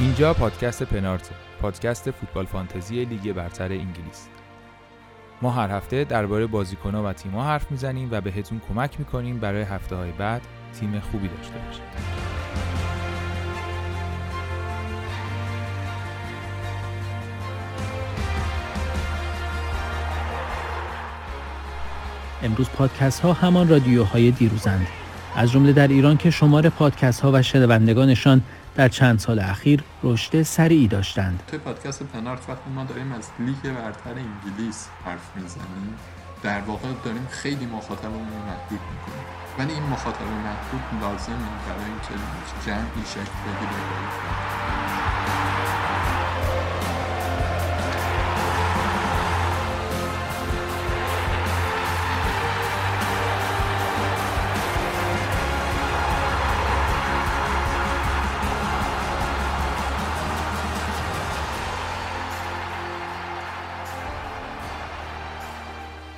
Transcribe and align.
اینجا 0.00 0.34
پادکست 0.34 0.82
پنارت 0.82 1.30
پادکست 1.60 2.10
فوتبال 2.10 2.46
فانتزی 2.46 3.04
لیگ 3.04 3.32
برتر 3.32 3.64
انگلیس. 3.64 4.28
ما 5.42 5.50
هر 5.50 5.70
هفته 5.70 6.04
درباره 6.04 6.46
بازیکنها 6.46 7.04
و 7.04 7.12
تیم‌ها 7.12 7.44
حرف 7.44 7.70
می‌زنیم 7.70 8.08
و 8.10 8.20
بهتون 8.20 8.60
کمک 8.68 8.98
می‌کنیم 8.98 9.38
برای 9.38 9.62
هفته 9.62 9.96
های 9.96 10.10
بعد 10.10 10.42
تیم 10.80 11.00
خوبی 11.00 11.28
داشته 11.28 11.54
باشید. 11.66 11.82
امروز 22.42 22.68
پادکست 22.68 23.20
ها 23.20 23.32
همان 23.32 23.68
رادیوهای 23.68 24.30
دیروزند. 24.30 24.86
از 25.36 25.52
جمله 25.52 25.72
در 25.72 25.88
ایران 25.88 26.16
که 26.16 26.30
شمار 26.30 26.68
پادکست 26.68 27.20
ها 27.20 27.30
و 27.34 27.42
شنوندگانشان 27.42 28.42
در 28.76 28.88
چند 28.88 29.18
سال 29.18 29.38
اخیر 29.38 29.82
رشد 30.02 30.42
سریعی 30.42 30.88
داشتند. 30.88 31.42
توی 31.46 31.58
پادکست 31.58 32.02
پنارت 32.02 32.48
وقتی 32.48 32.70
ما 32.70 32.84
داریم 32.84 33.12
از 33.12 33.28
لیگ 33.38 33.74
برتر 33.74 34.10
انگلیس 34.10 34.88
حرف 35.04 35.36
می‌زنیم 35.36 35.94
در 36.42 36.60
واقع 36.60 36.88
داریم 37.04 37.26
خیلی 37.30 37.66
مخاطبمون 37.66 38.28
رو 38.28 38.38
محدود 38.46 38.80
می‌کنیم 38.92 39.26
ولی 39.58 39.72
این 39.72 39.82
مخاطب 39.82 40.22
محدود 40.22 41.02
لازمه 41.02 41.36
برای 41.66 41.84
اینکه 41.84 42.14
جمعی 42.66 43.04
شکل 43.06 43.36
بگیره 43.46 43.80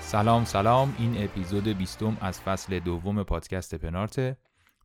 سلام 0.09 0.45
سلام. 0.45 0.95
این 0.99 1.25
اپیزود 1.25 1.69
بیستم 1.69 2.17
از 2.21 2.41
فصل 2.41 2.79
دوم 2.79 3.23
پادکست 3.23 3.75
پنارت. 3.75 4.39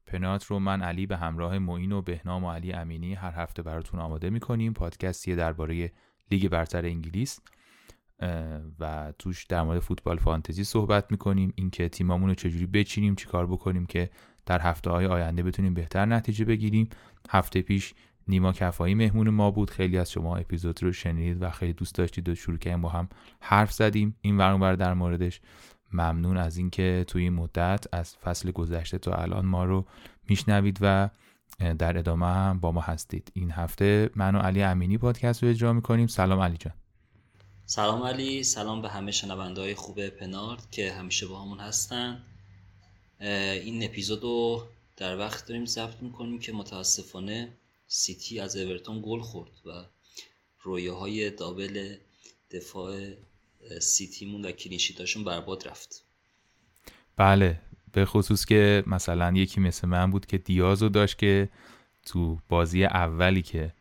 پنارت 0.07 0.43
رو 0.43 0.59
من 0.59 0.81
علی 0.81 1.05
به 1.05 1.17
همراه 1.17 1.59
معین 1.59 1.91
و 1.91 2.02
بهنام 2.02 2.43
و 2.43 2.52
علی 2.52 2.73
امینی 2.73 3.13
هر 3.13 3.31
هفته 3.31 3.61
براتون 3.61 3.99
آماده 3.99 4.29
می‌کنیم. 4.29 4.73
پادکستی 4.73 5.35
درباره 5.35 5.91
لیگ 6.31 6.47
برتر 6.47 6.85
انگلیس 6.85 7.39
و 8.79 9.13
توش 9.19 9.45
در 9.45 9.63
مورد 9.63 9.79
فوتبال 9.79 10.17
فانتزی 10.17 10.63
صحبت 10.63 11.11
می‌کنیم. 11.11 11.53
اینکه 11.55 11.89
تیمامون 11.89 12.29
رو 12.29 12.35
چجوری 12.35 12.66
بچینیم 12.66 13.16
چیکار 13.16 13.47
بکنیم 13.47 13.85
که 13.85 14.09
در 14.45 14.61
هفته 14.61 14.89
های 14.89 15.05
آینده 15.05 15.44
بتونیم 15.44 15.73
بهتر 15.73 16.05
نتیجه 16.05 16.45
بگیریم. 16.45 16.89
هفته 17.29 17.61
پیش 17.61 17.94
نیما 18.27 18.53
کفایی 18.53 18.95
مهمون 18.95 19.29
ما 19.29 19.52
بود. 19.52 19.69
خیلی 19.69 19.97
از 19.97 20.11
شما 20.11 20.35
اپیزود 20.38 20.83
رو 20.83 20.91
شنیدید 20.91 21.43
و 21.43 21.49
خیلی 21.49 21.73
دوست 21.73 21.95
داشتید 21.95 22.29
و 22.29 22.35
شروع 22.35 22.57
کردیم 22.57 22.81
با 22.81 22.89
هم 22.89 23.09
حرف 23.39 23.71
زدیم. 23.71 24.16
این 24.21 24.38
ور 24.38 24.75
در 24.75 24.93
موردش. 24.93 25.41
ممنون 25.93 26.38
از 26.38 26.57
اینکه 26.57 27.05
توی 27.07 27.23
این 27.23 27.33
مدت 27.33 27.85
از 27.91 28.16
فصل 28.16 28.51
گذشته 28.51 28.97
تا 28.97 29.13
الان 29.13 29.45
ما 29.45 29.66
رو 29.66 29.85
میشنوید 30.29 30.77
و 30.81 31.09
در 31.79 31.97
ادامه 31.97 32.25
هم 32.25 32.59
با 32.59 32.71
ما 32.71 32.81
هستید. 32.81 33.31
این 33.33 33.51
هفته 33.51 34.09
من 34.16 34.35
و 34.35 34.39
علی 34.39 34.63
امینی 34.63 34.97
پادکست 34.97 35.44
رو 35.44 35.49
اجرا 35.49 35.73
می‌کنیم. 35.73 36.07
سلام 36.07 36.39
علی 36.39 36.57
جان. 36.57 36.73
سلام 37.66 38.03
علی. 38.03 38.44
سلام 38.44 38.81
به 38.81 38.89
همه 38.89 39.11
شنونده 39.11 39.61
های 39.61 39.75
خوب 39.75 40.09
پنارد 40.09 40.71
که 40.71 40.91
همیشه 40.91 41.27
با 41.27 41.41
همون 41.41 41.59
هستن. 41.59 42.23
این 43.19 43.83
اپیزود 43.83 44.23
رو 44.23 44.63
در 44.97 45.17
وقت 45.17 45.47
داریم 45.47 45.66
ضبط 45.66 46.01
می‌کنیم 46.01 46.39
که 46.39 46.53
متاسفانه 46.53 47.49
سیتی 47.95 48.39
از 48.39 48.55
اورتون 48.55 49.02
گل 49.05 49.22
خورد 49.22 49.52
و 49.66 49.72
های 50.91 51.30
double 51.30 51.95
دفاع 52.52 53.13
سیتیمون 53.81 54.45
و 54.45 54.51
clean 54.51 54.77
sheet 54.77 55.03
اشون 55.03 55.24
برباد 55.23 55.68
رفت. 55.68 56.03
بله 57.18 57.62
به 57.91 58.06
خصوص 58.06 58.45
که 58.45 58.84
مثلا 58.88 59.34
یکی 59.35 59.59
مثل 59.59 59.88
من 59.88 60.12
بود 60.12 60.25
که 60.25 60.38
دیازو 60.38 60.90
داشت 60.90 61.18
که 61.18 61.50
تو 62.06 62.40
بازی 62.50 62.84
اولی 62.84 63.41
که 63.41 63.73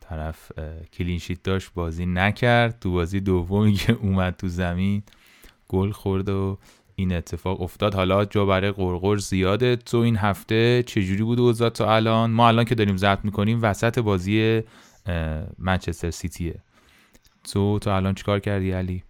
طرف 0.00 0.52
clean 0.92 1.17
sheet 1.17 1.42
داشت 1.42 1.72
بازی 1.74 2.06
نکرد. 2.06 2.80
تو 2.80 2.92
بازی 2.92 3.20
دومی 3.20 3.74
که 3.74 3.92
اومد 3.92 4.36
تو 4.36 4.48
زمین 4.48 5.02
گل 5.68 5.90
خورد 5.90 6.28
و 6.28 6.58
این 6.94 7.12
اتفاق 7.12 7.60
افتاد. 7.60 7.94
حالا 7.94 8.24
جا 8.24 8.46
برای 8.46 8.72
غرغر 8.72 9.16
زیاده. 9.16 9.76
تو 9.76 9.96
این 9.96 10.16
هفته 10.16 10.82
چجوری 10.86 11.22
بود 11.22 11.40
اوضاع 11.40 11.70
تا 11.70 11.94
الان؟ 11.94 12.30
ما 12.30 12.48
الان 12.48 12.64
که 12.64 12.74
داریم 12.74 12.96
ضبط 12.96 13.24
می‌کنیم 13.24 13.62
وسط 13.62 13.98
بازی 13.98 14.62
منچستر 15.58 16.10
سیتیه. 16.10 16.60
تو 17.52 17.78
تا 17.78 17.96
الان 17.96 18.14
چیکار 18.14 18.40
کردی 18.40 18.72
علی؟ 18.72 19.02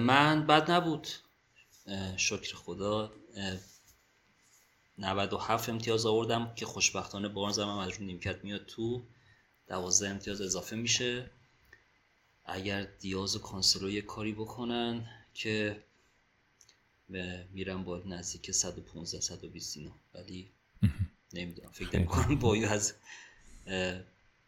من 0.00 0.46
بد 0.46 0.70
نبود. 0.70 1.08
شکر 2.16 2.56
خدا. 2.56 3.12
97 4.98 5.68
امتیاز 5.68 6.06
آوردم 6.06 6.52
که 6.56 6.66
خوشبختانه 6.66 7.28
بارنز 7.28 7.58
هم 7.58 7.68
از 7.68 7.90
رو 7.90 8.04
نیمکت 8.04 8.44
میاد 8.44 8.66
تو. 8.66 9.02
12 9.68 10.08
امتیاز 10.08 10.40
اضافه 10.40 10.76
میشه. 10.76 11.30
اگر 12.44 12.86
دیاز 13.00 13.36
و 13.36 13.38
کانسلو 13.38 13.90
یه 13.90 14.02
کاری 14.02 14.32
بکنن 14.32 15.04
که 15.34 15.82
میرم 17.52 17.84
با 17.84 18.02
نزدیک 18.06 18.50
115 18.50 19.20
120 19.20 19.76
اینا. 19.76 19.92
ولی 20.14 20.50
نمی‌دونم 21.32 21.70
فکر 21.70 21.96
نمی‌کنم 21.96 22.38
بایو 22.38 22.68
از 22.68 22.94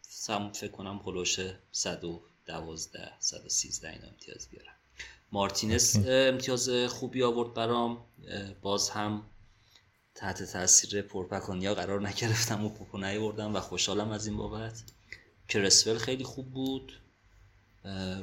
سم 0.01 0.51
فکر 0.51 0.71
کنم 0.71 0.99
پلوش 0.99 1.39
112 1.71 3.11
113 3.19 3.89
اینا 3.89 4.07
امتیاز 4.07 4.47
بیارم 4.49 4.73
مارتینز 5.31 5.97
امتیاز 6.07 6.69
خوبی 6.69 7.23
آورد 7.23 7.53
برام. 7.53 8.05
باز 8.61 8.89
هم 8.89 9.23
تحت 10.15 10.43
تاثیر 10.43 11.01
پرپکانیا 11.01 11.75
قرار 11.75 12.07
نگرفتم 12.07 12.65
و 12.65 12.69
پوپو 12.69 12.97
بردم 12.97 13.55
و 13.55 13.59
خوشحالم 13.59 14.11
از 14.11 14.27
این 14.27 14.37
بابت. 14.37 14.83
کرسول 15.49 15.97
خیلی 15.97 16.23
خوب 16.23 16.51
بود. 16.51 16.99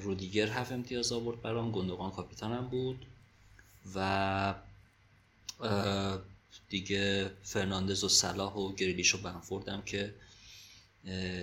رودیگر 0.01 0.47
هفت 0.47 0.73
امتیاز 0.73 1.13
آورد 1.13 1.43
برام. 1.43 1.73
گندگان 1.73 2.11
کاپیتانم 2.11 2.69
بود. 2.69 3.07
و 3.95 4.55
دیگه 6.69 7.31
فرناندز 7.43 8.05
و 8.05 8.09
صلاح 8.09 8.55
و 8.55 8.75
گریلیش 8.75 9.15
و 9.15 9.19
بنفورد 9.19 9.85
که 9.85 10.15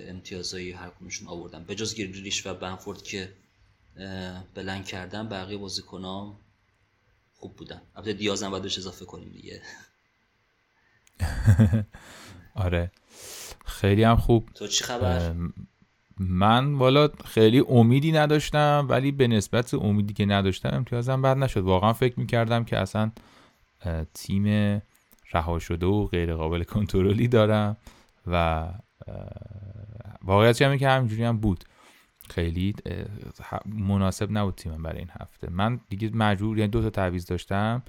امتیازایی 0.08 0.72
هر 0.72 0.90
کنشون 0.90 1.28
آوردم. 1.28 1.64
به 1.64 1.76
جز 1.76 1.96
گریلیش 1.96 2.48
و 2.48 2.54
بنفورد 2.54 3.04
که 3.04 3.34
بلند 4.54 4.86
کردن 4.86 5.30
بقیه 5.30 5.58
بازیکنام 5.58 6.40
خوب 7.36 7.56
بودن. 7.56 7.82
البته 7.96 8.14
دیازم 8.14 8.50
باید 8.50 8.64
بهش 8.64 8.78
اضافه 8.78 9.06
کنیم 9.06 9.30
دیگه. 9.30 9.62
آره. 12.56 12.92
خیلی 13.66 14.04
هم 14.04 14.18
خوب. 14.18 14.50
تو 14.54 14.68
چی 14.68 14.84
خبر؟ 14.84 15.36
من 16.20 16.74
والا 16.74 17.10
خیلی 17.26 17.64
امیدی 17.70 18.12
نداشتم 18.12 18.86
ولی 18.90 19.12
به 19.12 19.28
نسبت 19.28 19.74
امیدی 19.74 20.14
که 20.14 20.26
نداشتم 20.26 20.70
امتیازم 20.74 21.22
بد 21.22 21.38
نشد. 21.38 21.62
واقعا 21.62 21.94
فکر 21.94 22.20
می‌کردم 22.20 22.64
که 22.64 22.78
اصلا 22.78 23.12
تیم 24.14 24.46
رها 25.34 25.60
شده 25.60 25.86
و 25.86 26.06
غیر 26.06 26.36
قابل 26.36 26.64
کنترلی 26.64 27.28
دارم 27.28 27.78
و 28.28 28.68
واقعیت 30.24 30.62
همین 30.62 30.80
که 30.80 30.90
همینجوری 30.90 31.24
هم 31.24 31.38
بود. 31.38 31.64
خیلی 32.30 32.76
مناسب 33.66 34.28
نبود 34.32 34.56
تیمم 34.56 34.84
برای 34.84 35.00
این 35.00 35.12
هفته. 35.22 35.50
من 35.52 35.80
دیگه 35.90 36.10
مجبور 36.14 36.58
یعنی 36.58 36.72
دو 36.72 36.82
تا 36.82 36.90
تعویض 36.90 37.26
داشتم. 37.26 37.84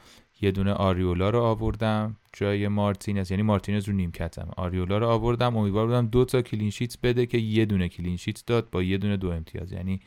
یه 0.44 0.50
دونه 0.50 0.72
آریولا 0.72 1.31
رو 1.31 1.43
آوردم 1.43 2.16
جای 2.32 2.69
مارتینز 2.69 3.31
یعنی 3.31 3.43
مارتینز 3.43 3.88
رو 3.88 3.94
نیمکتم 3.94 4.49
آریولا 4.56 4.99
رو 4.99 5.09
آوردم 5.09 5.56
امیدوار 5.56 5.87
بودم 5.87 6.06
دو 6.06 6.25
تا 6.25 6.43
clean 6.43 6.69
sheet 6.69 6.96
بده 7.02 7.26
که 7.26 7.38
یه 7.38 7.64
دونه 7.64 7.88
clean 7.88 8.18
sheet 8.18 8.46
داد 8.46 8.70
با 8.70 8.82
یه 8.82 8.99
دونه 8.99 9.17
دو 9.17 9.31
امتیاز. 9.31 9.73
یعنی 9.73 10.00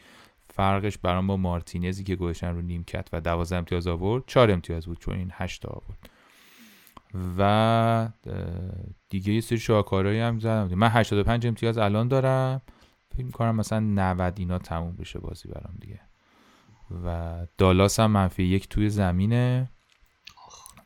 فرقش 0.50 0.98
برام 0.98 1.28
با 1.28 1.38
مارتینزی 1.38 2.04
که 2.04 2.16
گذاشتن 2.16 2.56
رو 2.56 2.62
نیمکت 2.62 3.10
و 3.14 3.22
12 3.22 3.56
امتیاز 3.56 3.88
آورد. 3.88 4.24
4 4.28 4.52
امتیاز 4.52 4.86
بود 4.86 5.00
چون 5.00 5.16
این 5.16 5.32
8 5.34 5.62
تا 5.62 5.70
آورد. 5.70 6.10
و 7.38 8.10
دیگه 9.10 9.34
یه 9.34 9.42
سری 9.42 9.60
شاهکارایی 9.60 10.20
هم 10.20 10.40
زدم. 10.40 10.74
من 10.76 10.90
85 10.90 11.48
امتیاز 11.48 11.78
الان 11.78 12.08
دارم. 12.08 12.62
فکر 13.16 13.26
می‌کنم 13.26 13.56
مثلا 13.56 13.80
90 13.80 14.34
اینا 14.40 14.58
تموم 14.58 14.96
بشه 14.96 15.20
بازی 15.20 15.50
برام 15.50 15.76
دیگه. 15.80 16.00
و 17.06 17.38
دالاس 17.58 18.00
هم 18.00 18.12
منفی 18.12 18.44
یک 18.44 18.70
توی 18.70 18.90
زمینه. 18.90 19.70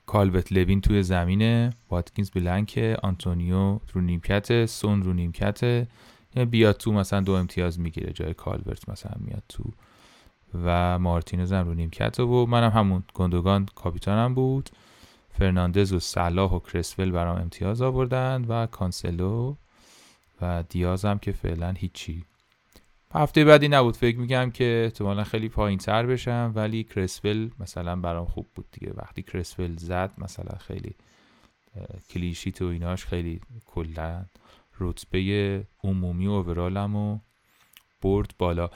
کالوت 0.05 0.51
لوین 0.51 0.81
توی 0.81 1.03
زمینه 1.03 1.69
واتکینز 1.89 2.29
blank 2.31 2.97
آنتونیو 3.03 3.79
رو 3.93 4.01
نیمکت 4.01 4.65
سون 4.65 5.03
رو 5.03 5.13
نیمکت. 5.13 5.63
یعنی 5.63 6.45
بیاد 6.49 6.77
تو 6.77 6.91
مثلا 6.91 7.19
دو 7.19 7.33
امتیاز 7.33 7.79
می‌گیره 7.79 8.13
جای 8.13 8.33
کالورت 8.33 8.89
مثلا 8.89 9.15
میاد 9.19 9.43
تو. 9.49 9.63
و 10.63 10.99
مارتینز 10.99 11.53
هم 11.53 11.65
رو 11.65 11.73
نیمکت 11.73 12.19
و 12.19 12.45
منم 12.45 12.69
همون 12.69 13.03
گوندوگان 13.13 13.65
کاپیتانم 13.75 14.33
بود. 14.33 14.69
فرناندز 15.39 15.93
و 15.93 15.99
صلاح 15.99 16.51
و 16.51 16.59
کرسول 16.59 17.11
برام 17.11 17.41
امتیاز 17.41 17.81
آوردن 17.81 18.45
و 18.47 18.65
کانسلو 18.65 19.55
و 20.41 20.63
دیاز 20.69 21.05
هم 21.05 21.19
که 21.19 21.31
فعلا 21.31 21.71
هیچی. 21.71 22.25
هفته 23.13 23.45
بعدی 23.45 23.67
نبود. 23.67 23.97
فکر 23.97 24.17
میگم 24.17 24.51
که 24.51 24.81
احتمالا 24.85 25.23
خیلی 25.23 25.49
پایین 25.49 25.77
تر 25.77 26.05
بشم 26.05 26.51
ولی 26.55 26.83
کرسول 26.83 27.49
مثلا 27.59 27.95
برام 27.95 28.25
خوب 28.25 28.47
بود 28.55 28.65
دیگه. 28.71 28.93
وقتی 28.95 29.23
کرسول 29.23 29.75
زد 29.75 30.11
مثلا 30.17 30.57
خیلی 30.57 30.95
clean 32.09 32.35
sheet 32.35 32.61
و 32.61 32.65
ایناش 32.65 33.05
خیلی 33.05 33.41
کلا 33.65 34.25
رتبه 34.79 35.63
عمومی 35.83 36.27
و 36.27 36.31
overall 36.31 36.87
م 36.87 36.95
و 36.95 37.19
برد 38.01 38.33
بالا. 38.37 38.69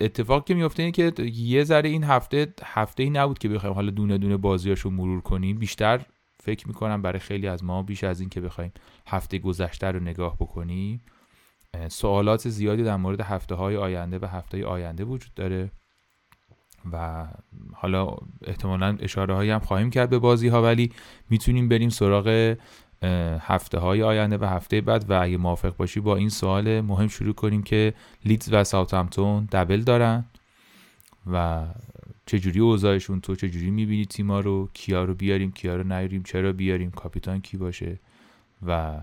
اتفاق 0.00 0.46
که 0.46 0.54
میفته 0.54 0.82
اینه 0.82 0.92
که 0.92 1.12
یه 1.24 1.64
ذره 1.64 1.88
این 1.88 2.04
هفته 2.04 2.54
هفته 2.64 3.02
ای 3.02 3.10
نبود 3.10 3.38
که 3.38 3.48
بخوایم 3.48 3.74
حالا 3.74 3.90
دونه 3.90 4.18
دونه 4.18 4.36
بازیاشو 4.36 4.90
مرور 4.90 5.20
کنیم. 5.20 5.58
بیشتر 5.58 6.00
فکر 6.40 6.68
می‌کنم 6.68 7.02
برای 7.02 7.18
خیلی 7.18 7.46
از 7.46 7.64
ما 7.64 7.82
بیش 7.82 8.04
از 8.04 8.20
این 8.20 8.28
که 8.28 8.40
بخوایم 8.40 8.72
هفته 9.06 9.38
گذشته 9.38 9.86
رو 9.86 10.00
نگاه 10.00 10.36
بکنیم. 10.36 11.00
سوالات 11.88 12.48
زیادی 12.48 12.82
در 12.82 12.96
مورد 12.96 13.20
هفته 13.20 13.54
های 13.54 13.76
آینده 13.76 14.18
و 14.18 14.24
هفته 14.24 14.66
آینده 14.66 15.04
وجود 15.04 15.34
داره 15.34 15.70
و 16.92 17.26
حالا 17.74 18.16
احتمالا 18.44 18.96
اشاره 19.00 19.34
هایی 19.34 19.50
هم 19.50 19.58
خواهیم 19.58 19.90
کرد 19.90 20.10
به 20.10 20.18
بازی 20.18 20.48
ها 20.48 20.62
ولی 20.62 20.92
می‌تونیم 21.30 21.68
بریم 21.68 21.88
سراغ 21.88 22.56
هفته 23.40 23.78
های 23.78 24.02
آینده 24.02 24.38
و 24.38 24.44
هفته 24.44 24.80
بعد 24.80 25.10
و 25.10 25.22
اگه 25.22 25.36
موافق 25.36 25.76
باشی 25.76 26.00
با 26.00 26.16
این 26.16 26.28
سوال 26.28 26.80
مهم 26.80 27.08
شروع 27.08 27.34
کنیم 27.34 27.62
که 27.62 27.94
لیدز 28.24 28.48
و 28.52 28.64
ساوثهمپتون 28.64 29.48
دبل 29.52 29.80
دارن 29.80 30.24
و 31.32 31.64
چجوری 32.26 32.60
اوضاعشون؟ 32.60 33.20
تو 33.20 33.34
چجوری 33.34 33.70
می‌بینی 33.70 34.04
تیما 34.04 34.40
رو؟ 34.40 34.68
کیا 34.72 35.04
رو 35.04 35.14
بیاریم 35.14 35.52
کیا 35.52 35.76
رو 35.76 35.82
نیاریم؟ 35.82 36.22
چرا 36.22 36.52
بیاریم؟ 36.52 36.90
کاپیتان 36.90 37.40
کی 37.40 37.56
باشه؟ 37.56 38.00
و 38.66 39.00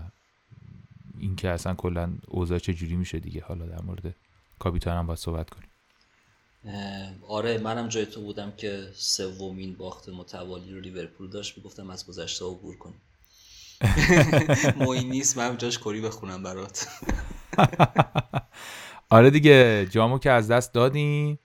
اینکه 1.18 1.48
اصلا 1.50 1.74
کلا 1.74 2.12
اوضاع 2.28 2.58
چجوری 2.58 2.96
میشه 2.96 3.18
دیگه. 3.18 3.44
حالا 3.44 3.66
در 3.66 3.82
مورد 3.82 4.14
کاپیتان 4.58 4.96
هم 4.98 5.06
باید 5.06 5.18
صحبت 5.18 5.50
کنیم. 5.50 5.68
آره 7.28 7.58
منم 7.58 7.88
جای 7.88 8.06
تو 8.06 8.20
بودم 8.20 8.52
که 8.56 8.88
سومین 8.94 9.74
باخت 9.74 10.08
متوالی 10.08 10.74
رو 10.74 10.80
لیورپول 10.80 11.30
داشت. 11.30 11.56
می‌گفتم 11.56 11.90
از 11.90 12.06
گذشته 12.06 12.44
عبور 12.44 12.76
کنیم 12.76 13.00
موین 14.80 15.10
نیست 15.10 15.38
من 15.38 15.56
جاش 15.56 15.78
کری 15.78 16.00
بخونم 16.00 16.42
برات. 16.42 16.88
آره 19.10 19.30
دیگه 19.30 19.86
جامو 19.90 20.18
که 20.18 20.30
از 20.30 20.50
دست 20.50 20.74
دادیم 20.74 21.38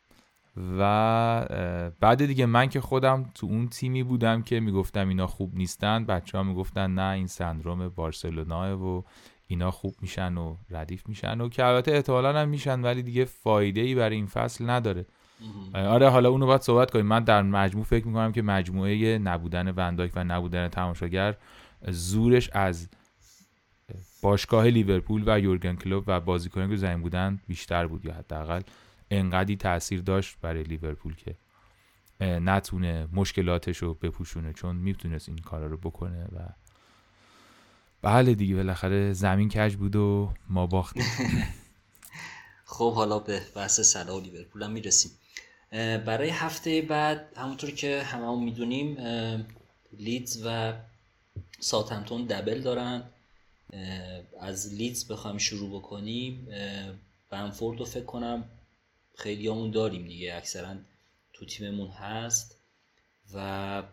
و 0.80 1.92
بعد 2.00 2.26
دیگه 2.26 2.46
من 2.46 2.70
که 2.70 2.82
خودم 2.82 3.32
تو 3.36 3.48
اون 3.48 3.70
تیمی 3.70 4.04
بودم 4.04 4.42
که 4.42 4.60
می‌گفتم 4.60 5.10
اینا 5.10 5.28
خوب 5.28 5.56
نیستن. 5.56 6.06
بچه 6.06 6.38
ها 6.38 6.44
می‌گفتن 6.44 6.92
نه 6.92 7.14
این 7.14 7.28
سندروم 7.28 7.90
بارسلونا 7.90 8.78
و 8.78 9.04
اینا 9.52 9.72
خوب 9.72 9.96
میشن 10.02 10.38
و 10.38 10.56
ردیف 10.70 11.08
میشن 11.08 11.42
و 11.42 11.50
که 11.50 11.66
البته 11.66 11.92
احتمالا 11.92 12.42
هم 12.42 12.50
میشن 12.50 12.82
ولی 12.82 13.04
دیگه 13.04 13.26
فایده 13.26 13.82
ای 13.82 13.96
برای 13.96 14.16
این 14.16 14.28
فصل 14.28 14.70
نداره. 14.70 15.06
آره 15.74 16.10
حالا 16.10 16.30
اونو 16.30 16.46
باید 16.46 16.62
صحبت 16.62 16.92
کنیم. 16.92 17.06
من 17.06 17.24
در 17.24 17.42
مجموع 17.42 17.86
فکر 17.86 18.08
می‌کنم 18.08 18.32
که 18.32 18.42
مجموعه 18.42 19.18
نبودن 19.18 19.72
ونداک 19.72 20.12
و 20.16 20.24
نبودن 20.24 20.68
تماشاگر 20.68 21.36
زورش 21.88 22.50
از 22.54 22.90
باشگاه 24.22 24.66
لیورپول 24.66 25.24
و 25.26 25.40
یورگن 25.40 25.76
کلوب 25.76 26.04
و 26.08 26.20
بازیکنان 26.20 26.70
که 26.70 26.76
زمین 26.76 27.02
بودن 27.02 27.40
بیشتر 27.48 27.88
بود 27.88 28.06
یا 28.06 28.14
حداقل. 28.14 28.62
انقدی 29.12 29.56
تاثیر 29.56 30.02
داشت 30.02 30.38
برای 30.42 30.64
لیورپول 30.64 31.16
که 31.16 31.36
نتونه 32.22 33.08
مشکلاتش 33.14 33.78
رو 33.78 33.94
بپوشونه 33.94 34.54
چون 34.54 34.76
می‌تونست 34.76 35.30
این 35.30 35.38
کارا 35.38 35.68
رو 35.68 35.78
بکنه 35.78 36.24
و 36.24 36.40
بله 38.02 38.34
دیگه 38.34 38.56
بالاخره 38.56 39.14
زمین 39.14 39.50
کج 39.50 39.76
بود 39.76 39.96
و 39.96 40.34
ما 40.50 40.68
باختیم. 40.68 41.04
خب 42.66 42.94
حالا 42.94 43.20
به 43.20 43.42
بحث 43.56 43.80
سلا 43.80 44.18
و 44.18 44.22
لیورپول 44.22 44.64
هم 44.64 44.72
می‌رسیم. 44.72 45.12
برای 46.06 46.30
هفته 46.30 46.82
بعد 46.82 47.34
همونطور 47.38 47.72
که 47.72 48.04
همه 48.04 48.44
می‌دونیم 48.44 48.98
لیدز 49.94 50.42
و 50.46 50.74
ساتمتون 51.60 52.26
دبل 52.26 52.62
دارن. 52.62 53.04
از 54.40 54.74
لیدز 54.74 55.08
بخوایم 55.08 55.38
شروع 55.38 55.80
بکنیم 55.80 56.48
بنفورد 57.30 57.80
رو 57.80 57.86
فکر 57.86 58.06
کنم 58.06 58.44
خیلی 59.18 59.48
همون 59.48 59.72
داریم 59.72 60.08
دیگه 60.08 60.36
اکثرا 60.36 60.76
تو 61.34 61.46
تیممون 61.46 61.90
هست. 61.90 62.56
و 63.34 63.84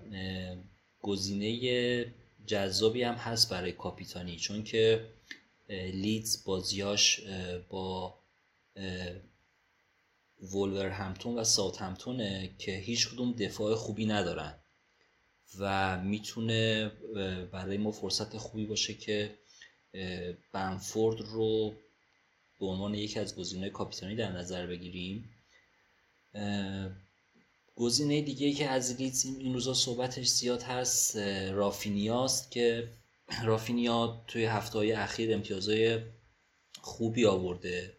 گزینه 1.03 2.07
جذابی 2.47 3.03
هم 3.03 3.15
هست 3.15 3.51
برای 3.51 3.73
کاپیتانی 3.73 4.37
چون 4.37 4.65
که 4.65 5.07
لیدز 5.69 6.45
بازیاش 6.45 7.21
با 7.69 8.19
وولور 10.43 10.87
همتون 10.87 11.39
و 11.39 11.45
ساوت 11.45 11.83
همتونه 11.83 12.51
که 12.59 12.73
هیچ 12.77 13.09
کدوم 13.09 13.33
دفاع 13.33 13.75
خوبی 13.75 14.07
ندارن 14.07 14.55
و 15.59 15.99
می‌تونه 16.03 16.89
برای 17.53 17.77
ما 17.77 17.93
فرصت 17.93 18.37
خوبی 18.37 18.67
باشه 18.67 18.95
که 18.95 19.39
بنفورد 20.53 21.21
رو 21.21 21.75
به 22.61 22.67
عنوان 22.67 22.95
یکی 22.95 23.19
از 23.19 23.37
گزینه 23.37 23.71
کاپیتانی 23.71 24.17
در 24.17 24.33
نظر 24.33 24.67
بگیریم. 24.67 25.31
گزینه 27.77 28.23
دیگه 28.23 28.53
که 28.53 28.69
از 28.69 28.97
لیدز 29.01 29.25
این 29.25 29.55
روزا 29.55 29.75
صحبتش 29.75 30.27
زیاد 30.27 30.63
هست 30.63 31.17
رافینیاست 31.53 32.51
که 32.51 32.89
رافینیا 33.45 34.25
توی 34.29 34.45
هفته 34.45 34.79
های 34.79 34.93
اخیر 34.93 35.35
امتیازهای 35.35 36.01
خوبی 36.81 37.27
آورده 37.27 37.97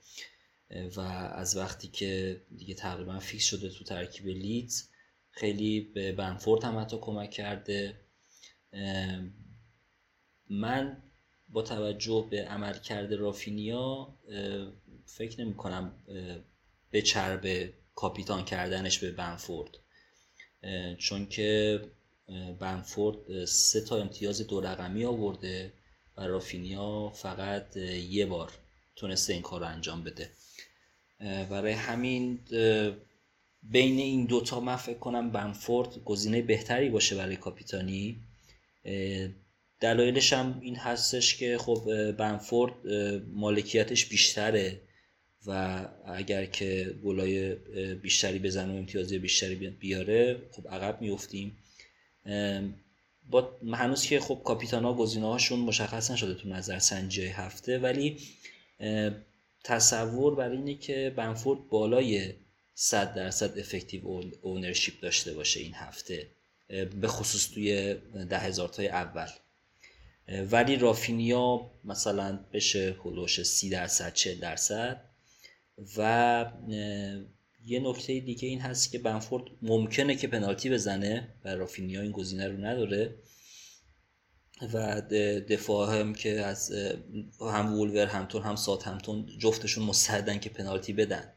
و 0.95 0.99
از 1.35 1.57
وقتی 1.57 1.87
که 1.87 2.41
دیگه 2.57 2.73
تقریبا 2.73 3.19
فیکس 3.19 3.45
شده 3.45 3.69
تو 3.69 3.83
ترکیب 3.83 4.27
لیدز 4.27 4.89
خیلی 5.31 5.81
به 5.81 6.11
بنفورد 6.11 6.63
هم 6.63 6.79
حتی 6.79 6.97
کمک 7.01 7.31
کرده. 7.31 7.99
من 10.49 11.03
با 11.49 11.61
توجه 11.61 12.27
به 12.31 12.45
عمل 12.45 12.73
کرده 12.73 13.15
رافینیا 13.15 14.17
فکر 15.05 15.41
نمی 15.41 15.53
کنم 15.53 15.93
به 16.91 17.01
چرب 17.01 17.73
کاپیتان 17.97 18.45
کردنش 18.45 18.99
به 18.99 19.11
بنفورد. 19.11 19.77
چون 20.97 21.25
که 21.25 21.81
بنفورد 22.59 23.45
سه 23.45 23.81
تا 23.81 23.97
امتیاز 23.97 24.47
دو 24.47 24.61
رقمی 24.61 25.05
آورده 25.05 25.73
و 26.17 26.21
رافینیا 26.27 27.09
فقط 27.09 27.77
یه 28.09 28.25
بار 28.25 28.51
تونسته 28.95 29.33
این 29.33 29.41
کار 29.41 29.59
رو 29.59 29.67
انجام 29.67 30.03
بده. 30.03 30.29
برای 31.19 31.71
همین 31.71 32.39
بین 33.63 33.99
این 33.99 34.25
دوتا 34.25 34.59
من 34.59 34.75
فکر 34.75 34.99
کنم 34.99 35.31
بنفورد 35.31 36.03
گزینه 36.03 36.41
بهتری 36.41 36.89
باشه 36.89 37.15
برای 37.15 37.35
کاپیتانی. 37.35 38.19
دلایلش 39.79 40.33
هم 40.33 40.59
این 40.61 40.75
هستش 40.75 41.37
که 41.37 41.57
خب 41.57 42.11
بنفورد 42.11 42.73
مالکیتش 43.33 44.05
بیشتره. 44.05 44.81
و 45.47 45.85
اگر 46.05 46.45
که 46.45 46.95
گلای 47.03 47.55
بیشتری 47.95 48.39
بزنه 48.39 48.73
و 48.73 48.77
امتیازی 48.77 49.19
بیشتری 49.19 49.55
بیاره 49.55 50.37
خب 50.51 50.67
عقب 50.67 51.01
میفتیم 51.01 51.57
با 53.29 53.51
هنوز 53.73 54.03
که 54.03 54.19
خب 54.19 54.41
کاپیتان 54.45 54.83
ها 54.83 54.93
گزینه 54.93 55.25
هاشون 55.25 55.59
مشخص 55.59 56.11
نشده 56.11 56.33
تو 56.33 56.49
نظر 56.49 56.79
سنجی 56.79 57.25
هفته 57.25 57.79
ولی 57.79 58.17
تصور 59.63 60.35
بر 60.35 60.49
اینه 60.49 60.75
که 60.75 61.13
بنفورد 61.15 61.69
بالای 61.69 62.33
100 62.75 63.13
درصد 63.13 63.59
افکتیو 63.59 64.21
اونرشیپ 64.41 65.01
داشته 65.01 65.33
باشه 65.33 65.59
این 65.59 65.73
هفته 65.73 66.27
به 67.01 67.07
خصوص 67.07 67.47
توی 67.47 67.95
ده 68.29 68.39
هزار 68.39 68.69
تای 68.69 68.87
اول. 68.87 69.27
ولی 70.51 70.75
رافینیا 70.75 71.71
مثلا 71.83 72.39
بشه 72.53 72.95
هلوش 73.05 73.43
سی 73.43 73.69
درصد 73.69 74.13
چه 74.13 74.35
درصد. 74.35 75.01
و 75.97 76.51
یه 77.65 77.79
نکته 77.79 78.19
دیگه 78.19 78.47
این 78.47 78.61
هست 78.61 78.91
که 78.91 78.99
بنفورد 78.99 79.43
ممکنه 79.61 80.15
که 80.15 80.27
پنالتی 80.27 80.69
بزنه 80.69 81.27
و 81.45 81.55
رافینیا 81.55 82.01
این 82.01 82.11
گزینه 82.11 82.47
رو 82.47 82.57
نداره. 82.57 83.15
و 84.73 85.01
دفاع 85.49 85.99
هم 85.99 86.13
که 86.13 86.39
از 86.39 86.71
هم 87.41 87.73
وولور 87.73 88.07
همتون 88.07 88.41
هم 88.41 88.55
سات 88.55 88.87
همتون 88.87 89.25
جفتشون 89.39 89.83
مستعدن 89.83 90.39
که 90.39 90.49
پنالتی 90.49 90.93
بدن. 90.93 91.33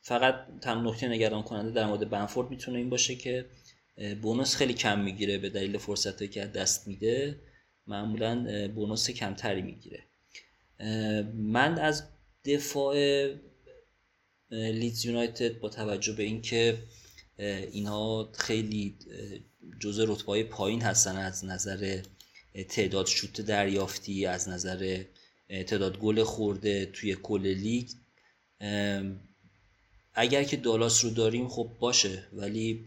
فقط 0.00 0.34
تنها 0.60 0.90
نکته 0.90 1.08
نگران 1.08 1.42
کننده 1.42 1.70
در 1.70 1.86
مورد 1.86 2.10
بنفورد 2.10 2.50
می‌تونه 2.50 2.78
این 2.78 2.90
باشه 2.90 3.14
که 3.14 3.46
بونوس 4.22 4.56
خیلی 4.56 4.74
کم 4.74 5.00
می‌گیره 5.00 5.38
به 5.38 5.50
دلیل 5.50 5.78
فرصتی 5.78 6.28
که 6.28 6.44
دست 6.44 6.88
میده. 6.88 7.40
معمولا 7.86 8.68
بونوس 8.74 9.10
کمتری 9.10 9.62
می‌گیره. 9.62 10.02
من 11.34 11.78
از 11.78 12.04
دفاع 12.44 12.94
لیدز 14.50 15.04
یونایتد 15.04 15.58
با 15.58 15.68
توجه 15.68 16.12
به 16.12 16.22
اینکه 16.22 16.78
اینها 17.72 18.32
خیلی 18.32 18.96
جزء 19.80 20.04
رتبه 20.08 20.44
پایین 20.44 20.82
هستن 20.82 21.16
از 21.16 21.44
نظر 21.44 22.02
تعداد 22.68 23.06
شوت 23.06 23.40
دریافتی 23.40 24.26
از 24.26 24.48
نظر 24.48 25.02
تعداد 25.48 25.98
گل 25.98 26.22
خورده 26.22 26.86
توی 26.86 27.14
کل 27.22 27.46
لیگ. 27.46 27.88
اگر 30.14 30.44
که 30.44 30.56
دالاس 30.56 31.04
رو 31.04 31.10
داریم 31.10 31.48
خب 31.48 31.70
باشه 31.80 32.24
ولی 32.32 32.84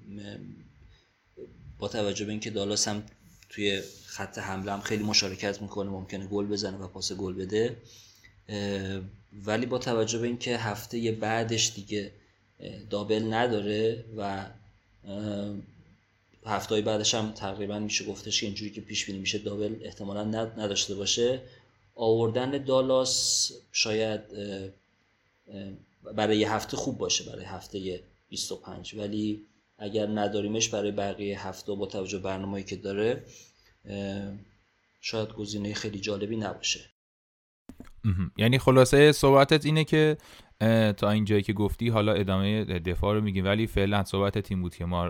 با 1.80 1.88
توجه 1.88 2.26
به 2.26 2.32
اینکه 2.32 2.50
دالاس 2.50 2.88
هم 2.88 3.04
توی 3.50 3.82
خط 4.06 4.38
حمله 4.38 4.72
هم 4.72 4.82
خیلی 4.82 5.04
مشارکت 5.04 5.62
می‌کنه 5.62 5.90
ممکنه 5.90 6.28
گل 6.28 6.46
بزنه 6.46 6.78
و 6.78 6.88
پاس 6.88 7.12
گل 7.12 7.34
بده 7.34 7.78
ولی 9.46 9.66
با 9.66 9.78
توجه 9.78 10.20
به 10.20 10.28
اینکه 10.28 10.58
هفته 10.58 11.12
بعدش 11.12 11.74
دیگه 11.76 12.12
دابل 12.90 13.34
نداره 13.34 14.06
و 14.18 14.46
هفته 16.46 16.82
بعدش 16.82 17.16
هم 17.16 17.32
تقریبا 17.32 17.80
میشه 17.80 18.06
گفتش 18.06 18.40
که 18.40 18.46
اینجوری 18.46 18.72
که 18.72 18.82
پیش 18.82 19.06
بینی 19.06 19.20
میشه 19.20 19.38
دابل 19.38 19.76
احتمالا 19.82 20.24
نداشته 20.24 20.96
باشه. 20.96 21.42
آوردن 21.96 22.64
دالاس 22.64 23.52
شاید 23.72 24.22
برای 26.16 26.38
یه 26.38 26.54
هفته 26.54 26.78
خوب 26.78 26.98
باشه 26.98 27.24
برای 27.24 27.46
هفته 27.46 28.04
25 28.30 28.96
ولی 28.96 29.46
اگر 29.78 30.08
نداریمش 30.08 30.70
برای 30.70 30.92
بقیه 30.92 31.48
هفته 31.48 31.74
با 31.74 31.86
توجه 31.86 32.20
برنامه‌ای 32.20 32.64
که 32.64 32.76
داره 32.76 33.24
شاید 35.02 35.30
گزینه 35.30 35.74
خیلی 35.74 36.00
جالبی 36.00 36.38
نباشه. 36.38 36.80
یعنی 38.38 38.60
خلاصه 38.60 39.12
صحبتت 39.12 39.66
اینه 39.66 39.84
که 39.84 40.18
تا 40.98 41.10
اینجایی 41.10 41.42
که 41.42 41.54
گفتی 41.54 41.90
حالا 41.90 42.14
ادامه 42.14 42.66
دفاع 42.66 43.16
رو 43.16 43.22
میگیم. 43.22 43.46
ولی 43.46 43.68
فعلا 43.68 44.04
صحبت 44.04 44.38
تیم 44.38 44.62
بود 44.62 44.76
که 44.76 44.86
ما 44.86 45.10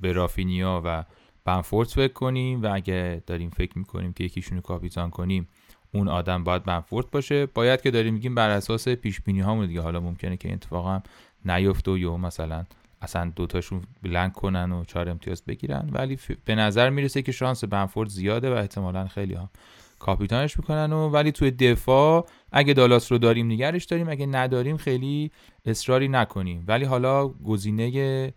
به 0.00 0.12
رافینیا 0.12 0.82
و 0.84 1.04
بنفورد 1.44 1.88
فکر 1.88 2.12
کنیم 2.12 2.62
و 2.62 2.74
اگه 2.74 3.22
داریم 3.26 3.50
فکر 3.50 3.78
می‌کنیم 3.78 4.12
که 4.12 4.24
یکیشون 4.24 4.56
رو 4.56 4.62
کاپیتان 4.62 5.10
کنیم 5.10 5.48
اون 5.94 6.08
آدم 6.08 6.44
باید 6.44 6.64
بنفورد 6.64 7.10
باشه. 7.10 7.46
باید 7.46 7.82
که 7.82 7.90
داریم 7.90 8.14
میگیم 8.14 8.34
بر 8.34 8.50
اساس 8.50 8.88
پیش 8.88 9.20
بینی 9.20 9.40
هامون 9.40 9.66
دیگه. 9.66 9.80
حالا 9.80 10.00
ممکنه 10.00 10.36
که 10.36 10.52
اتفاقا 10.52 11.02
نیفته 11.44 11.90
و 11.90 11.98
یا 11.98 12.16
مثلا 12.16 12.64
اصلا 13.02 13.32
دوتاشون 13.36 13.82
بلنک 14.02 14.32
کنن 14.32 14.72
و 14.72 14.84
چهار 14.84 15.08
امتیاز 15.08 15.42
بگیرن. 15.44 15.90
ولی 15.92 16.18
به 16.44 16.54
نظر 16.54 16.90
می‌رسه 16.90 17.22
که 17.22 17.32
شانس 17.32 17.64
بنفورد 17.64 18.08
زیاده 18.08 18.50
و 18.50 18.56
احتمالا 18.56 19.06
خیلی 19.08 19.34
هم 19.34 19.50
کاپیتانش 20.02 20.58
می‌کنن 20.58 20.92
و 20.92 21.08
ولی 21.08 21.32
توی 21.32 21.50
دفاع 21.50 22.28
اگه 22.52 22.74
دالاس 22.74 23.12
رو 23.12 23.18
داریم 23.18 23.52
نگرش 23.52 23.84
داریم 23.84 24.08
اگه 24.08 24.26
نداریم 24.26 24.76
خیلی 24.76 25.30
اصراری 25.64 26.08
نکنیم. 26.08 26.64
ولی 26.68 26.84
حالا 26.84 27.28
گزینه 27.28 28.34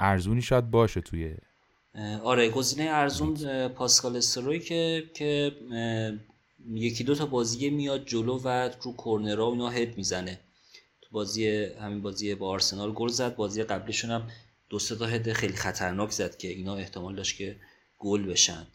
ارزونی 0.00 0.42
شاید 0.42 0.70
باشه 0.70 1.00
توی 1.00 1.34
آره 2.22 2.48
گزینه 2.48 2.90
ارزون 2.90 3.34
پاسکال 3.68 4.16
استروی 4.16 4.58
که 4.58 5.02
که 5.14 5.52
یکی 6.74 7.04
دو 7.04 7.14
تا 7.14 7.26
بازی 7.26 7.70
میاد 7.70 8.06
جلو 8.06 8.40
و 8.44 8.70
رو 8.82 8.92
کورنرا 8.92 9.48
اینا 9.48 9.68
هد 9.68 9.96
می‌زنه. 9.96 10.40
تو 11.02 11.08
بازی 11.12 11.64
همین 11.80 12.02
بازی 12.02 12.34
با 12.34 12.48
آرسنال 12.48 12.92
گل 12.92 13.08
زد. 13.08 13.36
بازی 13.36 13.62
قبلیشون 13.62 14.10
هم 14.10 14.22
دو 14.68 14.78
تا 14.78 15.06
هد 15.06 15.32
خیلی 15.32 15.52
خطرناک 15.52 16.10
زد 16.10 16.36
که 16.36 16.48
اینا 16.48 16.76
احتمال 16.76 17.14
داشت 17.14 17.36
که 17.36 17.56
گل 17.98 18.26
بشن. 18.26 18.66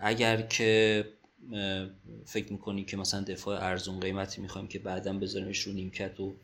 اگر 0.00 0.42
که 0.42 1.04
فکر 2.26 2.52
می‌کنی 2.52 2.84
که 2.84 2.96
مثلا 2.96 3.20
دفاع 3.20 3.64
ارزون 3.64 4.00
قیمتی 4.00 4.40
می‌خوایم 4.40 4.66
که 4.66 4.78
بعدا 4.78 5.12
بذاریمش 5.12 5.60
رو 5.60 5.72
نیمکت 5.72 6.20
و 6.20 6.34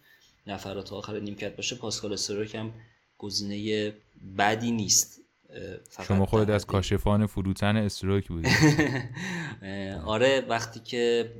نفرات 0.46 0.92
آخر 0.92 1.18
نیمکت 1.20 1.56
باشه 1.56 1.76
پاسکال 1.76 2.12
استروک 2.12 2.54
هم 2.54 2.72
گزینه 3.18 3.92
بدی 4.38 4.70
نیست. 4.70 5.20
شما 6.08 6.26
خودت 6.26 6.50
از 6.50 6.66
کاشفان 6.66 7.26
فروتن 7.26 7.76
استروک 7.76 8.28
بودی. 8.28 8.48
آره 10.04 10.40
وقتی 10.48 10.80
که 10.80 11.30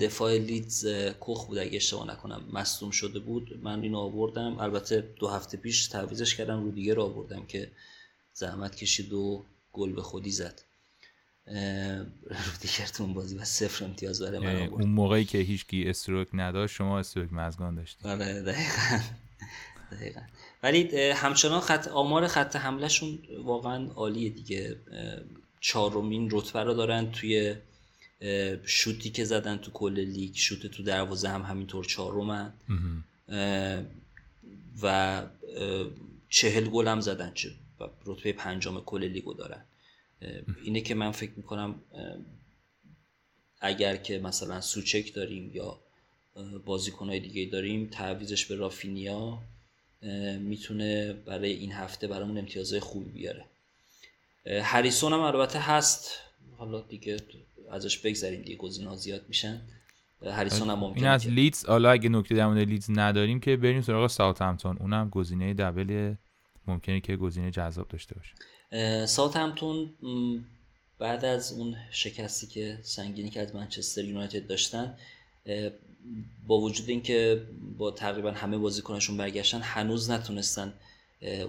دفاع 0.00 0.38
لیدز 0.38 0.86
کخ 1.20 1.46
بود 1.46 1.58
اگه 1.58 1.76
اشتباه 1.76 2.10
نکنم 2.10 2.42
مصدوم 2.52 2.90
شده 2.90 3.18
بود 3.18 3.60
من 3.62 3.82
اینو 3.82 3.98
آوردم. 3.98 4.58
البته 4.58 5.00
دو 5.16 5.28
هفته 5.28 5.56
پیش 5.56 5.86
تعویزش 5.86 6.34
کردم 6.34 6.64
رو 6.64 6.70
دیگه 6.70 6.94
رو 6.94 7.02
آوردم 7.02 7.46
که 7.46 7.70
زحمت 8.34 8.76
کشید 8.76 9.12
و 9.12 9.44
گل 9.78 9.92
به 9.92 10.02
خودی 10.02 10.30
زد. 10.30 10.62
رو 12.98 13.06
بازی 13.06 13.36
و 13.36 13.44
صفر 13.44 13.84
امتیاز 13.84 14.22
برای 14.22 14.38
من 14.38 14.68
اون 14.68 14.88
موقعی 14.88 15.24
که 15.24 15.38
هیچکی 15.38 15.84
استروک 15.84 16.28
نداشت 16.32 16.74
شما 16.74 16.98
استروک 16.98 17.32
مزگان 17.32 17.74
داشتید. 17.74 18.06
آره 18.06 18.42
دقیقا. 18.42 19.00
دقیقا. 19.92 20.20
ولی 20.62 21.10
همچنان 21.10 21.60
خط 21.60 21.88
آمار 21.88 22.26
خط 22.26 22.56
حملهشون 22.56 23.18
واقعا 23.44 23.90
عالیه 23.92 24.30
دیگه. 24.30 24.76
چهارمین 25.60 26.28
رتبه 26.32 26.62
رو 26.62 26.74
دارن 26.74 27.12
توی 27.12 27.54
شوتی 28.64 29.10
که 29.10 29.24
زدن 29.24 29.56
تو 29.56 29.70
کل 29.70 30.00
لیگ. 30.00 30.34
شوت 30.34 30.66
تو 30.66 30.82
دروازه 30.82 31.28
هم 31.28 31.42
همینطور 31.42 31.84
چهارمن. 31.84 32.52
و 34.82 35.22
چهل 36.28 36.64
گل 36.64 36.88
هم 36.88 37.00
زدن 37.00 37.32
چه 37.34 37.50
رتبه 38.06 38.32
پنجم 38.32 38.80
کل 38.80 39.04
لیگو 39.04 39.34
دارن. 39.34 39.64
اینه 40.64 40.80
که 40.80 40.94
من 40.94 41.10
فکر 41.10 41.32
می‌کنم 41.36 41.74
اگر 43.60 43.96
که 43.96 44.18
مثلا 44.18 44.60
سوچک 44.60 45.14
داریم 45.14 45.50
یا 45.54 45.78
بازیکنهای 46.64 47.20
دیگه 47.20 47.46
داریم 47.52 47.88
تعویزش 47.92 48.46
به 48.46 48.56
رافینیا 48.56 49.38
می‌تونه 50.40 51.12
برای 51.12 51.52
این 51.52 51.72
هفته 51.72 52.06
برامون 52.06 52.38
امتیازهای 52.38 52.80
خوبی 52.80 53.10
بیاره. 53.10 53.44
هریسون 54.62 55.12
هم 55.12 55.20
البته 55.20 55.58
هست. 55.58 56.10
حالا 56.56 56.80
دیگه 56.80 57.16
ازش 57.70 57.98
بگذاریم 57.98 58.42
دیگه 58.42 58.56
گزینه‌ها 58.56 58.96
زیاد 58.96 59.24
میشن. 59.28 59.60
هریسون 60.22 60.70
هم 60.70 60.78
ممکنه 60.78 61.02
این 61.02 61.12
از 61.12 61.26
لیدز. 61.26 61.66
حالا 61.66 61.90
اگه 61.90 62.08
نکته 62.08 62.34
در 62.34 62.46
مورد 62.46 62.68
لیدز 62.68 62.90
نداریم 62.90 63.40
که 63.40 63.56
بریم 63.56 63.82
سراغ 63.82 64.06
ساوثهمپتون. 64.06 64.76
اونم 64.80 65.08
گزینه 65.08 65.54
double 65.54 66.14
ممکنه 66.66 67.00
که 67.00 67.16
گزینه 67.16 67.50
جذاب 67.50 67.88
داشته 67.88 68.14
باشه. 68.14 68.34
ساوثهمپتون 69.06 69.90
بعد 70.98 71.24
از 71.24 71.52
اون 71.52 71.76
شکستی 71.90 72.46
که 72.46 72.78
سنگینی 72.82 73.30
که 73.30 73.40
از 73.40 73.54
منچستر 73.54 74.04
یونایتد 74.04 74.46
داشتن 74.46 74.94
با 76.46 76.60
وجود 76.60 76.88
اینکه 76.88 77.42
با 77.78 77.90
تقریبا 77.90 78.30
همه 78.30 78.58
بازیکنشون 78.58 79.16
برگشتن 79.16 79.60
هنوز 79.60 80.10
نتونستن 80.10 80.72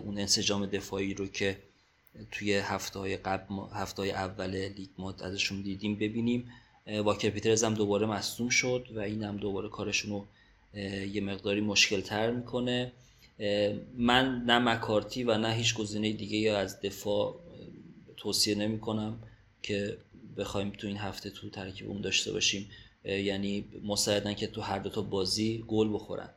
اون 0.05 0.17
انسجام 0.17 0.65
دفاعی 0.65 1.13
رو 1.13 1.27
که 1.27 1.57
توی 2.31 2.53
هفته 2.53 2.99
های 2.99 3.17
قبل 3.17 3.55
هفته 3.73 4.01
های 4.01 4.11
اول 4.11 4.55
لیگ 4.55 4.89
ما 4.97 5.11
ازشون 5.11 5.61
دیدیم 5.61 5.95
ببینیم. 5.95 6.51
واکر 7.03 7.29
پیترز 7.29 7.63
هم 7.63 7.73
دوباره 7.73 8.05
مصدوم 8.05 8.49
شد 8.49 8.87
و 8.95 8.99
این 8.99 9.23
هم 9.23 9.37
دوباره 9.37 9.69
کارشون 9.69 10.11
رو 10.11 10.25
یه 11.05 11.21
مقداری 11.21 11.61
مشکل 11.61 12.01
تر 12.01 12.31
می‌کنه. 12.31 12.91
من 13.93 14.43
نه 14.45 14.59
مکارتی 14.59 15.23
و 15.23 15.37
نه 15.37 15.53
هیچ 15.53 15.73
گزینه 15.73 16.13
دیگه 16.13 16.37
یا 16.37 16.57
از 16.57 16.81
دفاع 16.81 17.39
توصیه 18.17 18.55
نمی 18.55 18.79
کنم 18.79 19.23
که 19.61 19.97
بخوایم 20.37 20.69
تو 20.69 20.87
این 20.87 20.97
هفته 20.97 21.29
تو 21.29 21.49
ترکیب 21.49 21.89
اون 21.89 22.01
داشته 22.01 22.31
باشیم. 22.31 22.69
یعنی 23.03 23.65
مساعدن 23.83 24.33
که 24.33 24.47
تو 24.47 24.61
هر 24.61 24.79
دو 24.79 24.89
تا 24.89 25.01
بازی 25.01 25.63
گل 25.67 25.93
بخورن. 25.93 26.29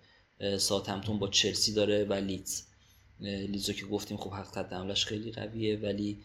ساتمتون 0.59 1.19
با 1.19 1.29
چلسی 1.29 1.73
داره 1.73 2.05
و 2.05 2.13
لیدز. 2.13 2.63
لیدزو 3.21 3.73
که 3.73 3.87
گفتیم 3.87 4.17
خب 4.17 4.31
حق 4.31 4.47
خط 4.47 4.73
حملش 4.73 5.07
خیلی 5.07 5.33
قویه 5.33 5.77
ولی 5.77 6.19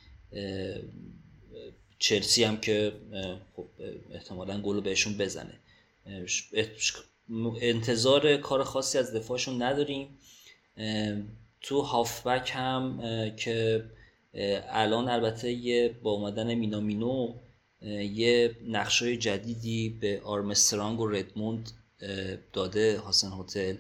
چلسی 1.99 2.43
هم 2.43 2.57
که 2.57 2.93
خب 3.55 3.67
احتمالا 4.11 4.61
گل 4.61 4.79
بهشون 4.79 5.17
بزنه. 5.17 5.59
انتظار 7.61 8.37
کار 8.37 8.63
خاصی 8.63 8.97
از 8.97 9.13
دفاعشون 9.13 9.61
نداریم. 9.61 10.17
تو 11.61 11.81
هافبک 11.81 12.51
هم 12.53 13.01
که 13.35 13.85
الان 14.69 15.09
البته 15.09 15.51
یه 15.51 15.95
با 16.03 16.11
اومدن 16.11 16.53
مینامینو 16.53 17.33
یه 18.11 18.55
نقشه 18.67 19.17
جدیدی 19.17 19.89
به 19.89 20.21
آرمسترانگ 20.23 20.99
و 20.99 21.07
ردموند 21.07 21.71
داده 22.53 22.99
هاسن 22.99 23.31
هتل. 23.39 23.75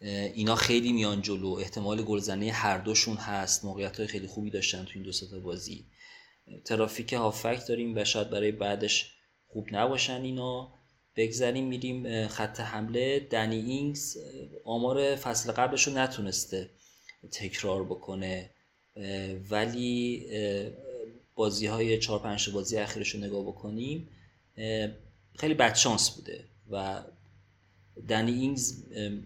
اینا 0.00 0.54
خیلی 0.54 0.92
میان 0.92 1.22
جلو. 1.22 1.52
احتمال 1.52 2.02
گلزنی 2.02 2.50
هر 2.50 2.78
دوشون 2.78 3.16
هست. 3.16 3.64
موقعیت 3.64 3.96
های 3.96 4.06
خیلی 4.06 4.26
خوبی 4.26 4.50
داشتن 4.50 4.84
تو 4.84 4.90
این 4.94 5.02
دو 5.02 5.12
تا 5.12 5.38
بازی. 5.38 5.84
ترافیک 6.64 7.12
هافک 7.12 7.66
داریم 7.68 7.96
و 7.96 8.04
شاید 8.04 8.30
برای 8.30 8.52
بعدش 8.52 9.12
خوب 9.46 9.66
نباشن 9.72 10.22
اینا. 10.22 10.75
بگذریم 11.16 11.66
میریم 11.66 12.28
خط 12.28 12.60
حمله. 12.60 13.20
دنی 13.30 13.56
اینگز 13.56 14.16
آمار 14.64 15.16
فصل 15.16 15.52
قبلش 15.52 15.88
رو 15.88 15.94
نتونسته 15.94 16.70
تکرار 17.30 17.84
بکنه. 17.84 18.50
ولی 19.50 20.26
بازی 21.34 21.66
های 21.66 21.98
4 21.98 22.18
5 22.18 22.50
بازی 22.50 22.76
اخیرش 22.76 23.10
رو 23.10 23.20
نگاه 23.20 23.42
بکنیم 23.42 24.08
خیلی 25.38 25.54
بدشانس 25.54 26.10
بوده 26.10 26.44
و 26.70 27.02
دنی 28.08 28.32
اینگز 28.32 28.84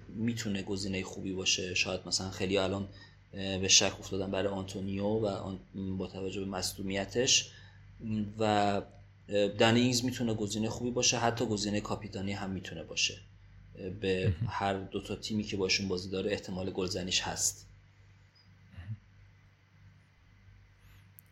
می‌تونه 0.08 0.62
گزینه 0.62 1.02
خوبی 1.02 1.32
باشه. 1.32 1.74
شاید 1.74 2.00
مثلا 2.06 2.30
خیلی 2.30 2.58
الان 2.58 2.88
به 3.32 3.68
شک 3.68 4.00
افتادن 4.00 4.30
برای 4.30 4.48
آنتونیو 4.52 5.04
و 5.04 5.56
با 5.74 6.06
توجه 6.06 6.40
به 6.40 6.46
مصدومیتش. 6.46 7.50
و 8.38 8.82
دنینگز 9.58 10.04
می‌تونه 10.04 10.34
گزینه 10.34 10.68
خوبی 10.68 10.90
باشه 10.90 11.18
حتی 11.18 11.46
گزینه 11.46 11.80
کاپیتانی 11.80 12.32
هم 12.32 12.50
می‌تونه 12.50 12.82
باشه. 12.82 13.18
به 14.00 14.34
هر 14.48 14.74
دو 14.74 15.00
تا 15.00 15.16
تیمی 15.16 15.44
که 15.44 15.56
باشون 15.56 15.88
بازی 15.88 16.10
داره 16.10 16.32
احتمال 16.32 16.70
گلزنیش 16.70 17.20
هست. 17.20 17.66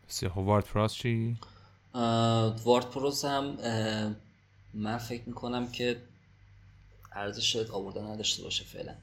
خب 0.09 0.39
وارد 0.39 0.65
پراس 0.65 0.95
چی؟ 0.95 1.37
وارد 2.65 2.91
پروس 2.91 3.25
هم 3.25 3.57
من 4.75 4.99
فکر 4.99 5.23
می‌کنم 5.27 5.71
که 5.71 5.97
ارزش 7.13 7.53
شاید 7.53 7.71
آوردن 7.71 8.05
نداشته 8.05 8.43
باشه 8.43 8.65
فعلا. 8.65 8.95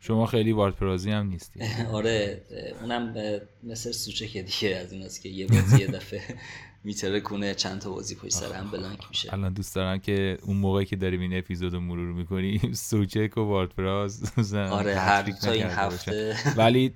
شما 0.00 0.26
خیلی 0.26 0.52
وارد 0.52 0.74
پرازی 0.74 1.10
هم 1.10 1.28
نیستی. 1.28 1.60
آره 1.92 2.42
اونم 2.80 3.14
مثل 3.62 3.92
سوچه 3.92 4.28
که 4.28 4.42
دیگه 4.42 4.76
از 4.76 4.92
این 4.92 5.08
که 5.22 5.28
یه 5.28 5.46
بازی 5.46 5.78
یه 5.80 5.86
دفعه. 5.86 6.22
میتره 6.84 7.20
کنه 7.20 7.54
چند 7.54 7.80
تا 7.80 7.90
بازی 7.90 8.14
پشت 8.14 8.32
سر 8.32 8.52
هم 8.52 8.70
بلانک 8.70 9.08
میشه. 9.08 9.32
الان 9.32 9.52
دوست 9.52 9.74
دارم 9.74 9.98
که 9.98 10.38
اون 10.42 10.56
موقعی 10.56 10.86
که 10.86 10.96
داریم 10.96 11.20
این 11.20 11.38
اپیزودو 11.38 11.80
مرور 11.80 12.12
می‌کنیم 12.12 12.72
سوچک 12.90 13.36
و 13.36 13.40
واردپراس 13.40 14.44
آره 14.54 14.94
هر 14.94 15.22
تا 15.22 15.50
این 15.50 15.66
هفته. 15.66 16.36
ولی 16.56 16.94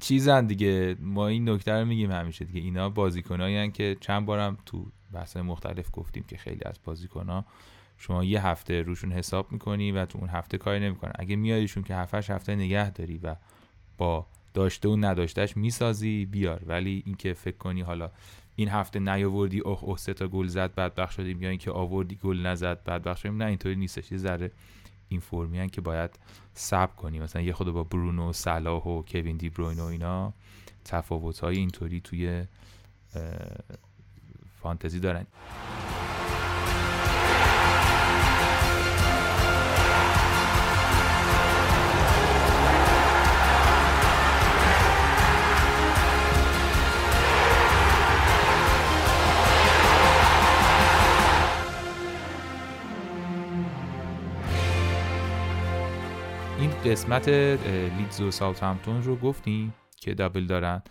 چیزن 0.00 0.46
دیگه 0.46 0.96
ما 1.00 1.26
این 1.28 1.48
نکته 1.48 1.72
رو 1.72 1.84
میگیم 1.84 2.10
همیشه 2.12 2.44
دیگه. 2.44 2.60
اینا 2.60 2.88
بازیکنایی 2.88 3.70
که 3.70 3.96
چند 4.00 4.26
بارم 4.26 4.58
تو 4.66 4.86
بحث 5.12 5.36
مختلف 5.36 5.88
گفتیم 5.92 6.24
که 6.28 6.36
خیلی 6.36 6.60
از 6.64 6.74
بازیکنها 6.84 7.44
شما 7.98 8.24
یه 8.24 8.46
هفته 8.46 8.82
روشون 8.82 9.12
حساب 9.12 9.52
می‌کنی 9.52 9.92
و 9.92 10.06
تو 10.06 10.18
اون 10.18 10.28
هفته 10.28 10.58
کاری 10.58 10.80
نمی‌کنن. 10.80 11.12
اگه 11.18 11.36
میاریشون 11.36 11.82
که 11.82 11.94
هفتش 11.94 12.30
هفته 12.30 12.54
نگه 12.54 12.90
داری 12.90 13.18
و 13.18 13.36
با 13.98 14.26
داشته 14.54 14.88
و 14.88 14.96
نداشتهش 14.96 15.56
می‌سازی 15.56 16.26
بیار. 16.26 16.62
ولی 16.66 17.02
اینکه 17.06 17.32
فکر 17.32 17.56
کنی 17.56 17.80
حالا 17.80 18.10
این 18.56 18.68
هفته 18.68 18.98
نیاوردی 18.98 19.60
اوه 19.60 19.84
اوه 19.84 19.98
سه 19.98 20.14
تا 20.14 20.28
گل 20.28 20.46
زد 20.46 20.74
بدبخت 20.74 21.12
شدیم 21.12 21.42
یا 21.42 21.48
اینکه 21.48 21.70
آوردی 21.70 22.18
گل 22.22 22.46
نزد 22.46 22.84
بدبخت 22.84 23.20
شدیم 23.20 23.42
نه 23.42 23.44
اینطوری 23.44 23.76
نیستش. 23.76 24.12
یه 24.12 24.18
ذره 24.18 24.50
این 25.08 25.20
فرمی 25.20 25.70
که 25.70 25.80
باید 25.80 26.10
صبر 26.54 26.94
کنی. 26.94 27.18
مثلا 27.18 27.42
یه 27.42 27.52
خود 27.52 27.70
با 27.70 27.82
برونو 27.84 28.32
صلاح 28.32 28.82
و 28.82 29.02
کوین 29.02 29.36
دی 29.36 29.48
بروین 29.48 29.80
و 29.80 29.84
اینا 29.84 30.32
تفاوت 30.84 31.38
های 31.38 31.56
اینطوری 31.56 32.00
توی 32.00 32.44
فانتزی 34.62 35.00
دارن. 35.00 35.26
قسمت 56.84 57.28
لیدز 57.98 58.20
و 58.20 58.30
ساوثهامپتون 58.30 59.02
رو 59.02 59.16
گفتیم 59.16 59.74
که 59.96 60.14
دابل 60.14 60.46
دارن. 60.46 60.82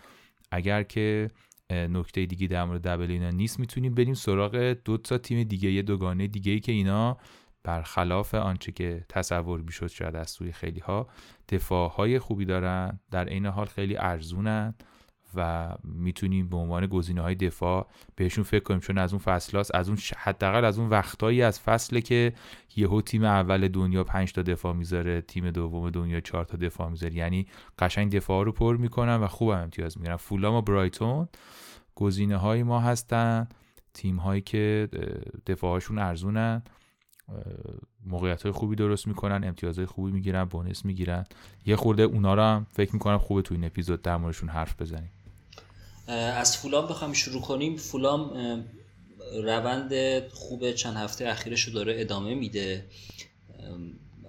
اگر 0.51 0.83
که 0.83 1.27
نکته 1.69 2.25
دیگه 2.25 2.47
در 2.47 2.63
مورد 2.63 2.81
دبل 2.81 3.11
اینا 3.11 3.29
نیست 3.29 3.59
می‌تونیم 3.59 3.93
بریم 3.93 4.13
سراغ 4.13 4.55
دو 4.85 4.97
تا 4.97 5.17
تیم 5.17 5.43
دیگه 5.43 5.71
یه 5.71 5.81
دوگانه 5.81 6.27
دیگه 6.27 6.59
که 6.59 6.71
اینا 6.71 7.17
برخلاف 7.63 8.35
آنچه 8.35 8.71
که 8.71 9.05
تصور 9.09 9.61
می‌شد 9.61 9.87
شاید 9.87 10.15
از 10.15 10.29
سوی 10.29 10.51
خیلی 10.51 10.79
ها 10.79 11.07
دفاع 11.49 11.89
های 11.89 12.19
خوبی 12.19 12.45
دارن 12.45 12.99
در 13.11 13.27
عین 13.27 13.45
حال 13.45 13.65
خیلی 13.65 13.97
ارزونن. 13.97 14.75
و 15.35 15.69
می‌تونیم 15.83 16.49
به 16.49 16.57
عنوان 16.57 16.87
گزینه 16.87 17.21
های 17.21 17.35
دفاع 17.35 17.87
بهشون 18.15 18.43
فکر 18.43 18.63
کنیم. 18.63 18.79
چون 18.79 18.97
از 18.97 19.13
اون 19.13 19.19
فصلاست 19.19 19.75
از 19.75 19.89
اون 19.89 19.97
حداقل 20.17 20.65
از 20.65 20.79
اون 20.79 20.89
وقتایی 20.89 21.41
از 21.41 21.59
فصله 21.59 22.01
که 22.01 22.33
یهو 22.75 23.01
تیم 23.01 23.23
اول 23.23 23.67
دنیا 23.67 24.03
5 24.03 24.33
تا 24.33 24.41
دفاع 24.41 24.73
می‌ذاره 24.73 25.21
تیم 25.21 25.51
دوم 25.51 25.89
دنیا 25.89 26.19
4 26.19 26.45
تا 26.45 26.57
دفاع 26.57 26.89
می‌ذاره. 26.89 27.13
یعنی 27.13 27.47
قشنگ 27.79 28.11
دفاع 28.11 28.45
رو 28.45 28.51
پر 28.51 28.77
می‌کنن 28.77 29.15
و 29.15 29.27
خوب 29.27 29.49
امتیاز 29.49 29.97
می‌گیرن. 29.97 30.15
فولام 30.15 30.55
و 30.55 30.61
برایتون 30.61 31.27
گزینه 31.95 32.37
های 32.37 32.63
ما 32.63 32.79
هستن. 32.79 33.47
تیم 33.93 34.17
هایی 34.17 34.41
که 34.41 34.89
دفاعشون 35.47 35.97
ارزونن. 35.97 36.63
موقعیت 38.05 38.43
های 38.43 38.51
خوبی 38.51 38.75
درست 38.75 39.07
می‌کنن 39.07 39.43
امتیازهای 39.43 39.85
خوبی 39.85 40.11
می‌گیرن 40.11 40.43
بونس 40.43 40.85
می‌گیرن. 40.85 41.23
یه 41.65 41.75
خورده 41.75 42.03
اونا 42.03 42.33
رو 42.33 42.41
هم 42.41 42.67
فکر 42.71 42.93
می‌کنم 42.93 43.17
خوبه 43.17 43.41
تو 43.41 43.55
این 43.55 43.63
اپیزود 43.63 44.01
در 44.01 44.17
موردشون 44.17 44.49
حرف 44.49 44.81
بزنیم. 44.81 45.11
از 46.09 46.57
فولام 46.57 46.87
بخوام 46.87 47.13
شروع 47.13 47.41
کنیم. 47.41 47.77
فولام 47.77 48.65
روند 49.33 50.27
خوب 50.27 50.71
چند 50.71 50.95
هفته 50.95 51.27
اخیرش 51.27 51.61
رو 51.63 51.73
داره 51.73 52.01
ادامه 52.01 52.35
میده. 52.35 52.85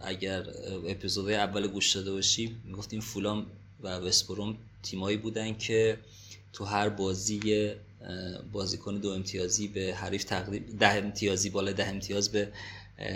اگر 0.03 0.45
اپیزود 0.89 1.31
اول 1.31 1.67
گوش 1.67 1.97
داده 1.97 2.13
باشیم 2.13 2.63
گفتیم 2.77 3.01
فولام 3.01 3.47
و 3.81 3.89
وسپروم 3.89 4.57
تیمایی 4.83 5.17
بودن 5.17 5.55
که 5.55 5.99
تو 6.53 6.65
هر 6.65 6.89
بازی 6.89 7.71
بازیکن 8.53 8.99
دو 8.99 9.11
امتیازی 9.11 9.69
به 9.69 9.95
حریف 9.95 10.25
تقدیم 10.25 10.77
ده 10.81 10.93
امتیازی 10.93 11.51
بالا 11.51 11.73
ده 11.73 11.87
امتیاز 11.89 12.33
به 12.33 12.49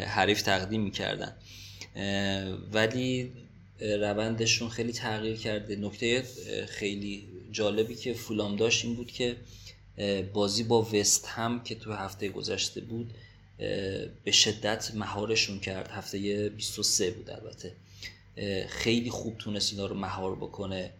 حریف 0.06 0.42
تقدیم 0.42 0.80
می‌کردن. 0.80 1.32
ولی 2.72 3.32
روندشون 3.80 4.68
خیلی 4.68 4.92
تغییر 4.92 5.36
کرده. 5.36 5.76
نکته 5.76 6.24
خیلی 6.68 7.28
جالبی 7.54 7.94
که 7.94 8.14
فولام 8.14 8.56
داشت 8.56 8.84
این 8.84 8.94
بود 8.94 9.12
که 9.12 9.36
بازی 10.32 10.62
با 10.62 10.82
وست 10.82 11.26
هم 11.26 11.62
که 11.62 11.74
تو 11.74 11.92
هفته 11.92 12.28
گذشته 12.28 12.80
بود 12.80 13.14
به 14.24 14.32
شدت 14.32 14.92
مهارشون 14.94 15.60
کرد. 15.60 15.88
هفته 15.88 16.48
23 16.48 17.10
بود 17.10 17.30
البته. 17.30 17.72
خیلی 18.68 19.10
خوب 19.10 19.38
تونست 19.38 19.72
اینا 19.72 19.86
رو 19.86 19.94
مهار 19.94 20.36
بکنه 20.36 20.90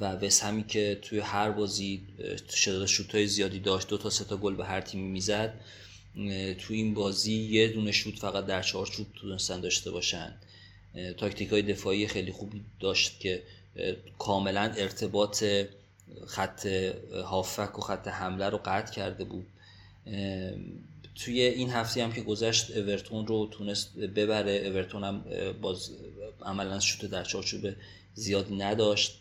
و 0.00 0.04
وست 0.04 0.42
همی 0.42 0.64
که 0.64 0.98
توی 1.02 1.18
هر 1.18 1.50
بازی 1.50 2.02
شدت 2.56 2.86
شوت 2.86 3.14
های 3.14 3.26
زیادی 3.26 3.58
داشت 3.58 3.88
دو 3.88 3.98
تا 3.98 4.10
سه 4.10 4.24
تا 4.24 4.36
گل 4.36 4.54
به 4.54 4.64
هر 4.64 4.80
تیمی 4.80 5.08
می‌زد 5.08 5.60
تو 6.58 6.74
این 6.74 6.94
بازی 6.94 7.34
یه 7.34 7.68
دونه 7.68 7.92
شوت 7.92 8.18
فقط 8.18 8.46
در 8.46 8.62
چارچوب 8.62 9.06
تونستن 9.14 9.60
داشته 9.60 9.90
باشن. 9.90 10.34
تاکتیک 11.16 11.48
های 11.48 11.62
دفاعی 11.62 12.06
خیلی 12.06 12.32
خوبی 12.32 12.64
داشت 12.80 13.20
که 13.20 13.42
کاملا 14.18 14.72
ارتباط 14.76 15.44
خط 16.26 16.66
هافک 17.24 17.78
و 17.78 17.80
خط 17.80 18.08
حمله 18.08 18.48
رو 18.48 18.60
قطع 18.64 18.92
کرده 18.92 19.24
بود. 19.24 19.46
توی 21.14 21.40
این 21.40 21.70
هفته 21.70 22.04
هم 22.04 22.12
که 22.12 22.20
گذشت 22.20 22.76
اورتون 22.76 23.26
رو 23.26 23.48
تونست 23.50 23.98
ببره. 23.98 24.52
اورتون 24.52 25.04
هم 25.04 25.24
باز 25.62 25.90
عملا 26.42 26.80
شوت 26.80 27.10
در 27.10 27.24
چارچوب 27.24 27.60
زیادی 28.14 28.56
نداشت. 28.56 29.20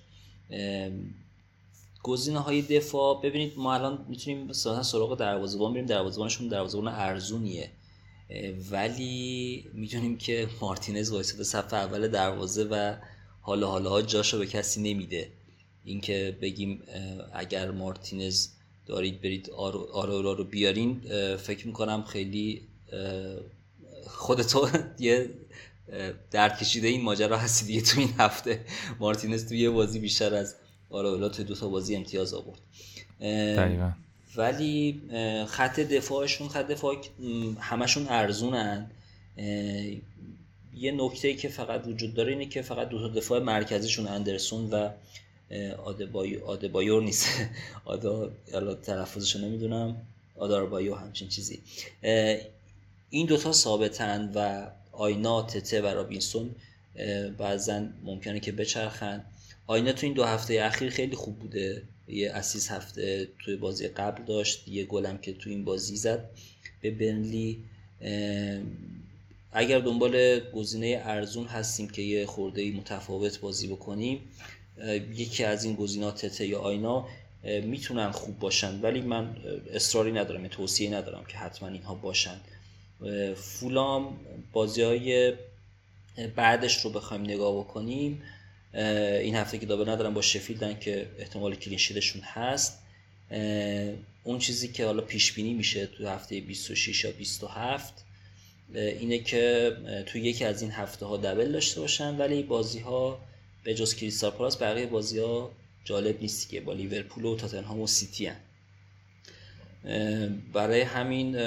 گزینه 2.04 2.40
های 2.40 2.62
دفاع 2.62 3.22
ببینید 3.22 3.54
ما 3.58 3.74
الان 3.74 4.06
می‌تونیم 4.10 4.48
مثلا 4.48 4.84
سراغ 4.84 5.18
دروازه‌بان 5.18 5.74
بریم. 5.74 5.86
دروازه‌بانشون 5.86 6.48
دروازه‌بان 6.48 6.88
ارزونیه. 6.88 7.70
ولی 8.72 9.66
می‌دونیم 9.74 10.18
که 10.18 10.48
مارتینز 10.62 11.12
وایساده 11.12 11.44
صف 11.44 11.74
اول 11.74 12.08
دروازه 12.08 12.64
و 12.64 12.96
حالا 13.42 13.68
حالا 13.68 14.02
جاشو 14.02 14.40
به 14.40 14.48
کسی 14.48 14.94
نمیده. 14.94 15.30
اینکه 15.88 16.38
بگیم 16.42 16.82
اگر 17.34 17.72
مارتینز 17.72 18.48
دارید 18.86 19.22
برید 19.22 19.50
آرورا 19.94 20.34
رو 20.34 20.44
بیارین 20.44 21.02
فکر 21.38 21.68
می‌کنم 21.68 22.04
خیلی 22.04 22.62
خودتو 24.08 24.68
یه 25.00 25.30
درد 26.32 26.60
کشیده 26.60 26.88
این 26.88 27.02
ماجرا 27.02 27.38
هستی 27.38 27.66
دیگه 27.66 27.82
تو 27.82 28.00
این 28.00 28.14
هفته. 28.20 28.60
مارتینز 29.00 29.50
توی 29.50 29.60
یه 29.60 29.70
بازی 29.70 30.00
بیشتر 30.00 30.36
از 30.36 30.56
آراولا 30.90 31.30
توی 31.30 31.46
دو 31.46 31.56
تا 31.56 31.70
بازی 31.70 31.96
امتیاز 31.96 32.34
آورد. 32.34 32.60
دقیقا. 33.58 33.92
ولی 34.36 35.02
خط 35.48 35.80
دفاعشون 35.80 36.48
خط 36.48 36.68
دفاع 36.68 37.02
همشون 37.60 38.08
ارزونن. 38.10 38.92
یه 40.74 40.92
نکته 40.92 41.34
که 41.34 41.50
فقط 41.50 41.88
وجود 41.88 42.14
داره 42.14 42.32
اینه 42.32 42.46
که 42.46 42.62
فقط 42.62 42.90
دو 42.90 43.00
تا 43.00 43.08
دفاع 43.08 43.40
مرکزیشون 43.40 44.08
اندرسون 44.08 44.70
و 44.70 44.90
آدبای 45.86 46.38
آدبایور 46.38 47.04
نیست. 47.04 47.28
آدا 47.86 48.32
حالا 48.54 48.74
تلفظش 48.74 49.36
نمی‌دونم. 49.36 49.96
آداربایو 50.36 50.96
همچین 50.96 51.28
چیزی. 51.28 51.60
این 53.10 53.26
دوتا 53.28 53.52
ثابتن 53.52 54.32
و 54.36 54.68
آینا 54.92 55.44
تته 55.44 55.82
و 55.82 55.86
رابینسون 55.86 56.56
بعضا 57.38 57.86
ممکنه 58.04 58.40
که 58.40 58.52
بچرخن. 58.52 59.26
آینا 59.68 59.92
تو 59.92 60.06
این 60.06 60.14
دو 60.14 60.24
هفته 60.24 60.62
اخیر 60.64 60.90
خیلی 60.90 61.16
خوب 61.16 61.40
بوده. 61.40 61.82
یه 62.08 62.32
اسیس 62.32 62.72
هفته 62.72 63.28
توی 63.40 63.56
بازی 63.56 63.88
قبل 63.88 64.24
داشت. 64.24 64.68
یه 64.68 64.86
گلم 64.86 65.18
که 65.18 65.34
تو 65.34 65.50
این 65.50 65.66
بازی 65.66 65.96
زد 65.96 66.30
به 66.82 66.92
بنلی 66.92 67.64
اگر 69.52 69.80
دنبال 69.80 70.40
گزینه 70.40 71.02
ارزون 71.04 71.46
هستیم 71.46 71.90
که 71.90 72.02
یه 72.02 72.26
خورده 72.26 72.72
متفاوت 72.72 73.40
بازی 73.40 73.68
بکنیم 73.68 74.20
یکی 75.16 75.44
از 75.44 75.64
این 75.64 75.76
گزینات 75.76 76.26
تته 76.26 76.48
یا 76.48 76.60
آینا 76.60 77.08
می‌تونن 77.44 78.12
خوب 78.12 78.40
باشن. 78.40 78.82
ولی 78.82 79.02
من 79.02 79.36
اصراری 79.74 80.12
ندارم 80.12 80.48
توصیه 80.48 80.90
ندارم 80.94 81.26
که 81.26 81.38
حتما 81.38 81.70
اینها 81.70 81.96
باشن. 81.96 82.40
فولام 83.36 84.20
بازی 84.54 84.82
های 84.82 85.34
بعدش 86.36 86.86
رو 86.86 86.90
بخوایم 86.90 87.24
نگاه 87.24 87.58
بکنیم. 87.58 88.22
این 88.74 89.36
هفته 89.36 89.58
که 89.58 89.66
double 89.66 89.92
ندارن 89.92 90.14
با 90.14 90.22
شفیلدن 90.22 90.80
که 90.80 91.08
احتمال 91.20 91.56
clean 91.56 91.79
sheet 91.79 92.03
شون 92.03 92.22
هست. 92.22 92.80
اون 94.24 94.40
چیزی 94.40 94.68
که 94.68 94.86
حالا 94.86 95.02
پیش 95.02 95.34
بینی 95.34 95.54
میشه 95.54 95.86
تو 95.86 96.08
هفته 96.08 96.42
26 96.42 97.04
یا 97.04 97.12
27 97.12 98.06
اینه 98.76 99.20
که 99.20 99.72
تو 100.06 100.18
یکی 100.18 100.46
از 100.46 100.62
این 100.62 100.72
هفته 100.72 101.06
ها 101.06 101.18
double 101.18 101.52
داشته 101.52 101.82
باشن. 101.82 102.18
ولی 102.18 102.44
بازی 102.44 102.80
ها 102.80 103.20
به 103.68 103.74
جز 103.74 103.96
کریستال 103.96 104.32
پالاس 104.32 104.62
بقیه 104.62 104.86
بازی 104.86 105.20
ها 105.20 105.52
جالب 105.84 106.22
نیست 106.22 106.50
که 106.50 106.62
با 106.62 106.74
لیورپول 106.74 107.26
و 107.26 107.36
تاتنهام 107.36 107.80
و 107.80 107.88
سیتی 107.88 108.26
هن. 108.26 108.38
برای 110.54 110.82
همین 110.82 111.38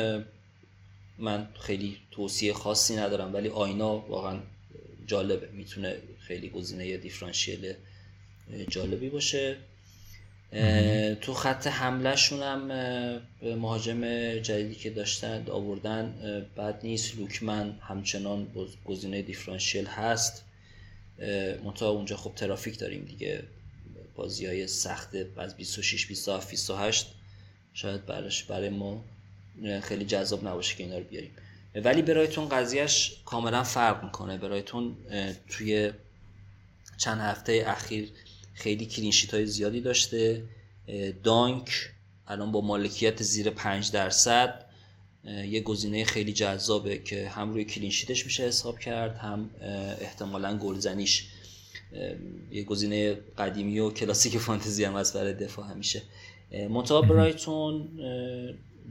من 1.18 1.48
خیلی 1.60 1.96
توصیه 2.10 2.52
خاصی 2.52 2.96
ندارم 2.96 3.34
ولی 3.34 3.48
آینا 3.48 3.98
واقعا 3.98 4.40
جالبه. 5.06 5.48
می‌تونه 5.52 5.96
خیلی 6.18 6.48
گزینه 6.48 6.96
دیفرانشیل 6.96 7.74
جالبی 8.68 9.08
باشه. 9.08 9.56
تو 11.20 11.34
خط 11.34 11.66
حملهشون 11.66 12.42
هم 12.42 12.66
مهاجم 13.42 14.34
جدیدی 14.38 14.74
که 14.74 14.90
داشتن 14.90 15.46
آوردن 15.50 16.14
بد 16.56 16.80
نیست. 16.82 17.18
لوکمن 17.18 17.78
همچنان 17.80 18.46
گزینه 18.84 19.22
دیفرانشیل 19.22 19.86
هست. 19.86 20.44
منتها 21.64 21.88
اونجا 21.88 22.16
خب 22.16 22.34
ترافیک 22.34 22.78
داریم 22.78 23.04
دیگه. 23.04 23.42
بازی 24.14 24.46
های 24.46 24.66
سخت 24.66 25.08
از 25.36 25.56
26 25.56 26.06
27 26.06 26.50
28 26.50 27.06
شاید 27.74 28.06
برش 28.06 28.44
برای 28.44 28.68
ما 28.68 29.04
خیلی 29.82 30.04
جذاب 30.04 30.48
نباشه 30.48 30.76
که 30.76 30.84
اینا 30.84 30.98
رو 30.98 31.04
بیاریم. 31.04 31.30
ولی 31.74 32.02
برایتون 32.02 32.48
قضیهش 32.48 33.22
کاملا 33.24 33.62
فرق 33.62 34.04
می‌کنه. 34.04 34.38
برایتون 34.38 34.96
توی 35.48 35.92
چند 36.98 37.20
هفته 37.20 37.64
اخیر 37.66 38.10
خیلی 38.54 38.86
clean 38.86 39.10
sheet 39.10 39.34
های 39.34 39.46
زیادی 39.46 39.80
داشته. 39.80 40.44
دانک 41.24 41.90
الان 42.26 42.52
با 42.52 42.60
مالکیت 42.60 43.22
زیر 43.22 43.50
5 43.50 43.90
درصد. 43.90 44.69
یه 45.24 45.60
گزینه 45.60 46.04
خیلی 46.04 46.32
جذابه 46.32 46.98
که 46.98 47.28
هم 47.28 47.52
روی 47.52 47.64
clean 47.64 47.89
sheet 47.89 48.14
ش 48.14 48.24
میشه 48.24 48.42
حساب 48.42 48.78
کرد 48.78 49.16
هم 49.16 49.50
احتمالا 50.00 50.58
گلزنیش. 50.58 51.26
یه 52.52 52.64
گزینه 52.64 53.14
قدیمی 53.38 53.78
و 53.78 53.90
کلاسیک 53.90 54.38
فانتزی 54.38 54.84
هم 54.84 54.94
از 54.94 55.12
برای 55.12 55.32
دفاع 55.32 55.66
همیشه. 55.66 56.02
منتها 56.70 57.02
برایتون 57.02 57.88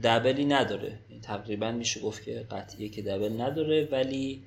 دبلی 0.02 0.44
نداره. 0.44 0.98
تقریبا 1.22 1.72
میشه 1.72 2.00
گفت 2.00 2.24
که 2.24 2.46
قطعیه 2.50 2.88
که 2.88 3.02
دبل 3.02 3.40
نداره 3.40 3.88
ولی 3.92 4.42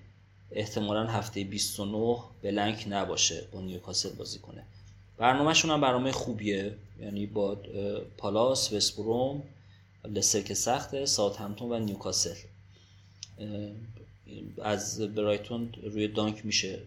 احتمالا 0.52 1.08
هفته 1.08 1.44
29 1.44 2.18
بلنک 2.42 2.86
نباشه 2.90 3.44
با 3.52 3.62
نیوکاسل 3.62 4.10
بازی 4.10 4.40
کنه. 4.40 4.64
برنامهشون 5.18 5.72
هم 5.72 5.82
برنامه 5.82 6.12
خوبیه. 6.12 6.74
یعنی 7.02 7.26
با 7.26 7.58
پالاس 8.18 8.74
وستبروم 8.74 9.44
لستر 10.06 10.42
که 10.42 10.54
سخته 10.54 11.06
ساعت 11.06 11.42
همتون 11.42 11.72
و 11.72 11.80
نیوکاسل. 11.80 12.36
از 14.64 15.02
برایتون 15.02 15.74
روی 15.84 16.08
دانک 16.08 16.46
میشه 16.46 16.80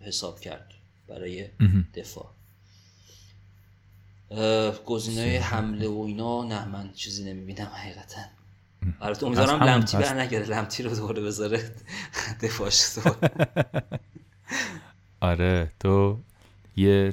حساب 0.00 0.40
کرد 0.40 0.70
برای 1.08 1.48
دفاع. 1.94 2.30
گزینه 4.86 5.40
حمله 5.40 5.88
و 5.88 6.00
اینا 6.00 6.44
نه 6.44 6.68
من 6.68 6.92
چیزی 6.92 7.24
نمی‌بینم 7.24 7.66
حقیقتا. 7.66 8.20
البته 9.00 9.26
امیدوارم 9.26 9.62
لمتی 9.62 9.96
بر 9.96 10.20
نگره 10.20 10.46
لمتی 10.46 10.82
رو 10.82 10.96
دوباره 10.96 11.22
بذاره 11.22 11.70
دفاعش 12.42 12.82
آره 15.20 15.70
تو 15.80 16.18
یه 16.76 17.12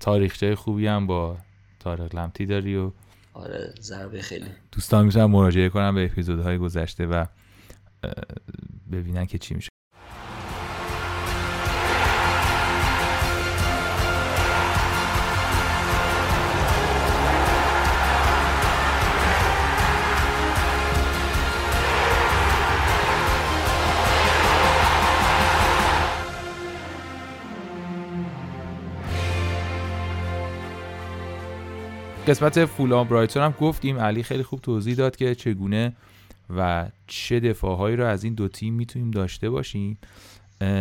تاریخچه 0.00 0.56
خوبی 0.56 0.86
هم 0.86 1.06
با 1.06 1.36
تاریخ 1.80 2.14
لمتی 2.14 2.46
داری 2.46 2.76
و 2.76 2.90
آره 3.38 3.74
ضربه 3.80 4.22
خیلی. 4.22 4.46
دوستان 4.72 5.04
می‌تونم 5.04 5.30
مراجعه 5.30 5.68
کنم 5.68 5.94
به 5.94 6.04
اپیزودهای 6.04 6.58
گذشته 6.58 7.06
و 7.06 7.26
ببینن 8.92 9.26
که 9.26 9.38
چی 9.38 9.54
میشه. 9.54 9.68
قسمت 32.28 32.64
فولام 32.64 33.08
برایتون 33.08 33.42
هم 33.42 33.54
گفتیم. 33.60 33.98
علی 33.98 34.22
خیلی 34.22 34.42
خوب 34.42 34.60
توضیح 34.60 34.94
داد 34.94 35.16
که 35.16 35.34
چگونه 35.34 35.92
و 36.56 36.88
چه 37.06 37.40
دفاعهایی 37.40 37.96
رو 37.96 38.06
از 38.06 38.24
این 38.24 38.34
دو 38.34 38.48
تیم 38.48 38.74
می‌تونیم 38.74 39.10
داشته 39.10 39.50
باشیم 39.50 39.98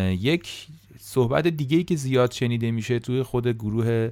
یک 0.09 0.67
صحبت 0.99 1.47
دیگه 1.47 1.77
ای 1.77 1.83
که 1.83 1.95
زیاد 1.95 2.31
شنیده 2.31 2.71
میشه 2.71 2.99
توی 2.99 3.23
خود 3.23 3.47
گروه 3.47 4.11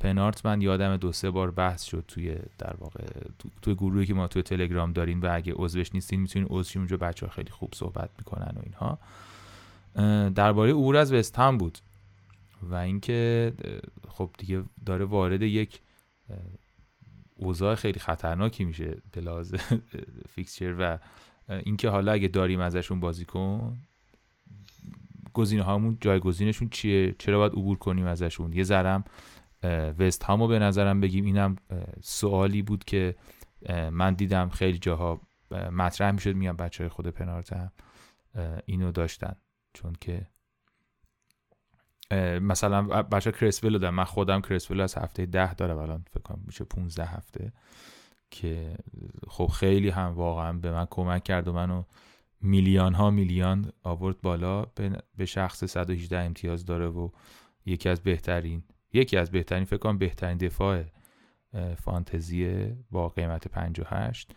پنارت 0.00 0.46
من 0.46 0.60
یادم 0.60 0.96
دو 0.96 1.12
سه 1.12 1.30
بار 1.30 1.50
بحث 1.50 1.82
شد 1.82 2.04
توی 2.08 2.36
در 2.58 2.74
واقع 2.78 3.04
توی 3.62 3.74
گروهی 3.74 4.06
که 4.06 4.14
ما 4.14 4.26
توی 4.26 4.42
تلگرام 4.42 4.92
داریم 4.92 5.22
و 5.22 5.28
اگه 5.32 5.52
عضوش 5.56 5.94
نیستین 5.94 6.20
می‌تونین 6.20 6.48
عضو 6.50 6.78
اونجا 6.78 6.96
بچه 6.96 7.26
ها 7.26 7.32
خیلی 7.32 7.50
خوب 7.50 7.70
صحبت 7.74 8.10
می‌کنن 8.18 8.54
و 8.56 8.60
اینها. 8.62 8.98
درباره 10.30 10.72
عبور 10.72 10.96
از 10.96 11.12
وستهم 11.12 11.58
بود 11.58 11.78
و 12.62 12.74
اینکه 12.74 13.52
خب 14.08 14.30
دیگه 14.38 14.62
داره 14.86 15.04
وارد 15.04 15.42
یک 15.42 15.80
اوضاع 17.34 17.74
خیلی 17.74 18.00
خطرناکی 18.00 18.64
میشه 18.64 18.96
به 19.12 19.20
لحاظ 19.20 19.54
فیکسچر 20.34 20.74
و 20.78 20.98
اینکه 21.48 21.88
حالا 21.88 22.12
اگه 22.12 22.28
داریم 22.28 22.60
ازشون 22.60 23.00
بازیکن 23.00 23.76
گزینه 25.32 25.62
هامون 25.62 25.98
جایگزینشون 26.00 26.68
چیه؟ 26.68 27.14
چرا 27.18 27.38
باید 27.38 27.52
عبور 27.52 27.78
کنیم 27.78 28.06
ازشون؟ 28.06 28.52
یه 28.52 28.62
ذرم 28.62 29.04
وست 29.98 30.22
هامو 30.22 30.46
به 30.46 30.58
نظرم 30.58 31.00
بگیم. 31.00 31.24
اینم 31.24 31.56
سوالی 32.02 32.62
بود 32.62 32.84
که 32.84 33.14
من 33.90 34.14
دیدم 34.14 34.48
خیلی 34.48 34.78
جاها 34.78 35.20
مطرح 35.50 36.10
می‌شد 36.10 36.34
میگم 36.34 36.56
بچه 36.56 36.84
های 36.84 36.88
خود 36.88 37.06
پنارت 37.06 37.70
اینو 38.66 38.92
داشتن. 38.92 39.36
چون 39.72 39.92
که 40.00 40.26
مثلا 42.40 42.82
بچه 43.02 43.32
کرسول 43.32 43.78
دارم. 43.78 43.94
من 43.94 44.04
خودم 44.04 44.40
کرسول 44.40 44.80
از 44.80 44.94
هفته 44.94 45.26
ده 45.26 45.54
دارم 45.54 45.78
الان 45.78 46.04
فکر 46.10 46.22
کنم 46.22 46.42
میشه 46.46 46.64
15 46.64 47.04
هفته 47.04 47.52
که 48.30 48.76
خب 49.28 49.46
خیلی 49.46 49.90
هم 49.90 50.12
واقعا 50.12 50.52
به 50.52 50.72
من 50.72 50.86
کمک 50.90 51.24
کرد 51.24 51.48
و 51.48 51.52
منو 51.52 51.82
میلیون 52.40 52.94
ها 52.94 53.10
میلیون 53.10 53.72
آورد 53.82 54.20
بالا. 54.20 54.66
به 55.16 55.24
شخص 55.24 55.64
118 55.64 56.18
امتیاز 56.18 56.64
داره 56.64 56.86
و 56.86 57.08
یکی 57.66 57.88
از 57.88 58.00
بهترین 58.00 58.62
یکی 58.92 59.16
از 59.16 59.30
بهترین 59.30 59.64
فکر 59.64 59.76
کنم 59.76 59.98
بهترین 59.98 60.38
دفاع 60.38 60.84
فانتزی 61.76 62.72
با 62.90 63.08
قیمت 63.08 63.48
58 63.48 64.32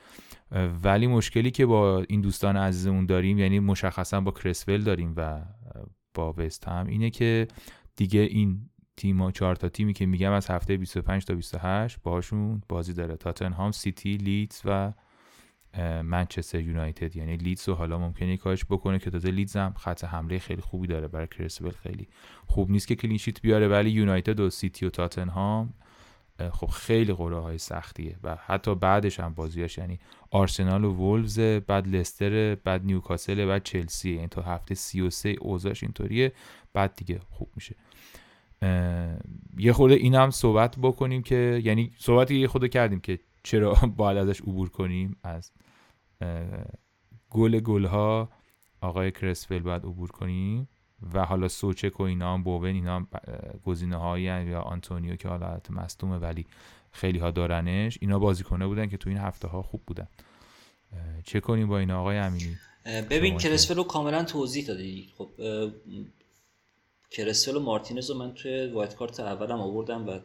ولی 0.83 1.07
مشکلی 1.07 1.51
که 1.51 1.65
با 1.65 2.03
این 2.09 2.21
دوستان 2.21 2.57
عزیزمون 2.57 3.05
داریم 3.05 3.39
یعنی 3.39 3.59
مشخصا 3.59 4.21
با 4.21 4.31
کرسول 4.31 4.83
داریم 4.83 5.13
و 5.17 5.41
با 6.13 6.33
وستهم 6.37 6.87
اینه 6.87 7.09
که 7.09 7.47
دیگه 7.95 8.19
این 8.19 8.69
تیم 8.97 9.31
چهار 9.31 9.55
تا 9.55 9.69
تیمی 9.69 9.93
که 9.93 10.05
میگم 10.05 10.31
از 10.31 10.47
هفته 10.47 10.77
25 10.77 11.25
تا 11.25 11.35
28 11.35 11.99
باشون 12.03 12.61
بازی 12.69 12.93
داره. 12.93 13.15
تاتنهام 13.15 13.71
سیتی 13.71 14.17
لیدز 14.17 14.61
و 14.65 14.93
منچستر 16.03 16.59
یونایتد 16.59 17.15
یعنی 17.15 17.37
لیدز 17.37 17.69
رو 17.69 17.75
حالا 17.75 17.99
ممکنه 17.99 18.37
کارش 18.37 18.65
بکنه 18.65 18.99
که 18.99 19.09
تازه 19.09 19.31
لیدز 19.31 19.55
هم 19.55 19.73
خط 19.73 20.03
حمله 20.03 20.39
خیلی 20.39 20.61
خوبی 20.61 20.87
داره 20.87 21.07
برای 21.07 21.27
کرسول 21.27 21.71
خیلی 21.71 22.07
خوب 22.47 22.71
نیست 22.71 22.87
که 22.87 22.95
clean 22.95 23.18
sheet 23.18 23.41
بیاره 23.41 23.67
ولی 23.67 23.89
یونایتد 23.89 24.39
و 24.39 24.49
سیتی 24.49 24.85
و 24.85 24.89
تاتنهام 24.89 25.73
خب 26.53 26.67
خیلی 26.67 27.13
قرعه 27.13 27.39
های 27.39 27.57
سختیه 27.57 28.15
و 28.23 28.37
حتی 28.45 28.75
بعدش 28.75 29.19
هم 29.19 29.33
بازیاش 29.33 29.77
یعنی 29.77 29.99
آرسنال 30.31 30.83
و 30.83 30.93
وولفز 30.93 31.39
بعد 31.39 31.87
لستر 31.87 32.55
بعد 32.55 32.85
نیوکاسل 32.85 33.45
بعد 33.45 33.63
چلسی 33.63 34.13
یعنی 34.13 34.27
تا 34.27 34.41
هفته 34.41 34.75
33 34.75 35.35
اوضاعش 35.41 35.83
اینطوریه 35.83 36.31
بعد 36.73 36.95
دیگه 36.95 37.19
خوب 37.29 37.49
میشه. 37.55 37.75
یه 39.57 39.73
خورده 39.73 39.95
این 39.95 40.15
هم 40.15 40.29
صحبت 40.29 40.75
بکنیم 40.81 41.21
که 41.21 41.61
یعنی 41.63 41.91
صحبتی 41.97 42.35
یه 42.35 42.47
خورده 42.47 42.67
کردیم 42.67 42.99
که 42.99 43.19
چرا 43.43 43.73
باید 43.97 44.17
ازش 44.17 44.41
عبور 44.41 44.69
کنیم 44.69 45.17
از 45.23 45.51
گل 47.29 47.59
گل 47.59 47.85
ها 47.85 48.29
آقای 48.81 49.11
کرسفل 49.11 49.59
باید 49.59 49.83
عبور 49.83 50.11
کنیم. 50.11 50.67
و 51.13 51.25
حالا 51.25 51.47
سوچک 51.47 51.99
و 51.99 52.03
اینا 52.03 52.33
هم 52.33 52.43
بوون 52.43 52.75
اینا 52.75 53.07
گزینه 53.65 53.95
هایی 53.95 54.23
یا 54.23 54.61
آنتونیو 54.61 55.15
که 55.15 55.27
حالا 55.27 55.47
حالت 55.47 55.71
مصدومه 55.71 56.17
ولی 56.17 56.45
خیلی 56.91 57.19
ها 57.19 57.31
دارنش 57.31 57.97
اینا 58.01 58.19
بازیکنه 58.19 58.67
بودن 58.67 58.89
که 58.89 58.97
تو 58.97 59.09
این 59.09 59.19
هفته 59.19 59.47
ها 59.47 59.61
خوب 59.61 59.81
بودن. 59.87 60.07
چه 61.23 61.39
کنیم 61.39 61.67
با 61.67 61.79
این 61.79 61.91
آقای 61.91 62.17
امینی؟ 62.17 62.57
ببین 62.85 63.37
کرسفل 63.37 63.75
رو 63.75 63.83
کاملا 63.83 64.23
توضیح 64.23 64.67
دادی. 64.67 65.09
خب 65.17 65.29
کرسفل 67.11 67.55
و 67.55 67.59
مارتینز 67.59 68.09
رو 68.09 68.17
من 68.17 68.33
توی 68.33 68.71
وایت 68.73 68.95
کارت 68.95 69.19
اولم 69.19 69.61
آوردم 69.61 70.07
و 70.07 70.19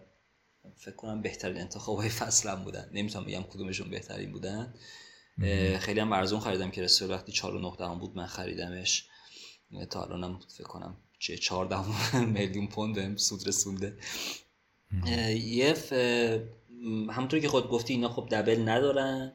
فکر 0.76 0.96
کنم 0.96 1.22
بهترین 1.22 1.60
انتخاب 1.60 1.96
های 1.96 2.08
فصلم 2.08 2.64
بودن. 2.64 2.90
نمی‌تونم 2.92 3.24
بگم 3.24 3.42
کدومشون 3.42 3.90
بهترین 3.90 4.32
بودن. 4.32 4.74
خیلی 5.78 6.00
هم 6.00 6.12
ارزون 6.12 6.40
خریدم 6.40 6.70
کرسفل 6.70 7.10
وقتی 7.10 7.32
4 7.32 7.54
و 7.54 7.58
9 7.58 7.98
بود 8.00 8.16
من 8.16 8.26
خریدمش. 8.26 9.08
تا 9.90 10.02
الانم 10.02 10.38
فکر 10.48 10.64
کنم 10.64 10.96
چه 11.18 11.36
14 11.36 12.20
میلیون 12.34 12.66
پوند 12.66 13.16
سود 13.18 13.48
رسونده. 13.48 13.96
یه 15.34 15.74
همونطور 17.10 17.40
که 17.40 17.48
خود 17.48 17.68
گفتی 17.68 17.92
اینا 17.92 18.08
خب 18.08 18.28
دبل 18.30 18.68
ندارن. 18.68 19.32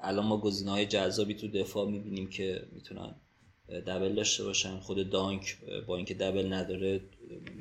الان 0.00 0.26
ما 0.26 0.36
گزینه 0.38 0.70
های 0.70 0.86
جذابی 0.86 1.34
تو 1.34 1.48
دفاع 1.48 1.90
می‌بینیم 1.90 2.30
که 2.30 2.66
می‌تونن 2.72 3.14
دبل 3.86 4.14
داشته 4.14 4.44
باشن. 4.44 4.80
خود 4.80 5.10
دانک 5.10 5.58
با 5.86 5.96
اینکه 5.96 6.14
دبل 6.14 6.52
نداره 6.52 7.00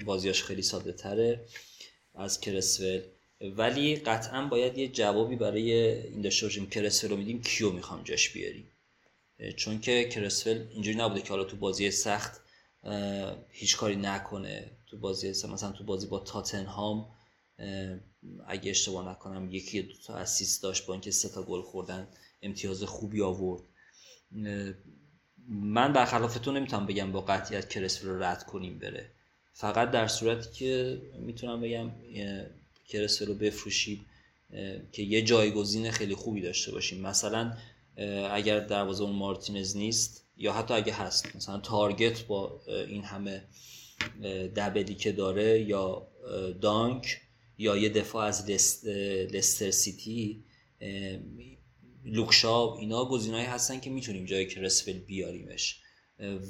بازیاش 0.06 0.44
خیلی 0.44 0.62
ساده 0.62 0.92
تره 0.92 1.46
از 2.16 2.40
کرسول. 2.40 3.02
ولی 3.58 3.96
قطعا 3.96 4.48
باید 4.48 4.78
یه 4.78 4.88
جوابی 4.88 5.36
برای 5.36 5.74
این 6.08 6.22
داشته 6.22 6.46
باشیم. 6.46 6.70
کرسول 6.70 7.10
رو 7.10 7.18
میدیم 7.18 7.42
کیو 7.42 7.72
می‌خوام 7.72 8.04
جاش 8.04 8.30
بیاریم؟ 8.30 8.68
چون 9.58 9.80
که 9.80 10.10
کرسول 10.10 10.68
اینجوری 10.72 10.98
نبوده 10.98 11.22
که 11.22 11.30
حالا 11.30 11.44
تو 11.44 11.58
بازی 11.58 11.92
سخت 11.92 12.42
هیچ 13.50 13.78
کاری 13.78 13.96
نکنه. 13.96 14.72
تو 14.88 14.98
بازی 14.98 15.30
مثلا 15.30 15.72
تو 15.72 15.84
بازی 15.84 16.08
با 16.08 16.20
تاتنهام 16.20 17.10
اگه 18.48 18.70
اشتباه 18.72 19.10
نکنم 19.10 19.50
یکی 19.52 19.82
دو 19.82 19.94
تا 20.06 20.16
اسیست 20.16 20.64
داشت 20.64 20.86
با 20.86 20.94
اینکه 20.94 21.12
سه 21.12 21.30
تا 21.30 21.44
گل 21.44 21.62
خوردن 21.62 22.08
امتیاز 22.42 22.84
خوبی 22.84 23.22
آورد. 23.22 23.62
من 25.48 25.94
برخلاف 25.94 26.38
تو 26.38 26.52
نمی‌تونم 26.52 26.86
بگم 26.86 27.12
با 27.12 27.22
قطعیت 27.22 27.70
کرسفل 27.70 28.08
رو 28.08 28.24
رد 28.24 28.44
کنیم 28.44 28.80
بره. 28.80 29.12
فقط 29.54 29.92
در 29.92 30.08
صورتی 30.08 30.50
که 30.54 31.02
می‌تونم 31.20 31.62
بگم 31.62 31.92
کرسفل 32.88 33.26
رو 33.26 33.34
بفروشیم 33.34 34.06
که 34.92 35.02
یه 35.04 35.22
جایگزین 35.22 35.92
خیلی 35.92 36.16
خوبی 36.16 36.42
داشته 36.42 36.72
باشیم. 36.72 37.02
مثلا 37.02 37.58
اگر 38.32 38.60
دروازه 38.60 39.04
اون 39.04 39.16
مارتینز 39.16 39.78
نیست 39.78 40.26
یا 40.38 40.54
حتی 40.54 40.74
اگه 40.74 40.94
هست 40.94 41.36
مثلا 41.36 41.60
تارگت 41.60 42.26
با 42.26 42.62
این 42.68 43.04
همه 43.04 43.48
دبلی 44.56 44.96
که 44.96 45.12
داره 45.12 45.62
یا 45.62 46.08
دانک 46.62 47.22
یا 47.58 47.78
یه 47.78 47.90
دفاع 47.90 48.26
از 48.26 48.50
لستر 49.34 49.72
سیتی 49.72 50.44
لوکشاو 52.06 52.78
اینا 52.80 53.06
گزینه‌ای 53.06 53.46
هستن 53.46 53.80
که 53.80 53.90
می‌تونیم 53.90 54.26
جای 54.26 54.46
کرسفل 54.46 55.00
بیاریمش. 55.00 55.80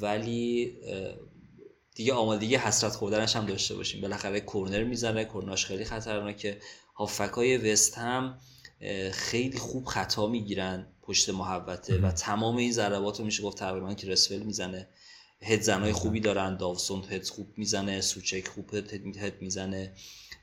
ولی 0.01 0.77
دیگه 1.95 2.13
آمادگی 2.13 2.55
حسرت 2.55 2.91
خوردنش 2.91 3.35
هم 3.35 3.45
داشته 3.45 3.75
باشیم. 3.75 4.01
بالاخره 4.01 4.39
کورنر 4.39 4.83
می‌زنه 4.83 5.25
کورناش 5.25 5.65
خیلی 5.65 5.85
خطرناکه. 5.85 6.57
هافکای 6.95 7.57
وست 7.57 7.97
هم 7.97 8.37
خیلی 9.11 9.57
خوب 9.57 9.85
خطا 9.85 10.27
می‌گیرن. 10.27 10.90
پشت 11.01 11.29
محوطه 11.29 11.97
و 11.97 12.11
تمام 12.11 12.57
این 12.57 12.71
ضربات 12.71 13.19
رو 13.19 13.25
میشه 13.25 13.43
گفت 13.43 13.57
تقریبا 13.57 13.93
کرسفل 13.93 14.39
می‌زنه. 14.39 14.87
هد 15.41 15.61
زنای 15.61 15.91
خوبی 15.91 16.19
دارن 16.19 16.57
داوسون 16.57 17.03
هد 17.09 17.27
خوب 17.27 17.53
می‌زنه 17.57 18.01
سوچک 18.01 18.47
خوب 18.47 18.73
هد 18.73 19.41
می‌زنه. 19.41 19.93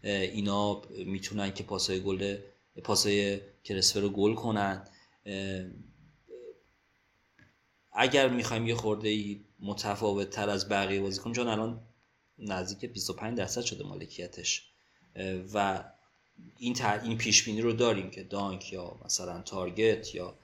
اینا 0.03 0.83
می‌تونن 1.07 1.53
که 1.53 1.63
پاسای 1.63 2.01
گل 2.01 2.37
پاسای 2.85 3.41
کرسفل 3.65 4.01
رو 4.03 4.09
گل 4.09 4.35
کنن. 4.35 4.89
اگر 7.93 8.29
می‌خوایم 8.29 8.67
یه 8.67 8.75
خورده 8.75 9.09
ای 9.09 9.41
متفاوت 9.61 10.31
تر 10.31 10.51
از 10.51 10.69
بقیه 10.69 11.01
بازی 11.01 11.21
کنیم 11.21 11.37
چون 11.37 11.49
الان 11.49 11.81
نزدیک 12.39 12.93
25 12.93 13.39
درصد 13.39 13.61
شده 13.61 13.85
مالکیتش. 13.85 14.69
و 15.55 15.85
این 16.59 16.77
این 17.05 17.19
پیش 17.19 17.45
بینی 17.45 17.61
رو 17.61 17.73
داریم 17.73 18.11
که 18.11 18.23
دانک 18.23 18.73
یا 18.73 19.01
مثلا 19.05 19.43
تارگت 19.43 20.15
یا 20.15 20.39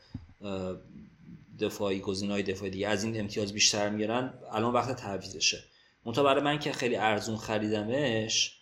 دفاعی 1.61 2.01
گزینه‌های 2.01 2.42
دفاعی 2.42 2.70
دیگه 2.70 2.88
از 2.88 3.05
این 3.05 3.20
امتیاز 3.20 3.53
بیشتر 3.53 3.90
می‌گیرن. 3.90 4.35
الان 4.53 4.73
وقت 4.73 4.97
تعویضشه. 4.97 5.64
منتها 6.05 6.25
برای 6.25 6.42
من 6.42 6.59
که 6.59 6.73
خیلی 6.73 6.97
ارزون 6.97 7.37
خریدمش 7.37 8.61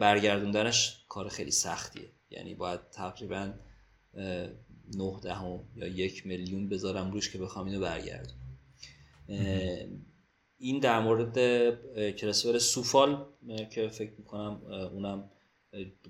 برگردوندنش 0.00 1.04
کار 1.08 1.28
خیلی 1.28 1.50
سختیه. 1.50 2.08
یعنی 2.30 2.54
باید 2.54 2.80
تقریبا 2.90 3.52
9 4.14 5.20
دهم 5.22 5.64
یا 5.76 5.86
یک 5.86 6.26
میلیون 6.26 6.68
بذارم 6.68 7.10
روش 7.10 7.30
که 7.30 7.38
بخوام 7.38 7.66
اینو 7.66 7.80
برگردم 7.80 8.34
این 10.58 10.78
در 10.78 11.00
مورد 11.00 11.34
کرسور 12.16 12.58
سوفال 12.58 13.26
که 13.70 13.88
فکر 13.88 14.12
می‌کنم 14.18 14.62
اونم 14.92 15.30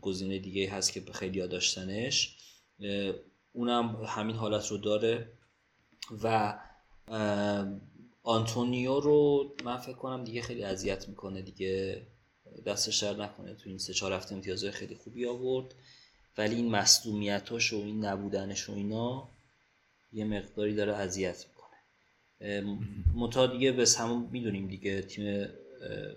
گزینه 0.01 0.39
دیگه 0.39 0.71
هست 0.71 0.93
که 0.93 1.03
خیلی 1.13 1.49
داشتنش. 1.49 2.37
اونم 3.59 4.05
همین 4.07 4.37
حالت 4.37 4.67
رو 4.67 4.79
داره 4.79 5.29
و 6.23 6.59
آنتونیو 8.23 9.01
رو 9.01 9.53
من 9.65 9.77
فکر 9.77 9.97
کنم 9.97 10.25
دیگه 10.25 10.43
خیلی 10.43 10.65
اذیت 10.65 11.09
می‌کنه 11.09 11.43
دیگه. 11.43 12.03
دستش 12.67 13.03
در 13.03 13.17
نکنه. 13.17 13.55
تو 13.55 13.69
این 13.69 13.79
سه 13.79 13.93
چهار 13.93 14.13
هفته 14.13 14.35
امتیازهای 14.35 14.73
خیلی 14.73 14.95
خوبی 14.95 15.27
آورد. 15.27 15.75
ولی 16.39 16.55
این 16.55 16.71
مصدومیتاش 16.71 17.73
و 17.73 17.77
این 17.77 18.05
نبودنش 18.05 18.69
و 18.69 18.73
اینا 18.73 19.29
یه 20.13 20.25
مقداری 20.25 20.75
داره 20.75 20.95
اذیت 20.95 21.47
می‌کنه. 21.49 22.79
متا 23.15 23.47
دیگه 23.47 23.73
بس 23.73 24.01
همون 24.01 24.29
می‌دونیم 24.33 24.69
دیگه 24.69 25.03
تیم 25.03 25.49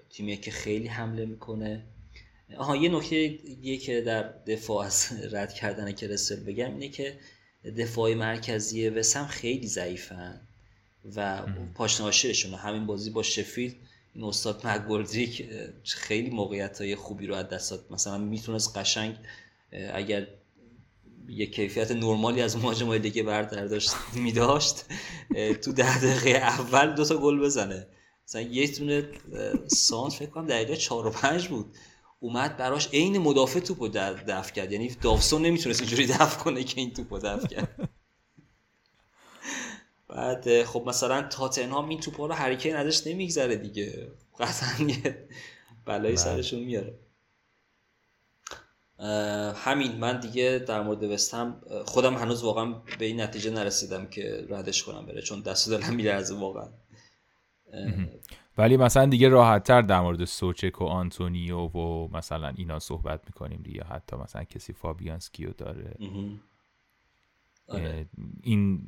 تیمیه 0.09 0.37
که 0.37 0.51
خیلی 0.51 0.87
حمله 0.87 1.25
می‌کنه. 1.25 1.83
آها 2.57 2.75
یه 2.75 2.89
نکته 2.89 3.27
دیگه 3.27 3.77
که 3.77 4.01
در 4.01 4.23
دفاع 4.23 4.85
از 4.85 5.07
رد 5.33 5.53
کردن 5.53 5.91
کرسل 5.91 6.43
بگم 6.43 6.73
اینه 6.73 6.89
که 6.89 7.19
دفاع 7.77 8.13
مرکزی 8.13 8.89
وسم 8.89 9.27
خیلی 9.27 9.67
ضعیفن 9.67 10.41
و 11.15 11.43
پاشناشرشون 11.75 12.53
همین 12.53 12.85
بازی 12.85 13.09
با 13.09 13.23
شفیل 13.23 13.75
این 14.13 14.23
استاد 14.23 14.67
مگولدریک 14.67 15.49
خیلی 15.83 16.29
موقعیت 16.29 16.81
های 16.81 16.95
خوبی 16.95 17.27
رو 17.27 17.35
از 17.35 17.49
دست 17.49 17.71
داد. 17.71 17.85
مثلا 17.89 18.17
می‌تونست 18.17 18.77
قشنگ 18.77 19.15
اگر 19.93 20.27
یه 21.29 21.45
کیفیت 21.45 21.91
نرمالی 21.91 22.41
از 22.41 22.57
مهاجمای 22.57 22.99
دیگه 22.99 23.23
داشت 23.23 23.91
می 24.23 24.31
داشت 24.31 24.85
تو 25.61 25.71
ده 25.71 26.01
دقیقه 26.01 26.29
اول 26.29 26.95
دو 26.95 27.05
تا 27.05 27.17
گل 27.17 27.39
بزنه. 27.39 27.87
مثلا 28.27 28.41
یه 28.41 28.67
تونه 28.67 29.09
سانت 29.67 30.13
فکر 30.13 30.29
کنم 30.29 30.47
دقیقه 30.47 30.75
4 30.75 31.07
و 31.07 31.09
5 31.09 31.47
بود. 31.47 31.75
اومد 32.23 32.57
براش 32.57 32.89
عین 32.93 33.17
مدافع 33.17 33.59
توپو 33.59 33.87
دفع 33.87 34.53
کرد. 34.53 34.71
یعنی 34.71 34.89
دافسون 34.89 35.41
نمی‌تونست 35.41 35.81
اینجوری 35.81 36.07
دفع 36.07 36.43
کنه 36.43 36.63
که 36.63 36.81
این 36.81 36.93
توپو 36.93 37.19
دفع 37.19 37.47
کرد. 37.47 37.89
بعد 40.07 40.63
خب 40.63 40.83
مثلا 40.85 41.21
تاتنهام 41.21 41.89
این 41.89 41.99
توپا 41.99 42.25
رو 42.25 42.33
هریکین 42.33 42.75
ازش 42.75 43.07
نمیگذره 43.07 43.55
دیگه. 43.55 44.11
قطعا 44.39 44.87
یه 44.87 45.27
بلایی 45.85 46.15
بله. 46.15 46.23
سرشون 46.23 46.59
میاره. 46.59 46.99
همین. 49.55 49.91
من 49.91 50.19
دیگه 50.19 50.63
در 50.67 50.81
مورد 50.81 51.03
وستم 51.03 51.61
خودم 51.85 52.15
هنوز 52.15 52.43
واقعا 52.43 52.65
به 52.99 53.05
این 53.05 53.21
نتیجه 53.21 53.51
نرسیدم 53.51 54.05
که 54.05 54.45
ردش 54.49 54.83
کنم 54.83 55.05
بره 55.05 55.21
چون 55.21 55.41
دست 55.41 55.69
دلم 55.69 55.95
میلرزه 55.95 56.35
واقعا. 56.35 56.69
ولی 58.57 58.77
مثلا 58.77 59.05
دیگه 59.05 59.29
راحت 59.29 59.63
تر 59.63 59.81
در 59.81 60.01
مورد 60.01 60.25
سوچک 60.25 60.81
و 60.81 60.85
آنتونیو 60.85 61.57
و 61.57 62.07
مثلا 62.17 62.53
اینا 62.55 62.79
صحبت 62.79 63.21
می‌کنیم 63.25 63.61
دیگه. 63.63 63.83
حتی 63.83 64.15
مثلا 64.15 64.43
کسی 64.43 64.73
فابیانسکیو 64.73 65.51
داره. 65.57 65.95
آره. 67.67 68.09
این 68.43 68.83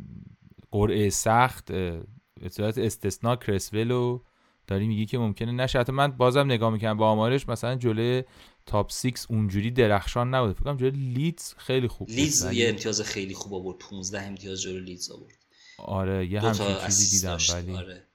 قرعه 0.72 1.10
سخت 1.10 1.72
به 1.72 2.50
صورت 2.50 2.78
استثنا 2.78 3.36
کرسولو 3.36 4.20
داری 4.68 4.88
میگی 4.88 5.06
که 5.06 5.18
ممکنه 5.18 5.52
نشه. 5.52 5.80
حتی 5.80 5.92
من 5.92 6.12
بازم 6.12 6.46
نگاه 6.46 6.70
می‌کنم 6.70 6.98
با 6.98 7.08
آمارش 7.10 7.50
مثلا 7.50 7.76
جلوی 7.76 8.24
top 8.66 8.92
6 8.92 9.14
اونجوری 9.30 9.72
درخشان 9.72 10.36
نبود 10.36 10.54
فکر 10.54 10.64
کنم 10.64 10.78
جلوی 10.78 11.14
لیدز 11.14 11.54
خیلی 11.58 11.88
خوب 11.88 12.10
لیدز 12.10 12.54
یه 12.54 12.70
امتیاز 12.70 13.02
خیلی 13.02 13.34
خوب 13.34 13.54
آورد. 13.54 13.78
15 13.78 14.22
امتیاز 14.22 14.62
جلوی 14.62 14.82
لیدز 14.82 15.12
آورد. 15.12 15.46
آره 15.78 16.28
یه 16.28 16.42
همچین 16.42 16.76
چیزی 16.86 17.18
دیدم 17.18 17.38
ولی 17.54 17.78
آره. 17.78 18.08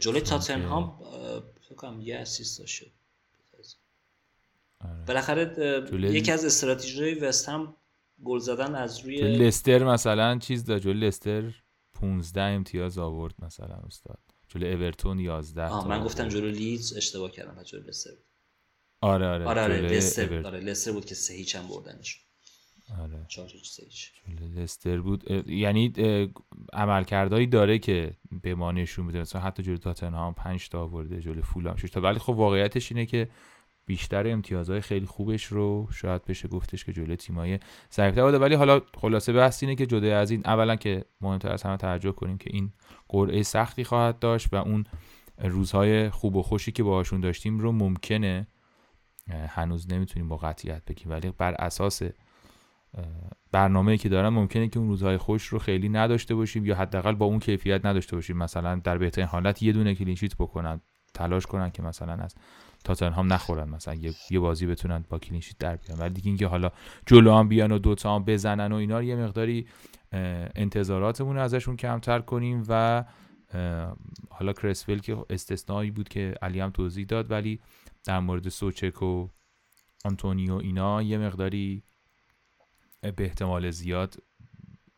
جلوی 0.00 0.20
تاتنهام 0.20 0.98
فکر 1.60 1.74
کنم 1.74 2.00
یه 2.00 2.16
اسیست 2.16 2.58
داشت 2.58 2.84
آره. 4.80 5.04
بالاخره 5.06 5.88
یکی 5.92 6.32
از 6.32 6.44
استراتژی 6.44 7.14
وست 7.14 7.48
هم 7.48 7.76
گل 8.24 8.38
زدن 8.38 8.74
از 8.74 8.98
روی 8.98 9.20
لستر 9.20 9.84
مثلا 9.84 10.38
چیز 10.38 10.64
داد؟ 10.64 10.80
جلوی 10.80 11.06
لستر 11.06 11.54
15 11.94 12.40
امتیاز 12.40 12.98
آورد 12.98 13.34
مثلا 13.38 13.74
استاد. 13.86 14.18
جلو 14.48 14.66
اورتون 14.66 15.18
11 15.18 15.66
آه 15.66 15.88
من 15.88 16.04
گفتم 16.04 16.28
جلو 16.28 16.46
لیدز 16.50 16.96
اشتباه 16.96 17.30
کردم 17.30 17.62
جلو 17.62 17.82
لستر 17.88 18.10
آره 19.00 19.26
آره. 19.26 19.44
آره 19.44 19.60
آره 19.62 19.78
جلوی 19.78 19.96
لستر. 19.96 20.46
آره 20.46 20.60
لستر 20.60 20.92
بود 20.92 21.04
که 21.04 21.14
سه 21.14 21.34
هیچ 21.34 21.56
هم 21.56 21.68
بردنش. 21.68 22.20
آره. 23.02 23.24
4 23.28 23.48
هیچ 23.48 23.70
سه 23.70 23.82
هیچ 23.84 24.12
جلوی 24.28 24.62
لستر 24.62 25.00
بود. 25.00 25.48
یعنی 25.50 25.92
عملکردهایی 26.72 27.46
داره 27.46 27.78
که 27.78 28.12
به 28.42 28.54
ما 28.54 28.72
نشون 28.72 29.06
میده. 29.06 29.20
مثلا 29.20 29.42
حتی 29.42 29.62
جلوی 29.62 29.78
تاتنهام 29.78 30.34
5 30.34 30.68
تا 30.68 30.82
آورده 30.82 31.20
جلوی 31.20 31.42
فولام 31.42 31.76
6 31.76 31.90
تا. 31.90 32.00
ولی 32.00 32.18
خب 32.18 32.30
واقعیتش 32.30 32.92
اینه 32.92 33.06
که 33.06 33.28
بیشتر 33.86 34.28
امتیازهای 34.28 34.80
خیلی 34.80 35.06
خوبش 35.06 35.44
رو 35.44 35.88
شاید 35.92 36.24
بشه 36.24 36.48
گفتش 36.48 36.84
که 36.84 36.92
جلوی 36.92 37.16
تیمای 37.16 37.58
ضعیف‌تر 37.92 38.24
بوده. 38.24 38.38
ولی 38.38 38.54
حالا 38.54 38.80
خلاصه 38.94 39.32
بحث 39.32 39.62
اینه 39.62 39.74
که 39.74 39.86
جدا 39.86 40.18
از 40.18 40.30
این 40.30 40.42
اولا 40.44 40.76
که 40.76 41.04
مهمتر 41.20 41.52
از 41.52 41.62
همه 41.62 41.76
توجه 41.76 42.12
کنیم 42.12 42.38
که 42.38 42.50
این 42.52 42.72
قرعه 43.08 43.42
سختی 43.42 43.84
خواهد 43.84 44.18
داشت 44.18 44.52
و 44.52 44.56
اون 44.56 44.84
روزهای 45.38 46.10
خوب 46.10 46.36
و 46.36 46.42
خوشی 46.42 46.72
که 46.72 46.82
باهاشون 46.82 47.20
داشتیم 47.20 47.58
رو 47.58 47.72
ممکنه 47.72 48.46
هنوز 49.48 49.92
نمی‌تونیم 49.92 50.28
با 50.28 50.36
قطعیت 50.36 50.84
بگیم. 50.84 51.10
ولی 51.10 51.30
بر 51.30 51.54
اساس 51.54 52.02
برنامه‌ای 53.52 53.98
که 53.98 54.08
دارن 54.08 54.28
ممکنه 54.28 54.68
که 54.68 54.78
اون 54.78 54.88
روزهای 54.88 55.16
خوش 55.16 55.46
رو 55.46 55.58
خیلی 55.58 55.88
نداشته 55.88 56.34
باشیم 56.34 56.66
یا 56.66 56.74
حداقل 56.74 57.12
با 57.12 57.26
اون 57.26 57.38
کیفیت 57.38 57.86
نداشته 57.86 58.16
باشیم. 58.16 58.36
مثلا 58.36 58.74
در 58.74 58.98
بهترین 58.98 59.26
حالت 59.26 59.62
یه 59.62 59.72
دونه 59.72 59.94
clean 59.94 60.14
sheet 60.14 60.34
بکنن 60.34 60.80
تلاش 61.14 61.46
کنن 61.46 61.70
که 61.70 61.82
مثلا 61.82 62.12
از 62.12 62.34
تاتنهام 62.84 63.32
نخورن 63.32 63.68
مثلا 63.68 63.94
یه, 63.94 64.12
یه 64.30 64.38
بازی 64.38 64.66
بتونن 64.66 65.04
با 65.08 65.18
clean 65.18 65.38
sheet 65.38 65.58
در 65.58 65.76
بیان 65.76 65.98
ولی 65.98 66.14
دیگه 66.14 66.28
اینکه 66.28 66.46
حالا 66.46 66.70
جلو 67.06 67.34
هم 67.34 67.48
بیان 67.48 67.72
و 67.72 67.78
دوتا 67.78 68.14
هم 68.14 68.24
بزنن 68.24 68.72
و 68.72 68.76
اینا 68.76 68.98
رو 68.98 69.04
یه 69.04 69.16
مقداری 69.16 69.66
انتظاراتمون 70.54 71.38
ازشون 71.38 71.76
کمتر 71.76 72.20
کنیم 72.20 72.64
و 72.68 73.04
حالا 74.30 74.52
کرسول 74.52 74.98
که 74.98 75.16
استثنایی 75.30 75.90
بود 75.90 76.08
که 76.08 76.34
علی 76.42 76.60
هم 76.60 76.70
توضیح 76.70 77.06
داد 77.06 77.30
ولی 77.30 77.60
در 78.04 78.20
مورد 78.20 78.48
سوچک 78.48 79.02
و 79.02 79.28
آنتونیو 80.04 80.54
اینا 80.54 81.02
یه 81.02 81.18
مقداری 81.18 81.82
به 83.02 83.24
احتمال 83.24 83.70
زیاد 83.70 84.16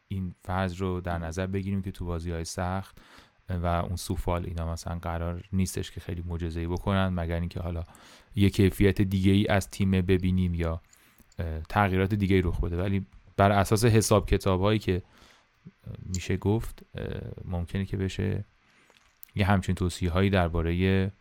این 0.09 0.35
فاز 0.45 0.75
رو 0.75 1.01
در 1.01 1.19
نظر 1.19 1.47
بگیریم 1.47 1.83
که 1.83 1.91
تو 1.91 2.05
بازی 2.05 2.31
های 2.31 2.45
سخت 2.45 2.99
و 3.49 3.67
اون 3.67 3.97
سوفال 3.97 4.47
اینا 4.47 4.73
مثلا 4.73 4.99
قرار 4.99 5.45
نیستش 5.53 5.91
که 5.91 6.01
خیلی 6.01 6.23
معجزه‌ای 6.27 6.67
بکنن 6.67 7.09
مگر 7.09 7.41
اینکه 7.41 7.61
حالا 7.61 7.85
یه 8.35 8.51
کیفیت 8.51 9.03
دیگه 9.03 9.33
ای 9.33 9.49
از 9.49 9.71
تیم 9.71 9.91
ببینیم 9.91 10.55
یا 10.55 10.83
تغییرات 11.69 12.15
دیگه 12.15 12.37
ای 12.37 12.43
رخ 12.43 12.61
بده. 12.61 12.77
ولی 12.77 13.07
بر 13.37 13.53
اساس 13.53 13.85
حساب 13.85 14.29
کتاب 14.29 14.61
هایی 14.61 14.79
که 14.79 15.03
میشه 15.99 16.37
گفت 16.37 16.83
ممکنه 17.45 17.85
که 17.85 17.97
بشه 17.97 18.45
یه 19.35 19.47
همچین 19.47 19.75
توصیه 19.75 20.11
هایی 20.11 20.31
درباره 20.31 21.13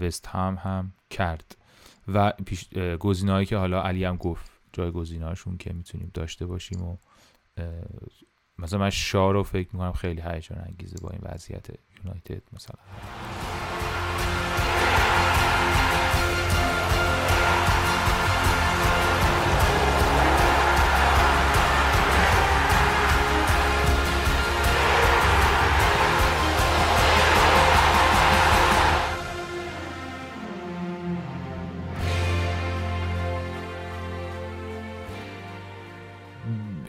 وست 0.00 0.26
هم 0.26 0.58
هم 0.62 0.92
کرد. 1.10 1.56
و 2.08 2.32
پیش 2.46 2.68
گزینه‌هایی 2.98 3.46
که 3.46 3.56
حالا 3.56 3.82
علی 3.82 4.04
هم 4.04 4.16
گفت. 4.16 4.57
جای 4.78 4.90
گزینه‌هاشون 4.90 5.56
که 5.56 5.72
می‌تونیم 5.72 6.10
داشته 6.14 6.46
باشیم 6.46 6.82
و 6.82 6.96
مثلا 8.58 8.78
من 8.78 8.90
شاه 8.90 9.32
رو 9.32 9.42
فکر 9.42 9.68
می‌کنم 9.72 9.92
خیلی 9.92 10.20
هیجان 10.20 10.58
انگیزه 10.58 10.96
با 11.02 11.10
این 11.10 11.20
وضعیت 11.22 11.66
یونایتد 12.04 12.42
مثلا. 12.52 12.78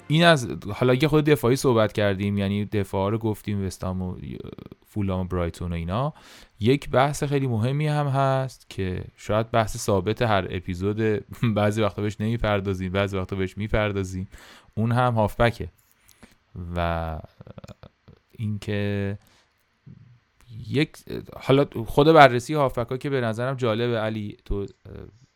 این 0.09 0.23
از 0.23 0.47
حالا 0.73 0.93
یه 0.93 1.07
خود 1.07 1.25
دفاعی 1.25 1.55
صحبت 1.55 1.93
کردیم 1.93 2.37
یعنی 2.37 2.65
دفاع 2.65 3.11
رو 3.11 3.17
گفتیم 3.17 3.65
وستام 3.65 4.01
و 4.01 4.17
فولام 4.85 5.19
و 5.19 5.23
برایتون 5.23 5.71
و 5.71 5.75
اینا. 5.75 6.13
یک 6.59 6.89
بحث 6.89 7.23
خیلی 7.23 7.47
مهمی 7.47 7.87
هم 7.87 8.07
هست 8.07 8.69
که 8.69 9.03
شاید 9.17 9.51
بحث 9.51 9.77
ثابت 9.77 10.21
هر 10.21 10.47
اپیزود. 10.49 11.01
بعضی 11.55 11.81
وقتا 11.81 12.01
بهش 12.01 12.15
نمی‌پردازیم 12.19 12.91
بعضی 12.91 13.17
وقتا 13.17 13.35
بهش 13.35 13.57
می‌پردازیم. 13.57 14.27
اون 14.75 14.91
هم 14.91 15.13
هافبکه. 15.13 15.69
و 16.75 17.19
اینکه 18.31 19.17
یک 20.67 20.97
حالا 21.39 21.65
خود 21.85 22.07
بررسی 22.07 22.53
هافبک 22.53 22.89
ها 22.89 22.97
که 22.97 23.09
به 23.09 23.21
نظرم 23.21 23.55
جالبه. 23.55 23.97
علی 23.97 24.37
تو 24.45 24.65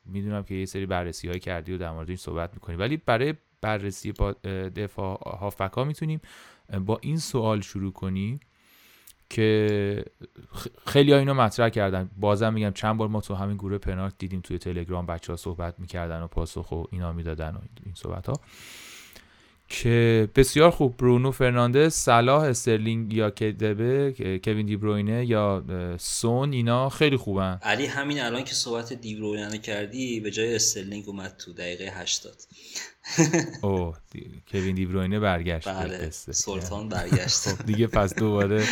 می‌دونم 0.06 0.44
که 0.44 0.56
یه 0.56 0.66
سری 0.66 0.86
بررسی 0.86 1.28
های 1.28 1.40
کردی 1.40 1.74
و 1.74 1.78
در 1.78 1.92
مورد 1.92 2.10
این 2.10 2.18
صحبت 2.18 2.54
می‌کنی. 2.54 2.76
ولی 2.76 2.98
برای 2.98 3.34
بررسی 3.64 4.12
با 4.12 4.32
دفاع 4.76 5.38
هافبک 5.40 5.74
ها 5.74 5.84
می‌تونیم 5.84 6.22
با 6.86 7.00
این 7.02 7.18
سوال 7.18 7.62
شروع 7.62 7.92
کنیم 7.92 8.40
که 9.30 10.06
خیلی 10.86 11.12
ها 11.12 11.18
اینو 11.20 11.34
مطرح 11.34 11.70
کردن. 11.70 12.10
بازم 12.18 12.54
میگم 12.54 12.72
چند 12.72 12.98
بار 12.98 13.08
ما 13.08 13.22
تو 13.22 13.36
همین 13.36 13.58
گروه 13.58 13.78
پنارت 13.78 14.14
دیدیم 14.18 14.42
توی 14.42 14.58
تلگرام 14.58 15.06
بچه 15.06 15.34
ها 15.34 15.38
صحبت 15.38 15.80
می‌کردن 15.80 16.22
و 16.22 16.28
پاسخ 16.28 16.72
و 16.72 16.84
اینا 16.92 17.14
می‌دادن 17.14 17.50
و 17.50 17.60
این 17.86 17.96
صحبت 17.96 18.28
ها 18.28 18.34
که 19.68 20.30
بسیار 20.36 20.72
خوب. 20.72 20.98
برونو 20.98 21.32
فرناندز 21.32 21.94
صلاح 21.94 22.42
استرلینگ 22.42 23.14
یا 23.14 23.30
KDB 23.30 24.14
کوین 24.44 24.66
دیبروینه 24.66 25.26
یا 25.26 25.64
سون 26.00 26.54
اینا 26.54 26.90
خیلی 26.90 27.18
خوبن. 27.18 27.60
علی 27.62 27.86
همین 27.86 28.22
الان 28.22 28.44
که 28.44 28.54
صحبت 28.54 28.94
دیبروینه 28.94 29.58
کردی 29.58 30.20
به 30.20 30.32
جای 30.32 30.56
استرلینگ 30.56 31.10
اومد 31.10 31.36
تو 31.38 31.54
دقیقه 31.54 31.92
80 32.02 32.36
او 33.62 33.94
کوین 34.52 34.76
دیبروینه 34.76 35.20
برگشت 35.20 35.68
بله 35.68 36.10
سلطان 36.10 36.90
برگشت. 36.90 37.50
خب 37.50 37.66
دیگه 37.66 37.88
پس 37.88 38.16
دوباره 38.16 38.64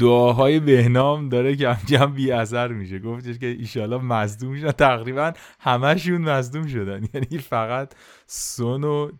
دعاهای 0.00 0.60
بهنام 0.60 1.28
داره 1.28 1.56
کم 1.56 1.76
کم 1.88 2.14
بی 2.14 2.32
اثر 2.32 2.68
میشه. 2.68 2.98
گفتش 2.98 3.38
که 3.38 3.46
ایشالا 3.46 3.98
مصدوم 3.98 4.60
شدن. 4.60 4.72
تقریبا 4.72 5.32
همشون 5.60 6.20
مصدوم 6.20 6.66
شدن. 6.66 7.08
یعنی 7.14 7.38
فقط 7.38 7.92
سون 8.26 8.84
و 8.84 9.10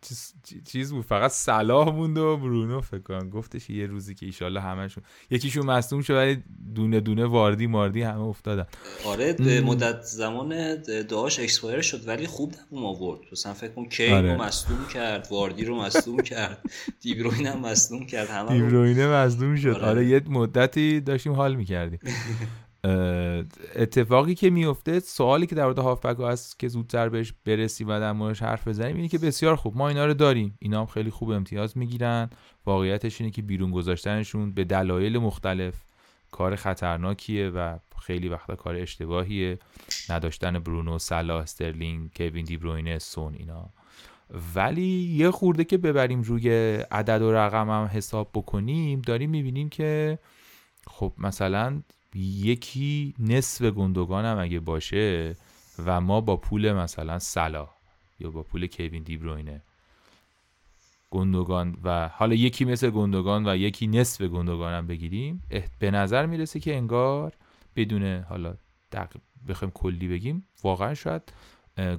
چیز 0.65 0.93
بود. 0.93 1.05
فقط 1.05 1.31
صلاح 1.31 1.89
موند 1.89 2.19
و 2.19 2.37
برونو 2.37 2.81
فکر 2.81 2.99
کنم. 3.03 3.31
گفتش 3.31 3.71
یه 3.71 3.87
روزی 3.87 4.15
که 4.15 4.27
ایشالا 4.27 4.61
همشون 4.61 5.05
یکیشون 5.31 5.67
مصدوم 5.67 6.03
شد 6.03 6.15
ولی 6.15 6.43
دونه 6.75 7.01
دونه 7.01 7.25
واردی 7.25 7.67
ماردی 7.67 8.03
همه 8.03 8.21
افتادن. 8.21 8.67
آره 9.05 9.33
به 9.33 9.61
مدت 9.61 10.03
زمان 10.03 10.77
دعاش 11.09 11.41
expire 11.41 11.81
شد 11.81 12.09
ولی 12.09 12.27
خوب 12.27 12.55
دووم 12.71 12.85
آورد. 12.85 13.21
مثلا 13.33 13.55
فکر 13.55 13.71
کنم 13.71 13.89
کی 13.89 14.09
آره. 14.09 14.33
رو 14.33 14.43
مصدوم 14.43 14.87
کرد 14.95 15.29
واردی 15.31 15.65
رو 15.65 15.83
مصدوم 15.83 16.17
کرد 16.17 16.71
دیبروینه 17.01 17.51
هم 17.51 17.61
مصدوم 17.61 18.07
کرد 18.07 18.29
همه 18.29 18.53
دیبروینه 18.53 19.07
مصدوم 19.07 19.57
شد. 19.57 19.69
آره. 19.69 19.87
آره 19.87 20.07
یه 20.07 20.23
مدتی 20.29 21.01
داشتیم 21.01 21.33
حال 21.33 21.55
می‌کردیم. 21.55 21.99
اتفاقی 23.75 24.35
که 24.35 24.51
میفته 24.51 25.01
سوالی 25.01 25.47
که 25.47 25.55
در 25.55 25.65
مورد 25.65 25.79
هافبک 25.79 26.21
هست 26.21 26.59
که 26.59 26.69
زودتر 26.69 27.09
بهش 27.09 27.33
برسیم 27.45 27.89
و 27.89 28.01
در 28.01 28.13
موردش 28.13 28.43
حرف 28.43 28.69
بزنیم 28.69 28.97
اینه 28.97 29.09
که 29.09 29.19
بسیار 29.19 29.57
خوب 29.57 29.77
ما 29.77 29.89
اینا 29.89 30.07
رو 30.07 30.15
داریم. 30.15 30.59
اینا 30.59 30.81
هم 30.81 30.87
خیلی 30.87 31.11
خوب 31.11 31.31
امتیاز 31.31 31.79
می‌گیرن. 31.79 32.31
واقعیتش 32.67 33.21
اینه 33.21 33.31
که 33.31 33.43
بیرون 33.43 33.71
گذاشتنشون 33.71 34.53
به 34.53 34.65
دلایل 34.65 35.19
مختلف 35.19 35.75
کار 36.31 36.57
خطرناکیه 36.57 37.49
و 37.49 37.79
خیلی 38.03 38.29
وقتا 38.29 38.57
کار 38.57 38.77
اشتباهیه. 38.77 39.59
نداشتن 40.11 40.59
برونو 40.59 40.99
صلاح 40.99 41.43
استرلینگ 41.43 42.11
کوین 42.17 42.45
دیبروینه 42.45 42.99
سون 42.99 43.35
اینا. 43.35 43.71
ولی 44.55 45.17
یه 45.17 45.31
خورده 45.31 45.65
که 45.65 45.79
ببریم 45.79 46.23
روی 46.23 46.75
عدد 46.91 47.23
و 47.23 47.33
رقم 47.33 47.71
هم 47.71 47.91
حساب 47.93 48.31
بکنیم 48.35 49.01
داریم 49.01 49.31
می‌بینیم 49.31 49.69
که 49.69 50.19
خب 50.87 51.13
مثلا 51.19 51.83
یکی 52.15 53.15
نصف 53.19 53.65
گندگان 53.65 54.25
هم 54.25 54.39
اگه 54.39 54.61
باشه 54.61 55.37
و 55.85 56.01
ما 56.01 56.21
با 56.21 56.37
پول 56.37 56.73
مثلا 56.73 57.19
سلا 57.19 57.69
یا 58.21 58.31
با 58.31 58.43
پول 58.43 58.67
کوین 58.67 59.03
دیبروینه 59.03 59.63
گندگان 61.11 61.77
و 61.85 62.09
حالا 62.09 62.35
یکی 62.35 62.65
مثل 62.65 62.91
گندگان 62.91 63.49
و 63.49 63.57
یکی 63.57 63.87
نصف 63.87 64.23
گندگان 64.23 64.73
هم 64.73 64.87
بگیریم 64.87 65.43
به 65.79 65.91
نظر 65.91 66.27
می‌رسه 66.27 66.61
که 66.61 66.77
انگار 66.77 67.33
بدون 67.77 68.21
حالا 68.21 68.55
بخوایم 69.49 69.73
کلی 69.73 70.09
بگیم 70.09 70.47
واقعا 70.63 70.95
شاید 70.95 71.23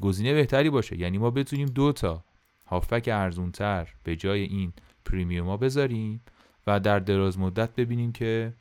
گزینه 0.02 0.34
بهتری 0.34 0.70
باشه. 0.70 1.00
یعنی 1.00 1.18
ما 1.18 1.32
بتونیم 1.32 1.68
دو 1.68 1.92
تا 1.92 2.24
هافبک 2.66 3.10
ارزونتر 3.14 3.88
به 4.04 4.16
جای 4.16 4.42
این 4.42 4.74
پریمیوم 5.06 5.48
ها 5.48 5.58
بذاریم 5.58 6.22
و 6.68 6.80
در 6.80 7.00
دراز 7.00 7.39
مدت 7.39 7.76
ببینیم 7.76 8.12
که 8.12 8.54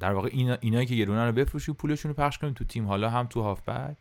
در 0.00 0.12
واقع 0.12 0.28
اینا 0.32 0.56
اینایی 0.60 0.86
که 0.86 0.94
گرونن 0.94 1.26
رو 1.26 1.32
بفروشیم 1.32 1.74
پولشون 1.74 2.08
رو 2.08 2.14
پخش 2.14 2.38
کنیم 2.38 2.54
تو 2.54 2.64
تیم. 2.64 2.86
حالا 2.86 3.10
هم 3.10 3.26
تو 3.26 3.42
هافبک 3.42 3.96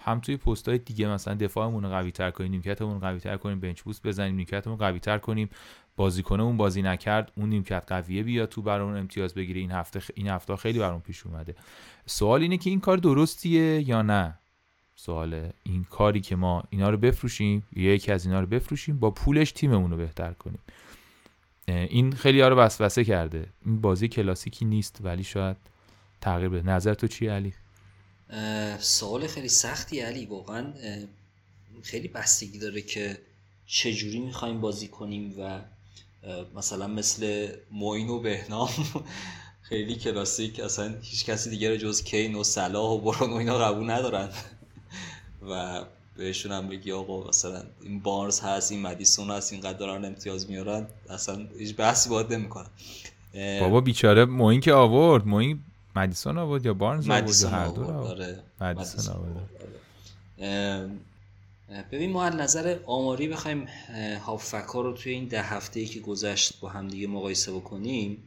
هم 0.00 0.20
توی 0.20 0.36
پست 0.36 0.68
های 0.68 0.78
دیگه 0.78 1.08
مثلا 1.08 1.34
دفاعمون 1.34 1.82
رو 1.82 1.88
قوی 1.88 2.10
تر 2.10 2.30
کنیم 2.30 2.50
نیمکتمون 2.50 2.94
رو 2.94 3.00
قوی 3.00 3.20
تر 3.20 3.36
کنیم 3.36 3.60
بنچ 3.60 3.82
بوست 3.82 4.06
بزنیم 4.06 4.34
نیمکتمون 4.34 4.76
قوی 4.76 4.98
تر 4.98 5.18
کنیم. 5.18 5.50
بازیکن 5.96 6.40
اون 6.40 6.56
بازی 6.56 6.82
نکرد 6.82 7.32
اون 7.36 7.48
نیمکت 7.48 7.84
قویه 7.86 8.22
بیاد 8.22 8.48
تو 8.48 8.62
برای 8.62 8.86
اون 8.86 8.96
امتیاز 8.96 9.34
بگیره. 9.34 9.60
این 9.60 9.70
هفته 9.70 10.00
این 10.14 10.28
هفته 10.28 10.56
خیلی 10.56 10.78
برام 10.78 11.00
پیش 11.00 11.26
اومده. 11.26 11.54
سوال 12.06 12.42
اینه 12.42 12.58
که 12.58 12.70
این 12.70 12.80
کار 12.80 12.96
درستیه 12.96 13.88
یا 13.88 14.02
نه؟ 14.02 14.38
سوال 14.96 15.50
این 15.62 15.84
کاری 15.84 16.20
که 16.20 16.36
ما 16.36 16.62
اینا 16.70 16.90
رو 16.90 16.96
بفروشیم 16.96 17.62
یکی 17.76 18.12
از 18.12 18.26
اینا 18.26 18.40
رو 18.40 18.46
بفروشیم 18.46 18.98
با 18.98 19.10
پولش 19.10 19.52
تیممون 19.52 19.90
رو 19.90 19.96
بهتر 19.96 20.32
کنیم. 20.32 20.60
این 21.68 22.12
خیلی 22.12 22.40
ها 22.40 22.48
رو 22.48 22.56
وسوسه 22.56 23.04
کرده. 23.04 23.46
این 23.64 23.80
بازی 23.80 24.08
کلاسیکی 24.08 24.64
نیست 24.64 24.98
ولی 25.00 25.24
شاید 25.24 25.56
تغییر 26.20 26.48
بده. 26.48 26.62
نظر 26.68 26.94
تو 26.94 27.06
چیه 27.06 27.32
علی؟ 27.32 27.54
سوال 28.78 29.26
خیلی 29.26 29.48
سختی 29.48 30.00
علی. 30.00 30.26
واقعا 30.26 30.72
خیلی 31.82 32.08
بستگی 32.08 32.58
داره 32.58 32.82
که 32.82 33.18
چجوری 33.66 34.18
می‌خوایم 34.20 34.60
بازی 34.60 34.88
کنیم 34.88 35.34
و 35.38 35.60
مثلا 36.54 36.86
مثل 36.86 37.48
موین 37.70 38.08
و 38.08 38.20
بهنام 38.20 38.68
خیلی 39.68 39.96
کلاسیک. 39.96 40.60
اصلا 40.60 40.94
هیچ 41.02 41.24
کسی 41.24 41.50
دیگر 41.50 41.76
جز 41.76 42.04
کین 42.04 42.34
و 42.34 42.44
صلاح 42.44 42.90
و 42.90 42.98
برون 42.98 43.30
و 43.30 43.34
اینا 43.34 43.58
قبول 43.58 43.90
ندارن. 43.90 44.28
و 45.50 45.84
بهشون 46.16 46.52
هم 46.52 46.68
بگی 46.68 46.92
آقا 46.92 47.28
مثلا 47.28 47.62
این 47.82 48.00
بارز 48.00 48.40
هست 48.40 48.72
این 48.72 48.82
مدیسون 48.82 49.30
هست 49.30 49.52
اینقدر 49.52 49.78
دارن 49.78 50.04
امتیاز 50.04 50.50
میارن 50.50 50.86
اصلا 51.10 51.46
هیچ 51.58 51.76
بحثی 51.76 52.10
باید 52.10 52.32
نمی‌کنن. 52.32 52.66
بابا 53.60 53.80
بیچاره 53.80 54.24
موین 54.24 54.60
که 54.60 54.72
آورد 54.72 55.26
موین 55.26 55.60
مدیسون 55.96 56.38
آورد 56.38 56.66
یا 56.66 56.74
بارنز 56.74 57.10
آورد 57.10 57.40
یا 57.42 57.48
هر 57.48 57.68
دو 57.68 57.84
آورد 57.84 58.42
مدیسون 58.60 59.14
آورد. 59.14 59.50
ببین 61.92 62.12
ما 62.12 62.24
از 62.24 62.34
نظر 62.34 62.78
آماری 62.86 63.28
بخوایم 63.28 63.66
هافکا 64.26 64.80
رو 64.80 64.92
توی 64.92 65.12
این 65.12 65.24
ده 65.24 65.42
هفته 65.42 65.80
ای 65.80 65.86
که 65.86 66.00
گذشت 66.00 66.60
با 66.60 66.68
همدیگه 66.68 67.06
مقایسه 67.06 67.52
بکنیم 67.52 68.22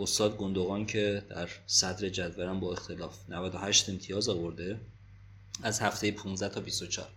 استاد 0.00 0.36
گندوغان 0.36 0.86
که 0.86 1.22
در 1.30 1.48
صدر 1.66 2.08
جدولم 2.08 2.60
با 2.60 2.72
اختلاف 2.72 3.16
98 3.28 3.88
امتیاز 3.88 4.28
آورده. 4.28 4.80
از 5.62 5.80
هفته 5.80 6.10
15 6.10 6.54
تا 6.54 6.60
24 6.60 7.08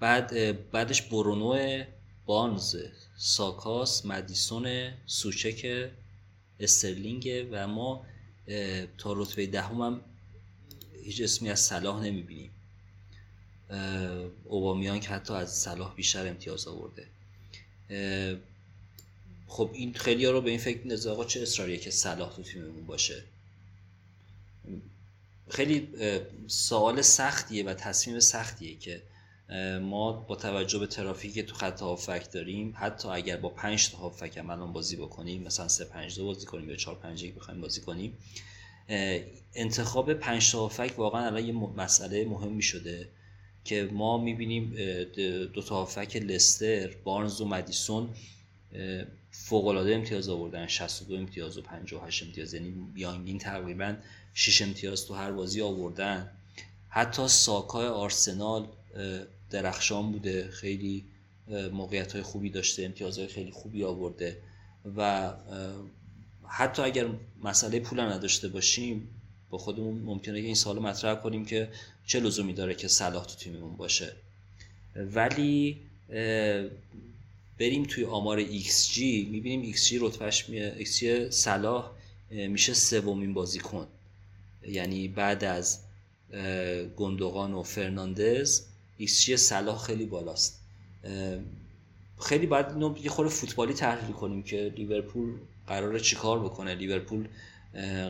بعد 0.00 0.70
بعدش 0.70 1.02
برونو 1.02 1.84
بانز 2.26 2.76
ساکاس 3.16 4.06
مدیسون 4.06 4.92
سوچک 5.06 5.90
استرلینگ 6.60 7.46
و 7.50 7.68
ما 7.68 8.06
تا 8.98 9.12
رتبه 9.12 9.46
دهم 9.46 9.80
هم 9.80 10.00
هیچ 11.04 11.20
اسمی 11.20 11.50
از 11.50 11.60
صلاح 11.60 12.02
نمی‌بینیم. 12.02 12.50
اوبامیان 14.44 15.00
که 15.00 15.08
حتی 15.08 15.34
از 15.34 15.58
صلاح 15.58 15.94
بیشتر 15.94 16.28
امتیاز 16.28 16.68
آورده. 16.68 17.06
خب 19.48 19.70
این 19.72 19.94
خیلی 19.94 20.24
ها 20.24 20.30
رو 20.30 20.40
به 20.40 20.50
این 20.50 20.58
فکر 20.58 20.78
میندازه 20.78 21.10
آقا 21.10 21.24
چه 21.24 21.42
اصراریه 21.42 21.78
که 21.78 21.90
صلاح 21.90 22.36
تو 22.36 22.42
تیممون 22.42 22.86
باشه؟ 22.86 23.24
خیلی 25.48 25.88
سوال 26.46 27.02
سختیه 27.02 27.64
و 27.64 27.74
تصمیم 27.74 28.20
سختیه 28.20 28.76
که 28.76 29.02
ما 29.82 30.12
با 30.12 30.36
توجه 30.36 30.78
به 30.78 30.86
ترافیکی 30.86 31.34
که 31.34 31.42
تو 31.42 31.54
خط 31.54 31.80
هافک 31.80 32.32
داریم 32.32 32.74
حتی 32.76 33.08
اگر 33.08 33.36
با 33.36 33.48
5 33.48 33.90
تا 33.90 33.98
هافک 33.98 34.36
هم 34.36 34.50
الان 34.50 34.72
بازی 34.72 34.96
بکنیم 34.96 35.42
مثلا 35.42 35.68
3 35.68 35.84
5 35.84 36.16
2 36.16 36.24
بازی 36.24 36.46
کنیم 36.46 36.70
یا 36.70 36.76
4 36.76 36.94
5 36.94 37.22
1 37.22 37.34
بخوایم 37.34 37.60
بازی 37.60 37.80
کنیم 37.80 38.12
انتخاب 39.54 40.14
5 40.14 40.52
تا 40.52 40.58
هافک 40.60 40.94
واقعا 40.96 41.26
الان 41.26 41.46
یه 41.46 41.52
مسئله 41.52 42.24
مهمی 42.24 42.62
شده 42.62 43.08
که 43.64 43.88
ما 43.92 44.18
می‌بینیم 44.18 44.74
دو 45.54 45.62
تا 45.62 45.74
هافک 45.74 46.16
لستر 46.16 46.90
بارنز 47.04 47.40
و 47.40 47.44
مدیسون 47.44 48.08
فوق 49.44 49.66
العاده 49.66 49.94
امتیاز 49.94 50.28
آوردن 50.28 50.66
62 50.66 51.14
امتیاز 51.14 51.58
و 51.58 51.62
58 51.62 52.22
امتیاز 52.22 52.54
یعنی 52.54 52.74
یانگین 52.96 53.38
تقریبا 53.38 53.96
6 54.34 54.62
امتیاز 54.62 55.06
تو 55.06 55.14
هر 55.14 55.32
بازی 55.32 55.62
آوردن. 55.62 56.30
حتی 56.88 57.28
ساکای 57.28 57.86
آرسنال 57.86 58.68
درخشان 59.50 60.12
بوده 60.12 60.48
خیلی 60.50 61.04
موقعیت 61.72 62.12
های 62.12 62.22
خوبی 62.22 62.50
داشته 62.50 62.84
امتیازهای 62.84 63.26
خیلی 63.28 63.50
خوبی 63.50 63.84
آورده 63.84 64.38
و 64.96 65.32
حتی 66.46 66.82
اگر 66.82 67.06
مسئله 67.44 67.80
پول 67.80 68.00
نداشته 68.00 68.48
باشیم 68.48 69.08
با 69.50 69.58
خودمون 69.58 69.98
ممکنه 69.98 70.38
این 70.38 70.54
سال 70.54 70.78
مطرح 70.78 71.14
کنیم 71.14 71.44
که 71.44 71.68
چه 72.06 72.20
لزومی 72.20 72.52
داره 72.52 72.74
که 72.74 72.88
صلاح 72.88 73.24
تو 73.24 73.34
تیممون 73.34 73.76
باشه. 73.76 74.12
ولی 74.96 75.80
بریم 77.58 77.82
توی 77.82 78.04
آمار 78.04 78.44
XG 78.44 78.98
می‌بینیم 78.98 79.74
XG 79.74 79.92
رتبهش 80.00 80.48
می... 80.48 80.84
XG 80.84 81.30
صلاح 81.30 81.90
میشه 82.30 82.74
سومین 82.74 83.34
بازیکن. 83.34 83.86
یعنی 84.68 85.08
بعد 85.08 85.44
از 85.44 85.78
گندوغان 86.96 87.54
و 87.54 87.62
فرناندز 87.62 88.62
XG 89.00 89.34
صلاح 89.34 89.78
خیلی 89.84 90.06
بالاست. 90.06 90.60
خیلی 92.20 92.46
باید 92.46 92.66
اینو 92.66 92.94
یه 93.02 93.10
خورده 93.10 93.30
فوتبالی 93.30 93.74
تحلیل 93.74 94.12
کنیم 94.12 94.42
که 94.42 94.72
لیورپول 94.76 95.34
قراره 95.66 96.00
چیکار 96.00 96.44
بکنه. 96.44 96.74
لیورپول 96.74 97.28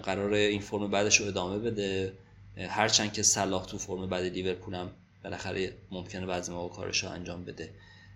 قراره 0.02 0.38
این 0.38 0.60
فرم 0.60 0.90
بعدش 0.90 1.20
رو 1.20 1.26
ادامه 1.26 1.58
بده. 1.58 2.12
هرچند 2.56 3.12
که 3.12 3.22
صلاح 3.22 3.66
تو 3.66 3.78
فرم 3.78 4.06
بعد 4.06 4.24
لیورپول 4.24 4.74
هم 4.74 4.90
بالاخره 5.24 5.72
ممکنه 5.90 6.26
بعضی 6.26 6.52
موقع 6.52 6.76
کارش 6.76 7.04
رو 7.04 7.10
انجام 7.10 7.44
بده. 7.44 7.70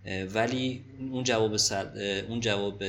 ولی 0.04 0.84
اون 1.12 1.24
جواب 1.24 1.56
اون 2.28 2.40
جواب 2.40 2.82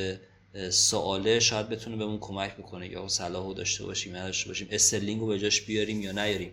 سواله 0.70 1.40
شاید 1.40 1.70
بتونه 1.70 1.96
بهمون 1.96 2.18
کمک 2.20 2.56
بکنه 2.56 2.88
یا 2.88 3.08
صلاح 3.08 3.54
داشته 3.54 3.86
باشیم 3.86 4.16
یا 4.16 4.24
داشته 4.24 4.48
باشیم. 4.48 4.68
استرلینگ 4.72 5.22
رو 5.22 5.28
به 5.28 5.40
جاش 5.40 5.62
بیاریم 5.62 6.02
یا 6.02 6.12
نیاریم؟ 6.12 6.52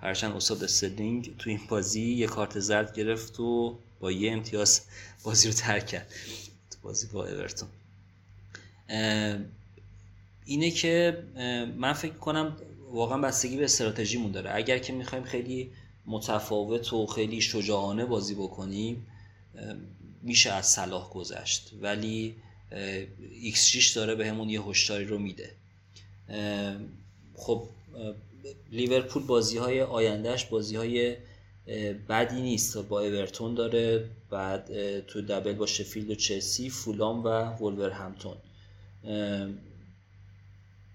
هرچند 0.00 0.36
استاد 0.36 0.64
استرلینگ 0.64 1.36
تو 1.38 1.50
این 1.50 1.60
بازی 1.68 2.14
یه 2.14 2.26
کارت 2.26 2.60
زرد 2.60 2.96
گرفت 2.96 3.40
و 3.40 3.78
با 4.00 4.12
یه 4.12 4.32
امتیاز 4.32 4.80
بازی 5.24 5.48
رو 5.48 5.54
ترک 5.54 5.86
کرد. 5.86 6.06
تو 6.70 6.76
بازی 6.82 7.06
با 7.06 7.26
اورتون. 7.26 7.68
اینه 10.44 10.70
که 10.70 11.22
من 11.76 11.92
فکر 11.92 12.14
کنم 12.14 12.56
واقعا 12.92 13.18
بستگی 13.18 13.56
به 13.56 13.64
استراتژیمون 13.64 14.32
داره. 14.32 14.50
اگر 14.54 14.78
که 14.78 14.92
می‌خوایم 14.92 15.24
خیلی 15.24 15.70
متفاوت 16.06 16.92
و 16.92 17.06
خیلی 17.06 17.40
شجاعانه 17.40 18.04
بازی 18.04 18.34
بکنیم 18.34 19.06
میشه 20.22 20.52
از 20.52 20.66
صلاح 20.66 21.10
گذشت 21.10 21.70
ولی 21.80 22.34
X6 23.52 23.86
داره 23.94 24.14
به 24.14 24.28
همون 24.28 24.50
یه 24.50 24.62
هشداری 24.62 25.04
رو 25.04 25.18
میده. 25.18 25.50
خب 27.34 27.68
لیورپول 28.72 29.22
بازی 29.22 29.58
های 29.58 29.82
آیندهش 29.82 30.44
بازی 30.44 30.76
های 30.76 31.16
بدی 32.08 32.42
نیست. 32.42 32.78
با 32.78 33.00
اورتون 33.00 33.54
داره 33.54 34.10
بعد 34.30 35.00
تو 35.00 35.22
دبل 35.22 35.52
با 35.52 35.66
شفیلد 35.66 36.10
و 36.10 36.14
چلسی 36.14 36.70
فولام 36.70 37.24
و 37.24 37.28
همتون 37.90 38.36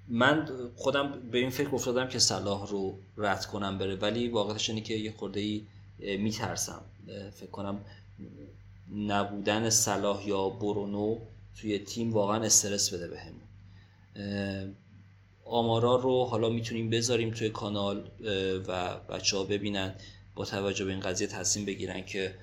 من 0.08 0.50
خودم 0.76 1.30
به 1.32 1.38
این 1.38 1.50
فکر 1.50 1.76
افتادم 1.76 2.08
که 2.08 2.20
صلاح 2.20 2.68
رو 2.68 3.00
رد 3.18 3.46
کنم 3.46 3.78
بره 3.78 3.96
ولی 3.96 4.28
واقعش 4.28 4.70
اینه 4.70 4.82
که 4.82 4.94
یه 4.94 5.12
خورده 5.12 5.40
ای 5.40 5.66
میترسم. 6.18 6.82
فکر 7.34 7.50
کنم 7.50 7.82
نبودن 8.96 9.70
صلاح 9.70 10.28
یا 10.28 10.50
برونو 10.50 11.18
توی 11.62 11.80
تیم 11.80 12.14
واقعا 12.14 12.44
استرس 12.44 12.94
بده 12.94 13.08
بهمون. 13.08 13.42
به 14.14 14.68
آمارا 15.46 15.96
رو 15.96 16.26
حالا 16.26 16.50
می‌تونیم 16.50 16.90
بذاریم 16.90 17.32
توی 17.32 17.50
کانال 17.50 18.12
و 18.68 19.00
بچه 19.00 19.38
ها 19.38 19.44
ببینن 19.44 19.96
با 20.36 20.46
توجه 20.46 20.86
به 20.86 20.92
این 20.92 21.00
قضیه 21.00 21.28
تصمیم 21.28 21.66
بگیرن 21.66 22.06
که 22.06 22.36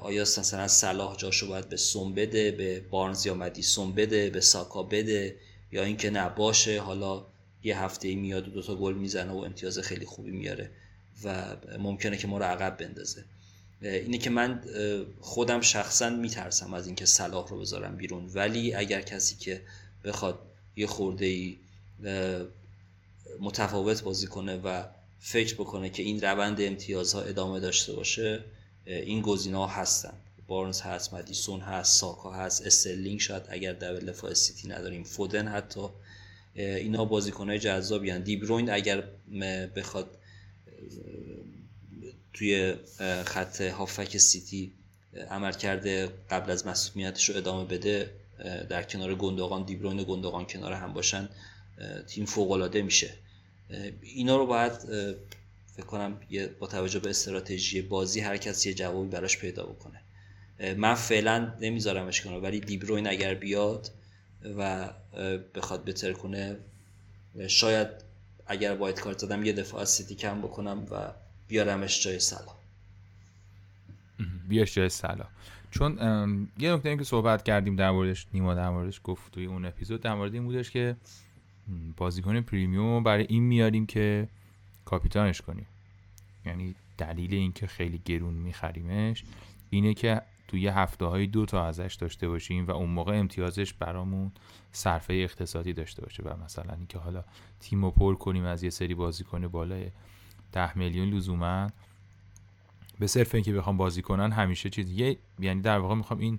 آیا 0.00 0.22
مثلا 0.22 0.68
صلاح 0.68 1.16
جاشو 1.16 1.48
باید 1.48 1.68
به 1.68 1.76
سوم 1.76 2.14
بده 2.14 2.50
به 2.50 2.80
بارنز 2.80 3.26
یا 3.26 3.34
مدیسون 3.34 3.92
بده 3.92 4.30
به 4.30 4.40
ساکا 4.40 4.82
بده 4.82 5.36
یا 5.72 5.84
اینکه 5.84 6.10
نباشه 6.10 6.80
حالا 6.80 7.26
یه 7.62 7.82
هفته 7.82 8.08
ای 8.08 8.14
میاد 8.14 8.48
و 8.48 8.50
دوتا 8.50 8.74
گل 8.74 8.94
می‌زنه 8.94 9.32
و 9.32 9.36
امتیاز 9.36 9.78
خیلی 9.78 10.06
خوبی 10.06 10.30
میاره 10.30 10.70
و 11.24 11.56
ممکنه 11.78 12.16
که 12.16 12.26
ما 12.26 12.38
رو 12.38 12.44
عقب 12.44 12.76
بندازه. 12.76 13.24
اینه 13.82 14.18
که 14.18 14.30
من 14.30 14.62
خودم 15.20 15.60
شخصا 15.60 16.10
میترسم 16.10 16.74
از 16.74 16.86
اینکه 16.86 17.06
صلاح 17.06 17.48
رو 17.48 17.60
بذارم 17.60 17.96
بیرون. 17.96 18.30
ولی 18.34 18.74
اگر 18.74 19.00
کسی 19.00 19.36
که 19.36 19.62
بخواد 20.04 20.38
یه 20.76 20.86
خورده 20.86 21.26
ای 21.26 21.58
متفاوت 23.40 24.02
بازی 24.02 24.26
کنه 24.26 24.56
و 24.56 24.84
فکر 25.20 25.54
بکنه 25.54 25.90
که 25.90 26.02
این 26.02 26.20
روند 26.20 26.60
امتیازها 26.60 27.22
ادامه 27.22 27.60
داشته 27.60 27.92
باشه 27.92 28.44
این 28.84 29.22
گزینه 29.22 29.56
ها 29.56 29.66
هستن. 29.66 30.12
بارنز 30.46 30.80
هست 30.80 31.14
مدیسون 31.14 31.60
هست 31.60 32.00
ساکا 32.00 32.32
هست 32.32 32.66
استرلینگ 32.66 33.20
شاید 33.20 33.42
اگر 33.48 33.72
دبل 33.72 34.06
دفاع 34.06 34.34
سیتی 34.34 34.68
نداریم 34.68 35.04
فودن 35.04 35.48
حتی 35.48 35.88
اینا 36.54 37.04
بازیکنهای 37.04 37.58
جذابی 37.58 38.10
هن 38.10 38.22
دیبروین 38.22 38.70
اگر 38.70 39.04
بخواد 39.76 40.18
توی 42.32 42.74
خط 43.24 43.60
هافک 43.60 44.16
سیتی 44.16 44.72
عمل 45.30 45.52
کرده 45.52 46.08
قبل 46.30 46.50
از 46.50 46.66
مسئولیتش 46.66 47.30
رو 47.30 47.36
ادامه 47.36 47.64
بده. 47.64 48.10
در 48.68 48.82
کنار 48.82 49.14
گندگان 49.14 49.64
دیبروین 49.64 50.00
و 50.00 50.04
گندگان 50.04 50.46
کنار 50.46 50.72
هم 50.72 50.92
باشن 50.92 51.28
تیم 52.06 52.24
فوق 52.24 52.76
میشه. 52.76 53.14
اینا 54.02 54.36
رو 54.36 54.46
باید 54.46 54.72
فکر 55.76 55.86
کنم 55.86 56.20
با 56.58 56.66
توجه 56.66 56.98
به 56.98 57.10
استراتژی 57.10 57.82
بازی 57.82 58.20
هر 58.20 58.36
کسی 58.36 58.68
یه 58.68 58.74
جوابی 58.74 59.08
براش 59.08 59.38
پیدا 59.38 59.66
بکنه. 59.66 60.00
من 60.76 60.94
فعلا 60.94 61.52
نمیذارمش 61.60 62.20
کنه 62.20 62.36
ولی 62.36 62.60
دیبروین 62.60 63.06
اگر 63.06 63.34
بیاد 63.34 63.90
و 64.58 64.90
بخواد 65.54 65.84
بتر 65.84 66.12
کنه 66.12 66.56
شاید 67.48 67.88
اگر 68.46 68.74
باید 68.74 69.00
کارت 69.00 69.18
زدم 69.18 69.44
یه 69.44 69.52
دفعه 69.52 69.80
از 69.80 69.90
سیتی 69.90 70.14
کم 70.14 70.42
بکنم 70.42 70.86
و 70.90 71.12
بیارمش 71.50 72.04
جای 72.04 72.18
سلا 72.18 72.52
بیاش 74.48 74.74
جای 74.74 74.88
سلا 74.88 75.26
چون 75.70 75.92
یه 76.58 76.72
نکته 76.72 76.96
که 76.96 77.04
صحبت 77.04 77.42
کردیم 77.42 77.76
در 77.76 77.90
موردش 77.90 78.26
نیما 78.32 78.54
در 78.54 78.70
موردش 78.70 79.00
گفت 79.04 79.32
توی 79.32 79.46
اون 79.46 79.64
اپیزود. 79.64 80.00
در 80.00 80.14
مورد 80.14 80.34
این 80.34 80.44
بودش 80.44 80.70
که 80.70 80.96
بازیکن 81.96 82.40
پریمیوم 82.40 83.02
برای 83.02 83.26
این 83.28 83.42
میاریم 83.42 83.86
که 83.86 84.28
کاپیتانش 84.84 85.40
کنیم. 85.40 85.66
یعنی 86.46 86.74
دلیل 86.98 87.34
اینکه 87.34 87.66
خیلی 87.66 88.00
گرون 88.04 88.34
میخریمش 88.34 89.24
اینه 89.70 89.94
که 89.94 90.22
توی 90.48 90.68
هفته 90.68 91.04
های 91.04 91.26
دو 91.26 91.46
تا 91.46 91.66
ازش 91.66 91.96
داشته 92.00 92.28
باشیم 92.28 92.66
و 92.66 92.70
اون 92.70 92.90
موقع 92.90 93.18
امتیازش 93.18 93.72
برامون 93.72 94.32
صرفه 94.72 95.14
اقتصادی 95.14 95.72
داشته 95.72 96.02
باشه 96.02 96.22
و 96.22 96.44
مثلا 96.44 96.74
اینکه 96.74 96.98
حالا 96.98 97.24
تیم 97.60 97.84
رو 97.84 97.90
پر 97.90 98.14
کنیم 98.14 98.44
از 98.44 98.62
یه 98.62 98.70
سری 98.70 98.94
بازیکن 98.94 99.48
بالای 99.48 99.90
ده 100.52 100.78
میلیون 100.78 101.08
لزوما. 101.08 101.70
به 102.98 103.06
صرف 103.06 103.34
اینکه 103.34 103.52
بخوام 103.52 103.76
بازی 103.76 104.02
کنن 104.02 104.32
همیشه 104.32 104.70
چیز 104.70 104.90
یه 104.90 105.16
یعنی 105.38 105.60
در 105.60 105.78
واقع 105.78 105.94
می‌خوام 105.94 106.20
این 106.20 106.38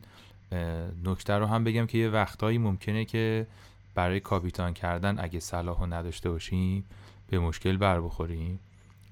نکته 1.03 1.34
رو 1.34 1.45
هم 1.45 1.64
بگم 1.64 1.86
که 1.86 1.97
یه 1.97 2.09
وقتهایی 2.09 2.57
ممکنه 2.57 3.05
که 3.05 3.47
برای 3.95 4.20
کاپیتان 4.20 4.74
کردن 4.74 5.20
اگه 5.20 5.39
صلاح 5.39 5.86
نداشته 5.86 6.30
باشیم 6.30 6.86
به 7.28 7.39
مشکل 7.39 7.78
بر 7.78 8.01
بخوریم. 8.01 8.59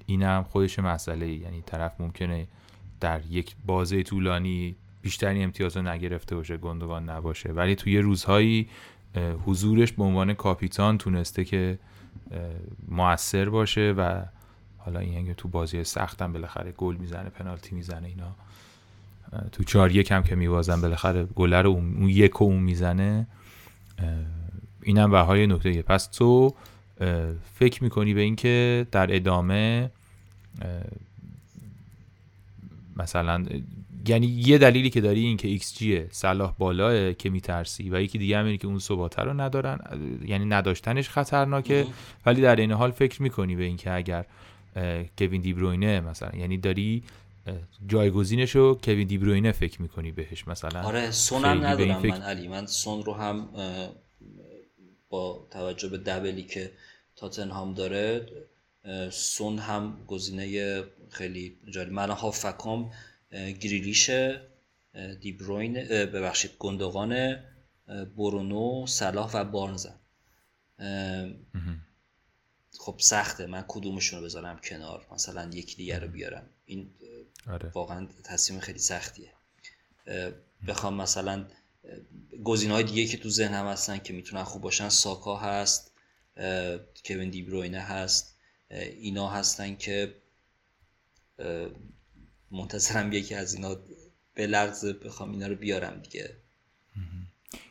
اینم 0.06 0.44
خودش 0.44 0.80
مسئله 0.80 1.30
یعنی 1.30 1.62
طرف 1.62 2.02
ممکنه 2.02 2.48
در 3.00 3.26
یک 3.26 3.56
بازه 3.66 4.04
طولانی 4.04 4.76
بیشتری 5.02 5.44
امتیاز 5.44 5.78
رو 5.78 5.84
نگرفته 5.84 6.36
باشه 6.36 6.58
گندگان 6.58 7.10
نباشه. 7.10 7.50
ولی 7.50 7.76
توی 7.76 8.00
روزهایی 8.00 8.70
حضورش 9.46 9.92
به 9.92 10.04
عنوان 10.04 10.34
کاپیتان 10.34 10.98
تونسته 10.98 11.46
که 11.46 11.80
موثر 12.88 13.50
باشه 13.50 13.94
و 13.98 14.24
حالا 14.80 15.00
این 15.00 15.34
تو 15.34 15.48
بازی 15.48 15.84
سختم 15.84 16.34
بالاخره 16.34 16.72
گل 16.72 16.96
می‌زنه 16.96 17.30
پنالتی 17.30 17.76
می‌زنه 17.76 18.08
اینا. 18.08 18.36
تو 19.52 19.64
چهار 19.64 19.92
یک 19.92 20.12
هم 20.12 20.24
که 20.24 20.36
میوازن 20.36 20.82
بالاخره 20.82 21.24
گلر 21.24 21.62
رو 21.62 21.70
اون 21.70 22.10
یک 22.10 22.42
اون 22.42 22.60
می‌زنه. 22.60 23.28
اینم 24.82 25.12
بهای 25.12 25.48
نکته 25.48 25.82
پس 25.82 26.08
تو 26.08 26.54
فکر 27.56 27.84
می‌کنی 27.84 28.14
به 28.14 28.22
اینکه 28.22 28.88
در 28.92 29.16
ادامه 29.16 29.92
مثلا 32.98 33.46
یعنی 34.08 34.28
یه 34.28 34.58
دلیلی 34.58 34.90
که 34.90 35.02
داری 35.02 35.20
این 35.20 35.38
که 35.38 35.48
ایکس 35.48 35.78
جیه 35.78 36.08
صلاح 36.12 36.54
بالاه 36.58 37.14
که 37.14 37.30
میترسی 37.30 37.90
و 37.90 38.02
یکی 38.02 38.18
دیگه 38.18 38.38
هم 38.38 38.46
اینه 38.46 38.58
که 38.58 38.68
اون 38.68 38.80
ثباته 38.80 39.22
رو 39.22 39.42
ندارن 39.42 39.80
یعنی 40.26 40.46
نداشتنش 40.46 41.10
خطرناکه. 41.10 41.88
ولی 42.26 42.42
در 42.42 42.56
این 42.56 42.72
حال 42.72 42.92
فکر 42.92 43.22
می‌کنی 43.22 43.56
به 43.56 43.64
اینکه 43.64 43.94
اگر 43.94 44.26
کوین 45.18 45.42
دیبروینه 45.42 46.00
مثلا. 46.00 46.40
یعنی 46.40 46.58
داری 46.58 47.04
جایگزینش 47.88 48.56
رو 48.56 48.80
کوین 48.84 49.08
دیبروینه 49.08 49.52
فکر 49.52 49.82
می‌کنی 49.82 50.12
بهش 50.12 50.48
مثلا؟ 50.48 50.84
آره 50.84 51.12
سون 51.12 51.46
هم 51.46 51.66
ندارم 51.66 52.02
من 52.02 52.22
علی. 52.22 52.48
من 52.48 52.66
سون 52.66 53.04
رو 53.04 53.14
هم 53.14 53.50
با 55.10 55.48
توجه 55.52 55.90
به 55.90 55.98
دبلی 55.98 56.44
که 56.44 56.72
تاتنهام 57.16 57.74
داره 57.74 58.26
سون 59.12 59.60
هم 59.60 59.98
گزینه 60.08 60.84
خیلی 61.10 61.58
جالب. 61.74 61.92
من 61.92 62.16
فکام 62.16 62.92
گریلیش 63.32 64.12
دیبروین 65.22 65.74
ببخشید 65.90 66.52
گندگان 66.60 67.36
برونو 68.18 68.86
صلاح 68.88 69.32
و 69.34 69.44
بارنزن. 69.44 69.96
خب 72.90 73.00
سخته 73.00 73.46
من 73.46 73.66
کدومشون 73.68 74.20
رو 74.20 74.26
بذارم 74.26 74.60
کنار 74.64 75.08
مثلا 75.12 75.50
یکی 75.54 75.76
دیگر 75.76 76.00
رو 76.00 76.08
بیارم. 76.08 76.50
این 76.66 76.94
آره. 77.48 77.72
واقعا 77.76 78.08
تصمیم 78.24 78.60
خیلی 78.60 78.80
سختیه. 78.80 79.34
بخوام 80.68 80.94
مثلا 80.94 81.48
گزینه 82.44 82.74
های 82.74 82.84
دیگه 82.84 83.06
که 83.06 83.18
تو 83.18 83.30
ذهنم 83.30 83.68
هستن 83.68 83.98
که 83.98 84.14
می‌تونن 84.14 84.44
خوب 84.44 84.62
باشن 84.62 84.90
ساکا 84.90 85.36
هست 85.38 85.92
کوین 87.06 87.30
دیبروینه 87.30 87.80
هست 87.80 88.38
اینا 88.72 89.30
هستن 89.30 89.76
که 89.76 90.16
منتظرم 92.52 93.14
یکی 93.14 93.36
از 93.36 93.54
اینا 93.54 93.76
به 94.34 94.48
لغزه 94.48 94.94
بخوام 94.94 95.32
اینا 95.32 95.48
رو 95.48 95.56
بیارم 95.56 96.02
دیگه. 96.02 96.38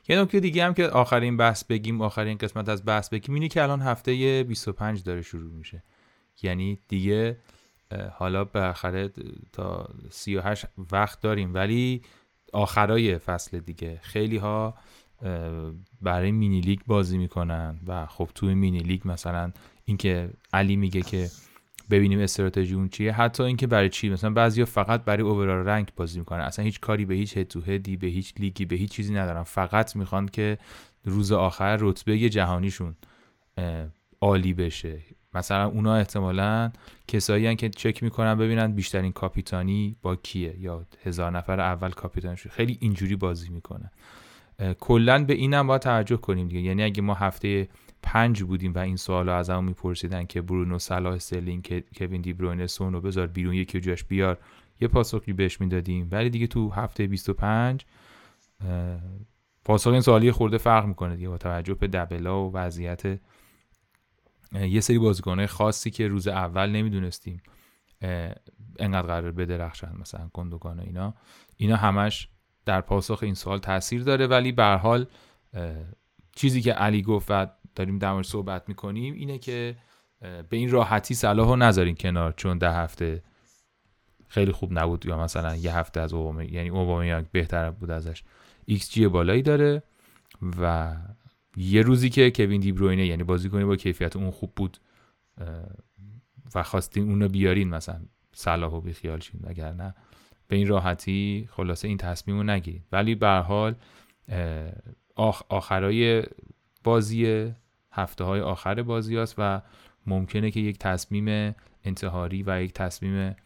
یه 0.09 0.21
نکته 0.23 0.41
دیگه 0.41 0.65
هم 0.65 0.75
که 0.75 0.89
آخرین 0.89 1.37
بحث 1.37 1.65
بگیم 1.65 2.03
آخرین 2.03 2.39
قسمت 2.39 2.69
از 2.69 2.85
بحث 2.85 3.09
بگیم 3.09 3.35
اینه 3.35 3.49
که 3.49 3.63
الان 3.63 3.83
هفته 3.83 4.45
25 4.49 5.03
داره 5.03 5.23
شروع 5.23 5.53
میشه. 5.53 5.83
یعنی 6.43 6.79
دیگه 6.89 7.37
حالا 8.13 8.45
بالاخره 8.45 9.11
تا 9.53 9.89
38 10.11 10.67
وقت 10.93 11.21
داریم. 11.21 11.55
ولی 11.55 12.03
آخرای 12.53 13.19
فصل 13.19 13.61
دیگه. 13.61 14.01
خیلی 14.03 14.37
ها 14.37 14.75
برای 16.03 16.33
مینی 16.33 16.61
لیگ 16.61 16.81
بازی 16.87 17.19
می‌کنن. 17.19 17.81
و 17.87 18.07
خب 18.07 18.29
توی 18.35 18.55
مینی 18.55 18.79
لیگ 18.79 19.01
مثلا 19.05 19.53
اینکه 19.85 20.31
علی 20.53 20.77
میگه 20.77 21.03
که 21.03 21.31
ببینیم 21.91 22.21
استراتژی 22.21 22.75
اون 22.75 22.89
چیه. 22.89 23.13
حتی 23.13 23.43
اینکه 23.43 23.67
برای 23.67 23.89
چی؟ 23.89 24.09
مثلا 24.09 24.31
بعضیا 24.31 24.65
فقط 24.65 25.05
برای 25.05 25.23
اوورال 25.23 25.67
رنگ 25.67 25.93
بازی 25.97 26.19
می‌کنن. 26.19 26.41
اصلا 26.41 26.65
هیچ 26.65 26.81
کاری 26.81 27.05
به 27.05 27.15
هیچ 27.15 27.37
هد 27.37 27.49
تو 27.49 27.61
هدی 27.61 27.97
به 27.97 28.07
هیچ 28.07 28.35
لیگی 28.39 28.65
به 28.65 28.77
هیچ 28.77 28.91
چیزی 28.91 29.15
ندارن. 29.15 29.43
فقط 29.43 29.97
می‌خوان 29.97 30.27
که 30.27 30.59
روز 31.05 31.33
آخر 31.33 31.79
رتبه 31.81 32.19
جهانیشون 32.19 32.97
عالی 34.21 34.55
بشه. 34.55 34.99
مثلا 35.35 35.67
اونا 35.67 35.95
احتمالا 35.97 36.73
کسایی 37.09 37.57
که 37.57 37.69
چک 37.69 38.03
می‌کنن 38.03 38.35
ببینن 38.35 38.73
بیشترین 38.73 39.13
کاپیتانی 39.13 39.97
با 40.03 40.17
کیه 40.17 40.61
یا 40.61 40.87
هزار 41.05 41.31
نفر 41.31 41.61
اول 41.61 41.91
کاپیتانش 41.91 42.47
خیلی 42.47 42.79
اینجوری 42.81 43.17
بازی 43.17 43.49
می‌کنن 43.49 43.91
کلا 44.81 45.25
به 45.25 45.35
اینم 45.35 45.67
باید 45.67 45.83
توجه 45.83 46.17
کنیم 46.17 46.49
دیگه. 46.49 46.61
یعنی 46.61 46.83
اگه 46.83 47.03
ما 47.03 47.15
هفته 47.15 47.69
پنج 48.03 48.43
بودیم 48.43 48.75
و 48.75 48.79
این 48.79 48.97
سوال 48.97 49.29
از 49.29 49.51
همون 49.51 49.65
میپرسیدن 49.65 50.25
که 50.25 50.43
برونو 50.43 50.79
صلاح 50.79 51.15
استرلینگ 51.15 51.85
کوین 51.97 52.21
دی 52.21 52.33
بروینه 52.33 52.67
سون 52.67 52.93
رو 52.93 53.01
بذار 53.01 53.27
بیرون 53.27 53.55
یکی 53.55 53.81
جاش 53.81 54.05
بیار. 54.05 54.39
یه 54.81 54.89
پاسخی 54.89 55.33
بهش 55.33 55.61
می‌دادیم. 55.61 56.09
ولی 56.11 56.31
دیگه 56.31 56.47
تو 56.47 56.71
هفته 56.71 57.07
25 57.07 57.85
پاسخ 59.65 59.91
این 59.91 60.01
سوالی 60.01 60.33
خورده 60.33 60.59
فرق 60.59 60.87
می‌کنه 60.87 61.17
دیگه 61.17 61.29
با 61.29 61.39
توجه 61.39 61.75
به 61.75 61.89
دبلا 61.89 62.49
و 62.49 62.53
وضعیت 62.53 63.21
یه 64.53 64.81
سری 64.81 64.99
بازیکنهای 64.99 65.47
خاصی 65.47 65.91
که 65.91 66.09
روز 66.09 66.29
اول 66.29 66.71
نمی‌دونستیم 66.71 67.43
انقدر 68.79 69.07
قرار 69.07 69.33
بدرخشن 69.33 69.93
مثلا 70.01 70.31
گندگان 70.33 70.81
اینا. 70.81 71.15
اینا 71.57 71.77
همش 71.77 72.29
در 72.65 72.81
پاسخ 72.81 73.19
این 73.23 73.35
سوال 73.35 73.59
تاثیر 73.59 74.03
داره. 74.03 74.27
ولی 74.27 74.53
به 74.53 74.65
حال 74.65 75.07
چیزی 76.37 76.63
که 76.63 76.73
علی 76.73 77.03
گفت 77.03 77.27
و 77.31 77.47
داریم 77.79 77.99
در 77.99 78.23
صحبت 78.23 78.69
می‌کنیم 78.69 79.15
اینه 79.15 79.39
که 79.39 79.77
به 80.21 80.57
این 80.57 80.71
راحتی 80.71 81.15
صلاح 81.15 81.49
رو 81.49 81.57
نذارین 81.57 81.95
کنار 81.95 82.33
چون 82.33 82.59
ده 82.59 82.73
هفته 82.73 83.23
خیلی 84.29 84.53
خوب 84.53 84.79
نبود. 84.79 85.07
یا 85.07 85.19
مثلا 85.19 85.57
یه 85.57 85.77
هفته 85.77 86.01
از 86.01 86.13
اوبامی 86.13 86.47
یعنی 86.47 86.69
اوبامیانگ 86.69 87.27
بهتر 87.33 87.71
بود 87.71 87.91
ازش. 87.91 88.23
ایکس 88.65 88.91
جی 88.91 89.09
بالایی 89.09 89.43
داره 89.43 89.83
و 90.61 90.97
یه 91.57 91.83
روزی 91.83 92.11
که 92.11 92.31
کوین 92.31 92.61
دیبروینه 92.61 93.07
یعنی 93.07 93.23
بازیکنی 93.23 93.65
با 93.65 93.77
کیفیت 93.77 94.17
اون 94.17 94.31
خوب 94.31 94.53
بود 94.57 94.79
و 96.55 96.63
خواستین 96.63 97.09
اونو 97.11 97.29
بیارین 97.29 97.69
مثلا 97.69 98.01
صلاح 98.33 98.73
و 98.73 98.81
بیخیال 98.81 99.21
شین 99.21 99.41
نه. 99.59 99.95
به 100.49 100.57
این 100.57 100.69
راحتی 100.69 101.49
خلاصه 101.53 101.89
این 101.89 101.97
تصمیم 101.97 102.37
رو 102.37 102.43
نگیرید 102.43 102.85
ولی 102.93 103.15
به 103.15 103.29
حال 103.29 103.75
آخرای 105.49 106.23
بازی 106.85 107.53
هفته 107.99 108.25
های 108.25 108.41
آخر 108.41 108.83
بازی 108.83 109.17
هست 109.17 109.35
و 109.39 109.63
ممکنه 110.07 110.51
که 110.51 110.61
یک 110.61 110.79
تصمیم 110.79 111.55
انتحاری 111.85 112.43
و 112.47 112.63
یک 112.63 112.73
تصمیم 112.73 113.37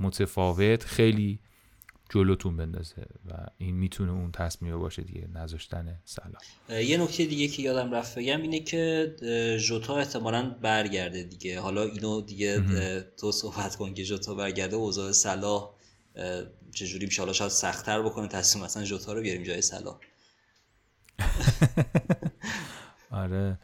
متفاوت 0.00 0.84
خیلی 0.84 1.38
جلوتون 2.10 2.56
بندازه 2.56 3.06
و 3.30 3.46
این 3.58 3.74
می‌تونه 3.74 4.12
اون 4.12 4.32
تصمیم 4.32 4.78
باشه 4.78 5.02
دیگه 5.02 5.28
نذاشتن 5.34 6.00
سلام 6.04 6.82
یه 6.82 6.96
نکته 6.96 7.24
دیگه 7.24 7.48
که 7.48 7.62
یادم 7.62 7.94
رفت 7.94 8.18
بگم 8.18 8.42
اینه 8.42 8.60
که 8.60 9.14
جوتا 9.60 9.96
احتمالا 9.96 10.56
برگرده 10.62 11.22
دیگه. 11.22 11.60
حالا 11.60 11.82
اینو 11.82 12.20
دیگه 12.20 12.60
تو 13.16 13.32
صحبت 13.32 13.76
کن 13.76 13.94
که 13.94 14.04
جوتا 14.04 14.34
برگرده 14.34 14.76
اوضاع 14.76 15.12
صلاح 15.12 15.70
چجوری 16.74 17.06
میشه 17.06 17.22
حالا 17.22 17.32
شاید 17.32 17.50
سختتر 17.50 18.02
بکنه 18.02 18.28
تصمیم 18.28 18.64
مثلا 18.64 18.84
جوتا 18.84 19.12
رو 19.12 19.20
بیاریم 19.20 19.42
جای 19.42 19.62
صلاح. 19.62 19.98
آره. 23.10 23.58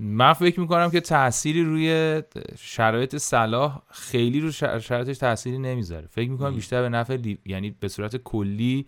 من 0.00 0.32
فکر 0.32 0.60
می‌کنم 0.60 0.90
که 0.90 1.00
تأثیری 1.00 1.64
روی 1.64 2.22
شرایط 2.58 3.16
صلاح 3.16 3.82
خیلی 3.90 4.40
رو 4.40 4.50
شرایطش 4.50 5.18
تأثیری 5.18 5.58
نمی‌ذاره. 5.58 6.06
فکر 6.06 6.30
می‌کنم 6.30 6.54
بیشتر 6.54 6.82
به 6.82 6.88
نفع 6.88 7.18
یعنی 7.46 7.70
به 7.70 7.88
صورت 7.88 8.16
کلی 8.16 8.86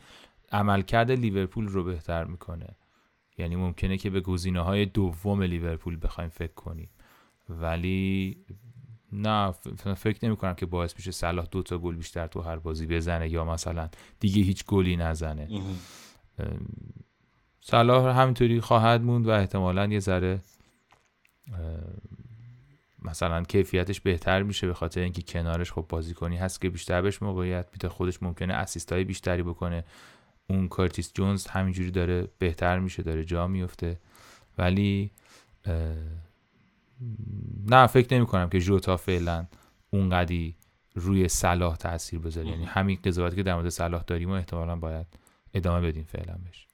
عملکرد 0.52 1.10
لیورپول 1.10 1.68
رو 1.68 1.84
بهتر 1.84 2.24
می‌کنه. 2.24 2.68
یعنی 3.38 3.56
ممکنه 3.56 3.96
که 3.96 4.10
به 4.10 4.20
گزینه 4.20 4.60
های 4.60 4.86
دوم 4.86 5.42
لیورپول 5.42 5.98
بخوایم 6.02 6.30
فکر 6.30 6.54
کنیم. 6.54 6.88
ولی 7.48 8.36
نه 9.12 9.52
فکر 9.96 10.26
نمی 10.26 10.36
کنم 10.36 10.54
که 10.54 10.66
باعث 10.66 10.94
میشه 10.96 11.10
صلاح 11.10 11.46
دو 11.50 11.62
تا 11.62 11.78
گل 11.78 11.94
بیشتر 11.94 12.26
تو 12.26 12.40
هر 12.40 12.56
بازی 12.56 12.86
بزنه 12.86 13.28
یا 13.28 13.44
مثلا 13.44 13.88
دیگه 14.20 14.42
هیچ 14.42 14.64
گلی 14.66 14.96
نزنه. 14.96 15.48
صلاح 17.60 18.20
همینطوری 18.20 18.60
خواهد 18.60 19.02
موند 19.02 19.26
و 19.26 19.30
احتمالا 19.30 19.86
یه 19.86 19.98
ذره 19.98 20.40
مثلا 23.04 23.42
کیفیتش 23.42 24.00
بهتر 24.00 24.42
میشه 24.42 24.66
به 24.66 24.74
خاطر 24.74 25.00
اینکه 25.00 25.22
کنارش 25.22 25.72
خب 25.72 25.86
بازیکنی 25.88 26.36
هست 26.36 26.60
که 26.60 26.70
بیشتر 26.70 27.02
بهش 27.02 27.22
موقعیت 27.22 27.66
میده 27.72 27.88
خودش 27.88 28.22
ممکنه 28.22 28.54
اسیست 28.54 28.92
های 28.92 29.04
بیشتری 29.04 29.42
بکنه. 29.42 29.84
اون 30.46 30.68
کارتیس 30.68 31.12
جونز 31.14 31.46
همینجوری 31.46 31.90
داره 31.90 32.28
بهتر 32.38 32.78
میشه 32.78 33.02
داره 33.02 33.24
جا 33.24 33.46
میفته. 33.46 34.00
ولی 34.58 35.10
نه 37.66 37.86
فکر 37.86 38.16
نمی 38.16 38.26
کنم 38.26 38.48
که 38.48 38.60
جوتا 38.60 38.96
فعلا 38.96 39.46
اونقدی 39.90 40.56
روی 40.94 41.28
صلاح 41.28 41.76
تاثیر 41.76 42.18
بذاره. 42.18 42.48
یعنی 42.48 42.64
همین 42.64 42.98
قضاوتی 43.04 43.36
که 43.36 43.42
در 43.42 43.54
مورد 43.54 43.68
صلاح 43.68 44.02
داریم 44.02 44.30
و 44.30 44.32
احتمالا 44.32 44.76
باید 44.76 45.06
ادامه 45.54 45.88
بدیم 45.88 46.04
فعلا 46.04 46.38
بهش. 46.44 46.66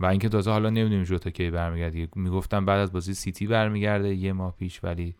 و 0.00 0.06
اینکه 0.06 0.28
تازه 0.28 0.50
حالا 0.50 0.70
نمی‌دونیم 0.70 1.02
جوتا 1.02 1.30
کی 1.30 1.50
برمیگرده. 1.50 2.08
می‌گفتم 2.16 2.64
بعد 2.64 2.80
از 2.80 2.92
بازی 2.92 3.14
سیتی 3.14 3.46
برمیگرده 3.46 4.14
یه 4.14 4.32
ماه 4.32 4.56
پیش 4.56 4.84
ولی 4.84 5.16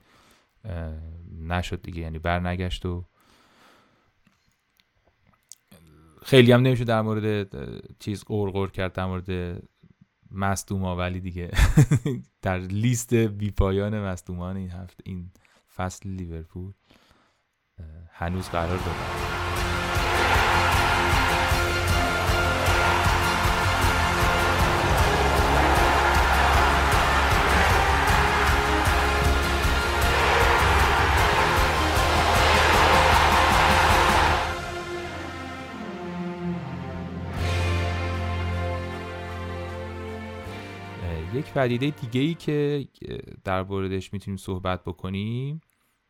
نشد 1.40 1.82
دیگه 1.82 2.00
یعنی 2.00 2.18
برنگشت 2.18 2.86
و 2.86 3.04
خیلی 6.22 6.52
هم 6.52 6.60
نمیشه 6.60 6.84
در 6.84 7.02
مورد 7.02 7.48
چیز 7.98 8.24
قرقر 8.24 8.66
کرد 8.66 8.92
در 8.92 9.06
مورد 9.06 9.62
مصدوما 10.30 10.96
ولی 10.96 11.20
دیگه 11.20 11.50
در 12.42 12.58
لیست 12.58 13.14
بیپایان 13.14 14.00
مصدومان 14.00 14.56
این 14.56 14.70
هفته 14.70 15.02
این 15.06 15.30
فصل 15.76 16.08
لیورپول 16.08 16.72
هنوز 18.12 18.48
قرار 18.48 18.78
دارد. 18.78 19.35
یک 41.36 41.52
پدیده 41.52 41.90
دیگه 41.90 42.20
ای 42.20 42.34
که 42.34 42.88
در 43.44 43.62
موردش 43.62 44.12
می‌تونیم 44.12 44.36
صحبت 44.36 44.84
بکنیم. 44.84 45.60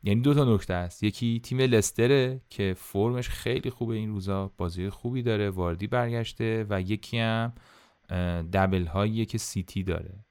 یعنی 0.03 0.21
دو 0.21 0.33
تا 0.33 0.55
نکته 0.55 0.73
است. 0.73 1.03
یکی 1.03 1.39
تیم 1.39 1.61
لستره 1.61 2.41
که 2.49 2.75
فرمش 2.77 3.29
خیلی 3.29 3.69
خوبه 3.69 3.95
این 3.95 4.09
روزا 4.09 4.51
بازی 4.57 4.89
خوبی 4.89 5.21
داره 5.21 5.49
واردی 5.49 5.87
برگشته 5.87 6.65
و 6.69 6.81
یکی 6.81 7.17
هم 7.17 7.53
دبل 8.53 8.85
هایی 8.85 9.25
که 9.25 9.37
سیتی 9.37 9.83
داره. 9.83 10.25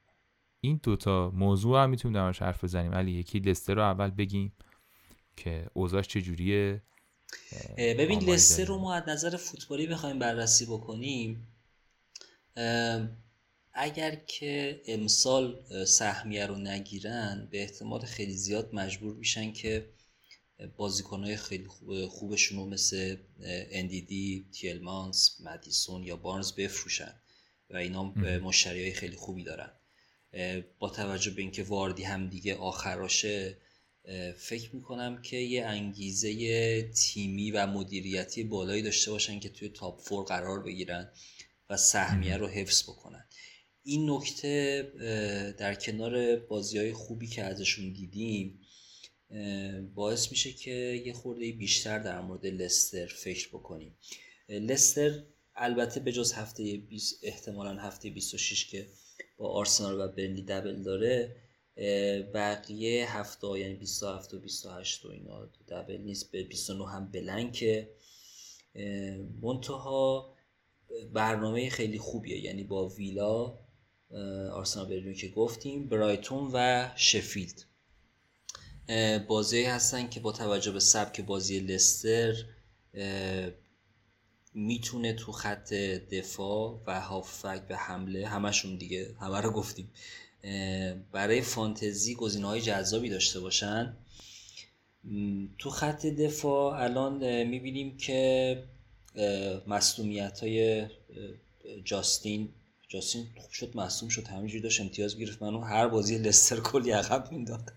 این 0.61 0.81
دوتا 0.83 1.31
موضوع 1.35 1.83
هم 1.83 1.91
می‌تونیم 1.91 2.15
درش 2.15 2.43
حرف 2.43 2.65
بزنیم. 2.65 2.93
ولی 2.93 3.13
یکی 3.13 3.39
لستر 3.39 3.75
رو 3.75 3.83
اول 3.83 4.11
بگیم 4.11 4.53
که 5.37 5.67
اوضاعش 5.73 6.09
چجوریه؟ 6.09 6.83
ببین 7.79 8.21
لستر 8.21 8.65
رو 8.65 8.79
ما 8.79 8.95
از 8.95 9.09
نظر 9.09 9.37
فوتبالی 9.37 9.87
بخوایم 9.87 10.19
بررسی 10.19 10.67
بکنیم. 10.67 11.49
اگر 13.79 14.15
که 14.15 14.83
امسال 14.87 15.65
سهمیه 15.85 16.47
رو 16.47 16.57
نگیرن 16.57 17.49
به 17.51 17.63
احتمال 17.63 18.01
خیلی 18.01 18.33
زیاد 18.33 18.75
مجبور 18.75 19.15
میشن 19.15 19.53
که 19.53 19.89
بازیکنهای 20.77 21.37
خیلی 21.37 21.67
خوبشون 22.09 22.59
رو 22.59 22.67
مثل 22.67 23.17
اندیدی، 23.71 24.47
تیلمانس، 24.53 25.41
مدیسون 25.41 26.03
یا 26.03 26.17
بارنز 26.17 26.53
بفروشن 26.53 27.15
و 27.71 27.77
اینا 27.77 28.05
مشتری 28.43 28.83
های 28.83 28.93
خیلی 28.93 29.17
خوبی 29.17 29.45
دارن. 29.45 29.73
با 30.79 30.91
توجه 30.91 31.31
به 31.31 31.43
اینکه 31.43 31.63
واردی 31.63 32.03
هم 32.03 32.29
دیگه 32.29 32.55
آخراشه 32.55 33.59
فکر 34.37 34.77
می‌کنم 34.77 35.23
که 35.23 35.37
یه 35.37 35.65
انگیزه 35.65 36.83
تیمی 36.83 37.51
و 37.51 37.67
مدیریتی 37.67 38.45
بالایی 38.45 38.83
داشته 38.83 39.11
باشن 39.11 39.41
که 39.41 39.49
توی 39.49 39.69
تاپ 39.69 40.01
فور 40.01 40.25
قرار 40.25 40.63
بگیرن 40.63 41.11
و 41.71 41.77
سهمیه 41.77 42.37
رو 42.37 42.47
حفظ 42.47 42.83
بکنن. 42.83 43.26
این 43.89 44.11
نکته 44.11 44.83
در 45.59 45.75
کنار 45.75 46.37
بازی 46.37 46.79
های 46.79 46.93
خوبی 46.93 47.27
که 47.27 47.43
ازشون 47.43 47.93
دیدیم 47.93 48.61
باعث 49.95 50.31
میشه 50.31 50.53
که 50.53 51.03
یه 51.07 51.13
خورده 51.13 51.53
بیشتر 51.53 51.99
در 51.99 52.21
مورد 52.21 52.47
لستر 52.47 53.07
فکر 53.07 53.49
بکنیم. 53.49 53.97
لستر 54.49 55.23
البته 55.55 56.01
به 56.01 56.13
جز 56.13 56.33
هفته 56.33 56.77
20 56.77 57.21
احتمالا 57.23 57.81
هفته 57.81 58.11
26 58.11 58.67
که 58.67 58.87
با 59.37 59.49
آرسنال 59.49 60.01
و 60.01 60.13
برنلی 60.13 60.43
دبل 60.43 60.83
داره 60.83 61.37
بقیه 62.35 63.17
هفته 63.19 63.59
یعنی 63.59 63.75
27 63.75 64.35
و 64.35 64.41
28 64.41 65.05
و 65.05 65.09
اینا 65.09 65.47
دبل 65.69 65.97
نیست 65.97 66.33
به 66.33 66.43
29 66.43 66.91
هم 66.91 67.11
بلنکه 67.11 67.91
منتها 69.43 70.33
برنامه 71.13 71.71
خیلی 71.71 71.99
خوبیه 71.99 72.45
یعنی 72.45 72.65
با 72.65 72.89
ویلا 72.89 73.66
آرسنال 74.53 74.87
برلین 74.87 75.15
که 75.15 75.29
گفتیم 75.29 75.89
برایتون 75.89 76.51
و 76.53 76.89
شفیلد. 76.97 77.65
بازی 79.29 79.63
هستن 79.63 80.09
که 80.09 80.21
با 80.21 80.33
توجه 80.33 80.73
به 80.73 80.81
سبک 80.81 81.21
بازی 81.21 81.61
لستر 81.61 82.35
می‌تونه 84.55 85.13
تو 85.13 85.33
خط 85.33 85.73
دفاع 86.13 86.83
و 86.87 87.01
هافک 87.01 87.63
و 87.71 87.77
حمله 87.77 88.27
همشون 88.27 88.77
دیگه 88.77 89.15
همه 89.21 89.41
رو 89.41 89.51
گفتیم 89.51 89.91
برای 91.13 91.43
فانتزی 91.43 92.15
گزینه 92.15 92.47
های 92.47 92.61
جذابی 92.61 93.09
داشته 93.09 93.41
باشن. 93.41 93.97
تو 95.59 95.71
خط 95.71 96.07
دفاع 96.07 96.83
الان 96.83 97.45
می‌بینیم 97.45 97.97
که 97.97 98.63
مسلومیت 99.67 100.41
های 100.41 100.87
جاستین 101.85 102.49
جاستین 102.89 103.27
خوب 103.37 103.51
شد 103.51 103.77
مصوم 103.77 104.09
شد 104.09 104.29
همینجوری 104.29 104.63
داشت 104.63 104.81
امتیاز 104.81 105.19
گرفت 105.19 105.43
منو 105.43 105.61
هر 105.61 105.89
بازی 105.89 106.19
لستر 106.19 106.61
کلی 106.61 106.91
عقب 106.91 107.33
مینداخت 107.33 107.73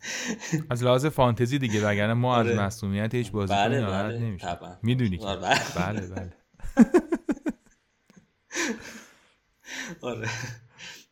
از 0.69 0.83
لحاظ 0.83 1.05
فانتزی 1.05 1.59
دیگه 1.59 1.87
وگرنه 1.87 2.13
ما 2.13 2.35
آره. 2.35 2.51
از 2.51 2.57
مسئولیت 2.57 3.15
هیچ 3.15 3.31
بازی 3.31 3.53
بله 3.53 3.85
بله 3.85 4.17
نمیشه 4.17 4.57
می‌دونی 4.83 5.17
آره. 5.17 5.59
بله 5.75 6.07
بله. 6.07 6.33
آره. 10.01 10.29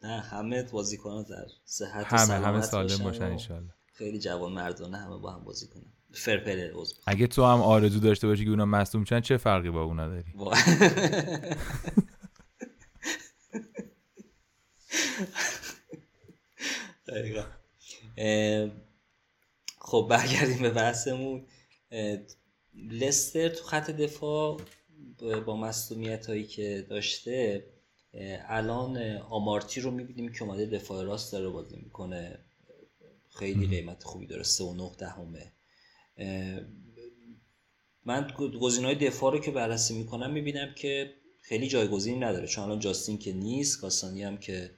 نه 0.03 0.21
همه 0.21 0.63
بازیکنان 0.63 1.23
در 1.23 1.45
صحت 1.65 2.05
همه 2.13 2.45
همه 2.45 2.61
سالم 2.61 2.97
باشن 2.97 3.23
ان 3.23 3.69
خیلی 3.93 4.19
جوان 4.19 4.51
مردانه 4.51 4.97
همه 4.97 5.17
با 5.17 5.31
هم 5.31 5.43
بازی 5.43 5.67
کنن. 5.67 5.93
فرپل 6.13 6.71
اگه 7.07 7.27
تو 7.27 7.45
هم 7.45 7.61
آرزو 7.61 7.99
داشته 7.99 8.27
باشی 8.27 8.43
که 8.43 8.49
اونا 8.49 8.65
مصدوم 8.65 9.03
چن 9.03 9.19
چه 9.19 9.37
فرقی 9.37 9.69
با 9.69 9.83
اونا 9.83 10.07
داری؟ 10.07 10.33
خب 19.79 20.07
برگردیم 20.09 20.61
به 20.61 20.69
بحثمون. 20.69 21.45
لستر 22.73 23.49
تو 23.49 23.63
خط 23.63 23.91
دفاع 23.91 24.61
با 25.45 25.57
مصومیت 25.57 26.25
هایی 26.25 26.43
که 26.43 26.85
داشته 26.89 27.65
الان 28.47 29.17
آمارتی 29.17 29.81
رو 29.81 29.91
می‌بینیم 29.91 30.31
که 30.31 30.43
اومده 30.43 30.65
دفاع 30.65 31.03
راست 31.03 31.31
داره 31.31 31.49
بازی 31.49 31.75
می‌کنه. 31.75 32.39
خیلی 33.29 33.67
قیمت 33.67 34.03
خوبی 34.03 34.27
داره 34.27 34.43
سه 34.43 34.63
و 34.63 34.73
نه 34.73 34.91
دهمه. 34.97 35.51
من 38.05 38.33
گزینه 38.37 38.87
های 38.87 38.95
دفاع 38.95 39.33
رو 39.33 39.39
که 39.39 39.51
بررسی 39.51 39.97
می‌کنم 39.97 40.33
می‌بینم 40.33 40.73
که 40.73 41.13
خیلی 41.41 41.67
جایگزینی 41.67 42.19
نداره. 42.19 42.47
چون 42.47 42.63
الان 42.63 42.79
جاستین 42.79 43.17
که 43.17 43.33
نیست 43.33 43.81
کاسانی 43.81 44.23
هم 44.23 44.37
که 44.37 44.71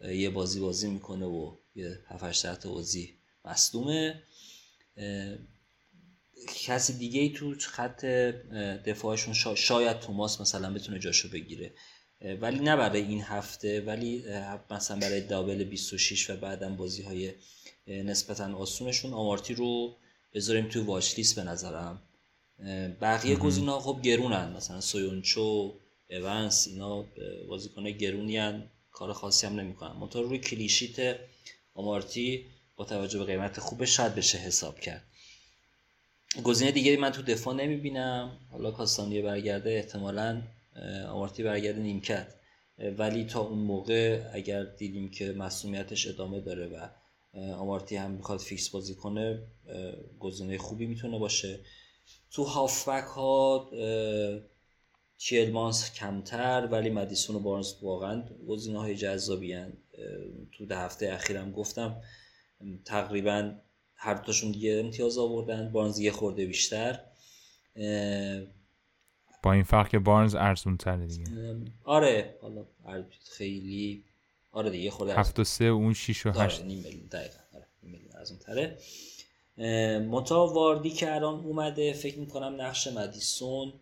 یه 0.00 0.30
بازی 0.30 0.60
بازی 0.60 0.90
می‌کنه 0.90 1.26
و 1.26 1.56
یه 1.74 1.98
7 2.08 2.60
تا 2.60 2.72
بازی 2.72 3.14
مصدومه. 3.44 4.22
کسی 6.56 6.92
دیگه 6.98 7.20
ای 7.20 7.28
تو 7.28 7.54
خط 7.58 8.04
دفاعشون 8.86 9.34
شاید 9.54 10.00
توماس 10.00 10.40
مثلا 10.40 10.72
بتونه 10.72 10.98
جاشو 10.98 11.28
بگیره. 11.28 11.72
ولی 12.40 12.58
نه 12.58 12.76
برای 12.76 13.02
این 13.02 13.22
هفته 13.22 13.80
ولی 13.80 14.24
مثلا 14.70 14.98
برای 14.98 15.20
دابل 15.20 15.64
26 15.64 16.30
و 16.30 16.36
بعدا 16.36 16.68
بازی 16.68 17.02
های 17.02 17.32
نسبتا 17.86 18.56
آسونشون 18.56 19.12
آمارتی 19.12 19.54
رو 19.54 19.96
بذاریم 20.34 20.68
توی 20.68 20.82
واچ 20.82 21.16
لیست 21.16 21.36
به 21.36 21.42
نظرم. 21.42 22.02
بقیه 23.00 23.36
گزینه 23.36 23.72
خب 23.72 24.00
گرونن. 24.02 24.52
مثلا 24.56 24.80
سویونچو 24.80 25.74
اونس 26.10 26.68
اینا 26.68 27.06
بازیکن 27.48 27.90
گرونی 27.90 28.36
هن. 28.36 28.70
کار 28.96 29.12
خاصی 29.12 29.46
هم 29.46 29.60
نمی‌کنن 29.60 29.96
منتها 29.96 30.22
روی 30.22 30.38
کلیشیت 30.38 31.18
آمارتی 31.74 32.46
با 32.76 32.84
توجه 32.84 33.18
به 33.18 33.24
قیمت 33.24 33.60
خوبش 33.60 33.96
شاید 33.96 34.14
بشه 34.14 34.38
حساب 34.38 34.80
کرد. 34.80 35.04
گزینه 36.44 36.70
دیگری 36.70 36.96
من 36.96 37.10
تو 37.12 37.22
دفاع 37.22 37.54
نمی‌بینم. 37.54 38.38
حالا 38.50 38.70
کاستانیه 38.70 39.22
برگرده 39.22 39.70
احتمالا 39.70 40.42
آمارتی 41.08 41.42
برگرده 41.42 41.78
نیمکت. 41.78 42.34
ولی 42.98 43.24
تا 43.24 43.40
اون 43.40 43.58
موقع 43.58 44.30
اگر 44.32 44.64
دیدیم 44.64 45.10
که 45.10 45.32
مسئولیتش 45.32 46.06
ادامه 46.06 46.40
داره 46.40 46.66
و 46.66 46.88
آمارتی 47.54 47.96
هم 47.96 48.10
می‌خواد 48.10 48.40
فیکس 48.40 48.68
بازی 48.68 48.94
کنه 48.94 49.42
گزینه 50.20 50.58
خوبی 50.58 50.86
می‌تونه 50.86 51.18
باشه. 51.18 51.60
تو 52.30 52.44
هافبک 52.44 53.04
ها 53.04 53.70
چیلمانس 55.18 55.94
کمتر 55.94 56.68
ولی 56.70 56.90
مدیسون 56.90 57.36
و 57.36 57.38
بارنز 57.38 57.72
واقعا 57.82 58.22
گزینه 58.48 58.78
های 58.78 58.96
جذابی 58.96 59.56
تو 60.52 60.66
ده 60.66 60.78
هفته 60.78 61.12
اخیرم 61.12 61.52
گفتم 61.52 61.96
تقریبا 62.84 63.52
هر 63.94 64.14
دوتاشون 64.14 64.52
دیگه 64.52 64.82
امتیاز 64.84 65.18
آوردن 65.18 65.72
بارنز 65.72 65.98
یه 65.98 66.12
خورده 66.12 66.46
بیشتر. 66.46 67.00
با 69.42 69.52
این 69.52 69.62
فرق 69.62 69.88
که 69.88 69.98
بارنز 69.98 70.34
ارزون 70.34 70.76
تره 70.76 71.06
دیگه 71.06 71.24
آره 71.84 72.38
حالا 72.42 72.64
خیلی 73.24 74.04
آره 74.52 74.70
دیگه 74.70 74.90
خورده 74.90 75.14
هفت 75.14 75.38
و 75.38 75.44
سه 75.44 75.64
اون 75.64 75.94
شیش 75.94 76.26
و 76.26 76.30
هشت. 76.30 76.64
نیم 76.64 76.78
میلیون 76.78 77.06
دقیقا 77.06 77.38
آره 77.54 77.66
نیم 77.82 77.92
میلیون 77.92 78.10
ارزون 78.16 78.38
تره 78.38 78.78
متا 79.98 80.46
واردی 80.46 80.90
که 80.90 81.14
الان 81.14 81.34
اومده 81.34 81.92
فکر 81.92 82.18
می‌کنم 82.18 82.60
نقش 82.60 82.86
مدیسون 82.86 83.72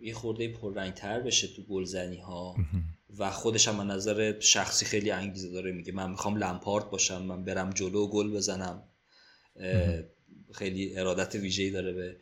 یه 0.00 0.14
خورده 0.14 0.52
پررنگ 0.52 0.94
تر 0.94 1.20
بشه 1.20 1.48
تو 1.56 1.62
گلزنی 1.62 2.20
ها 2.20 2.56
و 3.18 3.30
خودش 3.30 3.68
هم 3.68 3.90
نظر 3.92 4.40
شخصی 4.40 4.86
خیلی 4.86 5.10
انگیزه 5.10 5.52
داره. 5.52 5.72
میگه 5.72 5.92
من 5.92 6.10
می‌خوام 6.10 6.36
لمپارت 6.36 6.90
باشم 6.90 7.22
من 7.22 7.44
برم 7.44 7.70
جلو 7.70 8.06
گل 8.06 8.30
بزنم. 8.30 8.82
خیلی 10.54 10.98
ارادت 10.98 11.34
ویژه‌ای 11.34 11.70
داره 11.70 11.92
به 11.92 12.16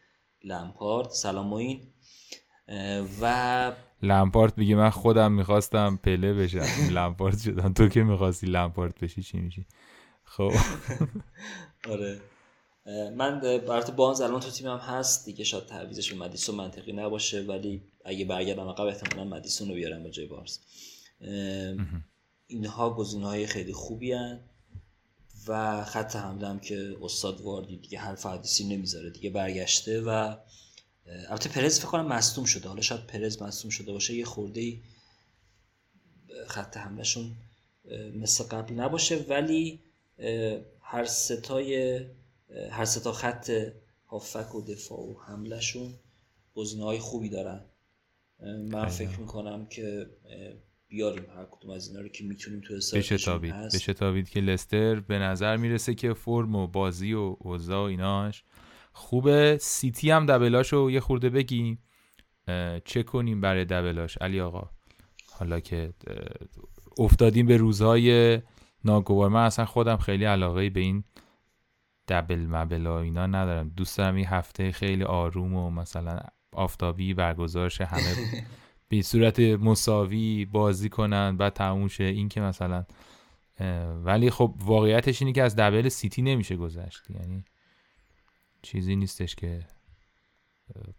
لمپارت 0.45 1.11
سلام 1.11 1.53
این 1.53 1.81
و 3.21 3.73
لمپارت 4.03 4.59
میگه 4.59 4.75
من 4.75 4.91
خودم 4.91 5.33
می‌خواستم 5.33 6.01
پله 6.03 6.35
بشم. 6.35 6.67
لمپارت 6.97 7.41
شدم 7.41 7.73
تو 7.73 7.89
که 7.89 8.03
می‌خواستی 8.03 8.47
لمپارت 8.47 9.01
بشی 9.01 9.23
چی 9.23 9.39
میشی 9.39 9.67
خب. 10.25 10.53
آره. 11.93 12.21
من 13.17 13.41
برات 13.41 13.91
بانز 13.91 14.21
الان 14.21 14.41
تو 14.41 14.51
تیمم 14.51 14.77
هست 14.77 15.25
دیگه 15.25 15.45
شاید 15.45 15.67
تعویزش 15.67 16.13
به 16.13 16.19
مدیسون 16.19 16.55
منطقی 16.55 16.93
نباشه 16.93 17.43
ولی 17.43 17.83
اگه 18.05 18.25
برگردم 18.25 18.69
عقب 18.69 18.87
احتمالا 18.87 19.25
مدیسون 19.25 19.69
رو 19.69 19.75
بیارم 19.75 20.03
به 20.03 20.11
جای 20.11 20.27
بارز. 20.27 20.59
اینها 22.47 22.95
گزینه 22.95 23.27
های 23.27 23.47
خیلی 23.47 23.73
خوبی 23.73 24.13
هن 24.13 24.41
و 25.49 25.85
خط 25.85 26.17
حمله 26.17 26.49
هم 26.49 26.61
که 26.61 26.97
استاد 27.03 27.41
واردی 27.41 27.77
دیگه 27.77 27.99
حرف 27.99 28.27
حدیثی 28.27 28.65
نمی‌ذاره 28.65 29.11
دیگه 29.11 29.31
برگشته 29.31 30.01
و 30.01 30.37
البته 31.29 31.49
پرز 31.49 31.79
فکر 31.79 31.89
کنم 31.89 32.07
مصدوم 32.07 32.45
شده. 32.45 32.69
حالا 32.69 32.81
شاید 32.81 33.07
پرز 33.07 33.43
مصدوم 33.43 33.71
شده 33.71 33.93
باشه 33.93 34.15
یه 34.15 34.25
خورده 34.25 34.79
خط 36.47 36.77
حملهشون 36.77 37.33
مثل 38.15 38.45
قبل 38.45 38.75
نباشه 38.75 39.17
ولی 39.17 39.81
هر 40.81 41.05
ستای 41.05 42.01
هر 42.71 42.85
ستا 42.85 43.13
خط 43.13 43.51
هافک 44.07 44.55
و 44.55 44.63
دفاع 44.63 44.99
و 44.99 45.15
حملهشون 45.27 45.95
گزینه 46.55 46.85
های 46.85 46.99
خوبی 46.99 47.29
دارن. 47.29 47.65
من 48.71 48.87
فکر 48.87 49.21
می‌کنم 49.21 49.67
که 49.67 50.07
بیاریم 50.89 51.25
هر 51.37 51.45
کدوم 51.51 51.71
از 51.71 51.89
اینا 51.89 52.01
رو 52.01 52.09
که 52.09 52.25
می‌تونیم 52.25 52.61
تو 52.61 52.75
بشتابید 52.75 53.55
بشتابید 53.55 54.29
که 54.29 54.41
لستر 54.41 55.01
به 55.01 55.19
نظر 55.19 55.57
می‌رسه 55.57 55.95
که 55.95 56.15
فرم 56.15 56.55
و 56.55 56.67
بازی 56.67 57.15
و 57.15 57.37
اوضاع 57.41 57.81
و 57.81 57.83
ایناش 57.83 58.45
خوبه. 58.93 59.59
سیتی 59.61 60.11
هم 60.11 60.27
دبلاشو 60.27 60.91
یه 60.91 61.01
خورده 61.01 61.31
بگیم 61.31 61.79
چه 62.85 63.03
کنیم 63.03 63.41
برای 63.41 63.65
دبلاش 63.65 64.19
علی 64.19 64.41
آقا 64.41 64.71
حالا 65.33 65.61
که 65.61 65.93
افتادیم 66.99 67.47
به 67.47 67.57
روزهای 67.57 68.41
ناگوار. 68.85 69.31
من 69.31 69.45
اصلا 69.45 69.65
خودم 69.65 69.97
خیلی 69.97 70.25
علاقه 70.25 70.71
به 70.71 70.81
این 70.81 71.05
دبل 72.09 72.47
مبلا 72.49 73.01
اینا 73.01 73.27
ندارم 73.27 73.69
دوست 73.69 73.99
دارم 73.99 74.15
این 74.15 74.27
هفته 74.27 74.73
خیلی 74.73 75.05
آروم 75.05 75.55
و 75.55 75.71
مثلا 75.71 76.21
آفتابی 76.53 77.15
برگزارش 77.15 77.81
همه 77.81 78.15
به 78.89 79.03
صورت 79.03 79.41
مساوی 79.41 80.45
بازی 80.45 80.89
کنن 80.89 81.37
بعد 81.37 81.53
تموم 81.53 81.89
شه. 81.89 82.05
این 82.05 82.29
که 82.29 82.41
مثلا 82.41 82.85
ولی 84.05 84.31
خب 84.31 84.55
واقعیتش 84.59 85.23
اینه 85.23 85.33
که 85.33 85.43
از 85.43 85.57
double 85.57 85.89
سیتی 85.89 86.23
نمیشه 86.23 86.57
گذشت. 86.57 87.03
یعنی 87.11 87.45
چیزی 88.63 88.97
نیستش 88.97 89.35
که 89.35 89.67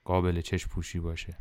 قابل 0.03 0.41
چشم 0.41 0.69
پوشی 0.69 0.99
باشه. 0.99 1.37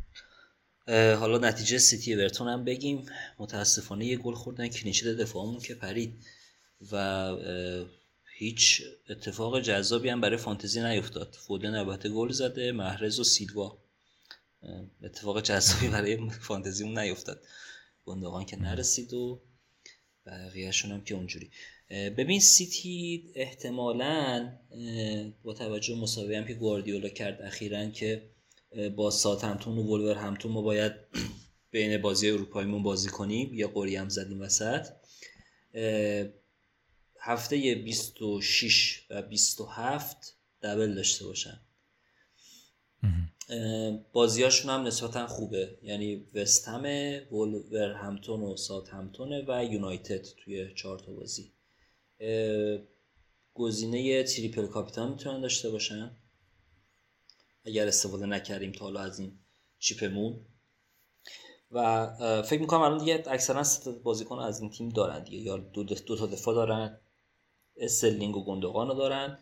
حالا 0.87 1.37
نتیجه 1.37 1.77
سیتی 1.77 2.15
اورتون 2.15 2.47
هم 2.47 2.63
بگیم. 2.63 3.05
متاسفانه 3.39 4.05
یه 4.05 4.17
گل 4.17 4.33
خوردن 4.33 4.67
clean 4.67 4.87
sheet 4.87 5.07
دفاعمون 5.07 5.59
که 5.59 5.75
پرید 5.75 6.25
و 6.91 6.95
هیچ 8.39 8.81
اتفاق 9.09 9.59
جذابی 9.59 10.09
هم 10.09 10.21
برای 10.21 10.37
فانتزی 10.37 10.81
نیفتاد 10.81 11.37
فودن 11.39 11.75
البته 11.75 12.09
گل 12.09 12.31
زد 12.31 12.58
و 12.58 12.71
محرز 12.71 13.19
و 13.19 13.23
سیلوا. 13.23 13.77
اتفاق 15.03 15.41
جذابی 15.41 15.87
برای 15.87 16.29
فانتزیمون 16.29 16.99
نیفتاد 16.99 17.41
گندگان 18.05 18.45
که 18.45 18.57
نرسید 18.57 19.13
و 19.13 19.41
بقیهشون 20.25 20.91
هم 20.91 21.03
که 21.03 21.15
اونجوری. 21.15 21.51
ببین 21.89 22.39
سیتی 22.39 23.23
احتمالا 23.35 24.51
با 25.43 25.53
توجه 25.53 25.95
مسابقه 25.95 26.37
هم 26.37 26.45
که 26.45 26.53
گواردیولا 26.53 27.09
کرد 27.09 27.41
اخیرا 27.41 27.89
که 27.89 28.29
با 28.95 29.11
سات 29.11 29.43
همتون 29.43 29.77
و 29.77 29.83
ولور 29.83 30.15
همتون 30.15 30.51
ما 30.51 30.61
باید 30.61 30.93
بین 31.71 32.01
بازی 32.01 32.29
اروپاییمون 32.29 32.83
بازی 32.83 33.09
کنیم. 33.09 33.53
یا 33.53 33.67
قوری 33.67 33.95
هم 33.95 34.09
زدیم 34.09 34.41
وسط. 34.41 34.87
هفته 37.27 37.75
26 37.75 39.05
و 39.09 39.21
27 39.21 40.37
دبل 40.61 40.95
داشته 40.95 41.25
باشن. 41.25 41.59
بازیاشون 44.13 44.71
هم 44.71 44.87
نسبتا 44.87 45.27
خوبه. 45.27 45.77
یعنی 45.81 46.27
وستهم 46.33 48.41
و 48.41 48.57
ولورهمپتون 48.57 48.89
و 48.89 48.95
ساتهمپتونه 48.95 49.45
و 49.47 49.63
یونایتد 49.63 50.21
توی 50.21 50.73
چهار 50.75 50.99
تا 50.99 51.13
بازی. 51.13 51.53
گزینه 53.53 54.23
triple 54.23 54.67
کاپیتان 54.67 55.09
می‌تونن 55.11 55.41
داشته 55.41 55.69
باشن. 55.69 56.11
اگر 57.65 57.87
استفاده 57.87 58.25
نکردیم 58.25 58.71
تا 58.71 58.85
حالا 58.85 58.99
از 58.99 59.19
این 59.19 59.39
chip 59.79 60.12
مون. 60.12 60.45
و 61.71 62.41
فکر 62.43 62.61
می‌کنم 62.61 62.81
الان 62.81 62.97
دیگه 62.97 63.23
اکثرا 63.27 63.63
بازیکن 64.03 64.39
از 64.39 64.61
این 64.61 64.69
تیم 64.69 64.89
دارن 64.89 65.23
دیگه. 65.23 65.37
یا 65.37 65.57
دو, 65.57 65.83
دو 65.83 66.17
تا 66.17 66.27
دفاع 66.27 66.55
دارن. 66.55 66.99
استرلینگ 67.79 68.37
و 68.37 68.43
گوندوغان 68.43 68.87
رو 68.87 68.93
دارن 68.93 69.37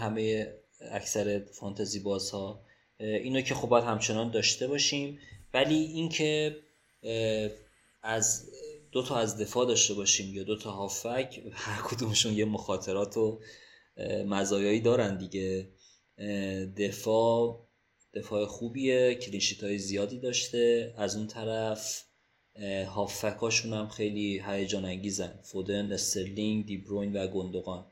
همه 0.00 0.54
اکثر 0.90 1.44
فانتزی 1.52 2.02
ها 2.32 2.64
اینو 3.00 3.40
که 3.40 3.54
خب 3.54 3.68
باید 3.68 3.84
همچنان 3.84 4.30
داشته 4.30 4.66
باشیم. 4.66 5.18
ولی 5.54 5.74
اینکه 5.74 6.56
از 8.02 8.50
دو 8.92 9.02
تا 9.02 9.16
از 9.16 9.38
دفاع 9.38 9.66
داشته 9.66 9.94
باشیم 9.94 10.34
یا 10.34 10.42
دو 10.42 10.58
تا 10.58 10.70
هافبک 10.70 11.42
هر 11.52 11.82
کدومشون 11.82 12.32
یه 12.32 12.44
مخاطرات 12.44 13.16
و 13.16 13.40
مزایایی 14.26 14.80
دارن 14.80 15.18
دیگه. 15.18 15.68
دفاع 16.76 17.68
دفاع 18.14 18.46
خوبیه 18.46 19.14
clean 19.14 19.39
sheet 19.39 19.64
های 19.64 19.78
زیادی 19.78 20.18
داشته 20.18 20.94
از 20.98 21.16
اون 21.16 21.26
طرف. 21.26 22.03
هافبکاشون 22.86 23.72
هم 23.72 23.88
خیلی 23.88 24.42
هیجان 24.46 24.84
انگیزن. 24.84 25.38
فودن، 25.42 25.92
استرلینگ، 25.92 26.66
دیبروین 26.66 27.16
و 27.16 27.26
گوندوغان 27.26 27.84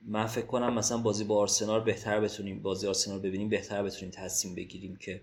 من 0.00 0.26
فکر 0.26 0.46
کنم 0.46 0.74
مثلا 0.74 0.98
بازی 0.98 1.24
با 1.24 1.36
آرسنال 1.36 1.84
بهتر 1.84 2.20
بتونیم 2.20 2.62
بازی 2.62 2.86
آرسنال 2.86 3.18
ببینیم 3.18 3.48
بهتر 3.48 3.82
بتونیم 3.82 4.10
تصمیم 4.10 4.54
بگیریم 4.54 4.96
که 4.96 5.20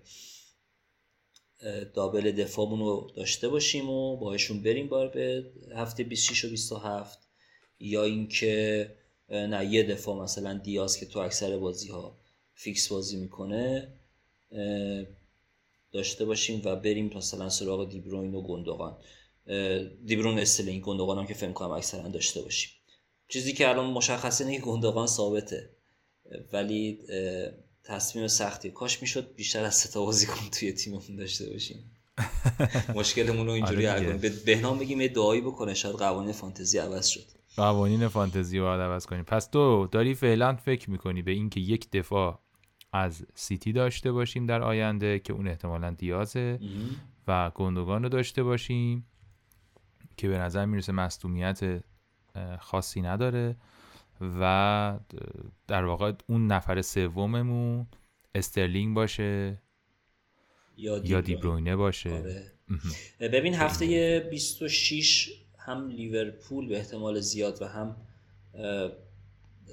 دابل 1.94 2.32
دفاعمون 2.32 2.80
رو 2.80 3.12
داشته 3.16 3.50
باشیم 3.50 3.90
و 3.90 4.18
باهاشون 4.18 4.64
بریم 4.64 4.88
بار 4.88 5.08
به 5.08 5.52
هفته 5.76 6.04
26 6.04 6.46
و 6.46 6.50
27 6.50 7.20
یا 7.80 8.04
اینکه 8.04 8.92
نه 9.30 9.66
یه 9.66 9.84
دفاع 9.84 10.24
مثلا 10.24 10.54
دیاز 10.54 10.98
که 10.98 11.06
تو 11.06 11.20
اکثر 11.20 11.58
بازی 11.58 11.90
ها 11.90 12.18
فیکس 12.54 12.88
بازی 12.88 13.18
می‌کنه. 13.18 13.88
داشته 15.92 16.26
باشیم 16.26 16.62
و 16.66 16.76
بریم 16.76 17.12
مثلا 17.16 17.50
سراغ 17.50 17.90
دیبروین 17.90 18.36
و 18.36 18.42
گندوغان 18.42 18.98
دیبرون 20.06 20.40
استلینگ 20.40 20.82
گندوغان 20.84 21.18
هم 21.18 21.28
که 21.28 21.34
فکر 21.34 21.52
کنم 21.52 21.72
اکثرا 21.72 22.08
داشته 22.08 22.42
باشیم. 22.42 22.72
چیزی 23.28 23.54
که 23.54 23.70
الان 23.70 23.86
مشخصه 23.86 24.46
اینه 24.46 24.58
که 24.58 24.66
گندوغان 24.66 25.08
ثابته 25.08 25.70
ولی 26.54 27.00
تصمیم 27.84 28.28
سختی. 28.28 28.72
کاش 28.72 29.02
می‌شد 29.02 29.36
بیشتر 29.36 29.64
از 29.64 29.76
سه 29.76 29.90
تا 29.90 30.06
بازیکن 30.06 30.50
توی 30.52 30.72
تیممون 30.72 31.16
داشته 31.18 31.50
باشیم. 31.50 31.92
مشکلمون 32.96 33.46
رو 33.46 33.52
اینجوری 33.52 33.86
حل 33.86 34.06
کنیم. 34.06 34.18
به 34.18 34.30
بهنام 34.30 34.80
بگیم 34.80 35.02
یه 35.02 35.08
دعایی 35.08 35.42
بکنه 35.42 35.74
شاید 35.74 35.96
قوانین 35.96 36.32
فانتزی 36.32 36.78
عوض 36.78 37.08
شد. 37.08 37.26
قوانین 37.56 38.08
فانتزی 38.08 38.58
رو 38.58 38.66
باید 38.66 38.82
عوض 38.82 39.06
کنیم. 39.06 39.24
پس 39.24 39.48
تو 39.48 39.88
داری 39.92 40.14
فعلا 40.14 40.56
فکر 40.56 40.90
می‌کنی 40.90 41.22
به 41.22 41.32
اینکه 41.32 41.60
یک 41.60 41.92
دفاع 41.92 42.40
از 42.94 43.26
سیتی 43.34 43.72
داشته 43.72 44.12
باشیم 44.12 44.46
در 44.46 44.62
آینده 44.62 45.20
که 45.20 45.34
اون 45.34 45.48
احتمالا 45.48 45.92
دیازه 45.92 46.60
و 47.28 47.52
گندگان 47.56 48.04
رو 48.04 48.10
داشته 48.10 48.44
باشیم 48.44 49.06
که 50.18 50.28
به 50.28 50.38
نظر 50.38 50.66
می‌رسه 50.66 50.92
مصدومیت 50.92 51.84
خاصی 52.60 53.02
نداره 53.02 53.56
و 54.22 55.00
در 55.68 55.86
واقع 55.86 56.14
اون 56.28 56.48
نفر 56.48 56.82
سوممون 56.82 57.88
استرلینگ 58.36 58.96
باشه 58.96 59.62
یا 60.78 61.22
دیبروینه 61.22 61.76
باشه. 61.76 62.12
آره. 62.12 62.52
ببین 63.20 63.54
هفته 63.54 64.20
26 64.32 65.32
هم 65.58 65.90
لیورپول 65.90 66.68
به 66.68 66.78
احتمال 66.78 67.20
زیاد 67.20 67.62
و 67.62 67.66
هم 67.66 67.96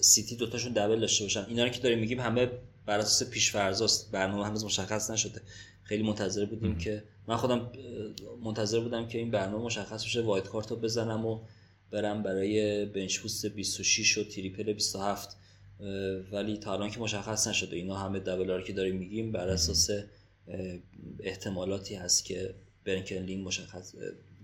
سیتی 0.00 0.36
دوتاشون 0.36 0.72
دبل 0.72 1.00
داشته 1.00 1.24
باشن. 1.24 1.44
اینا 1.48 1.64
رو 1.64 1.68
که 1.68 1.80
داریم 1.80 1.98
میگیم 1.98 2.20
همه 2.20 2.50
بر 2.86 2.98
اساس 2.98 3.30
پیشفرضاست. 3.30 4.10
برنامه 4.10 4.46
هنوز 4.46 4.64
مشخص 4.64 5.10
نشده. 5.10 5.40
خیلی 5.82 6.02
منتظر 6.02 6.44
بودیم 6.44 6.78
که 6.78 7.04
من 7.28 7.36
خودم 7.36 7.70
منتظر 8.44 8.80
بودم 8.80 9.08
که 9.08 9.18
این 9.18 9.30
برنامه 9.30 9.64
مشخص 9.64 10.04
بشه 10.04 10.20
wild 10.20 10.48
card 10.48 10.70
رو 10.70 10.76
بزنم 10.76 11.26
و 11.26 11.40
برم 11.90 12.22
برای 12.22 12.86
bench 12.86 13.18
boost 13.18 13.46
26 13.46 14.18
و 14.18 14.24
triple 14.24 14.72
27 14.72 15.36
ولی 16.32 16.56
تا 16.56 16.72
الان 16.72 16.90
که 16.90 17.00
مشخص 17.00 17.46
نشده. 17.46 17.76
اینا 17.76 17.96
همه 17.96 18.20
double 18.20 18.62
که 18.62 18.72
داریم 18.72 18.96
میگیم 18.96 19.32
بر 19.32 19.48
اساس 19.48 19.90
احتمالاتی 21.20 21.94
هست 21.94 22.24
که 22.24 22.54
بن 22.84 23.16
کرلین 23.16 23.46
مشخص 23.46 23.94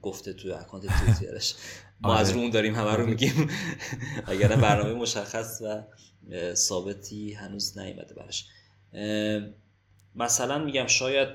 گفته 0.03 0.32
توی 0.32 0.53
account 0.53 0.86
توییترش. 0.86 1.55
ما 2.01 2.14
از 2.14 2.30
آره. 2.30 2.43
رو 2.43 2.51
داریم 2.51 2.74
همه 2.74 2.90
رو 2.90 2.90
آره. 2.90 3.05
میگیم. 3.05 3.49
اگر 4.26 4.57
برنامه 4.57 4.95
مشخص 4.95 5.62
و 5.64 5.82
ثابتی 6.55 7.33
هنوز 7.33 7.79
نیومده 7.79 8.14
براش. 8.14 8.47
مثلا 10.14 10.64
میگم 10.64 10.87
شاید 10.87 11.29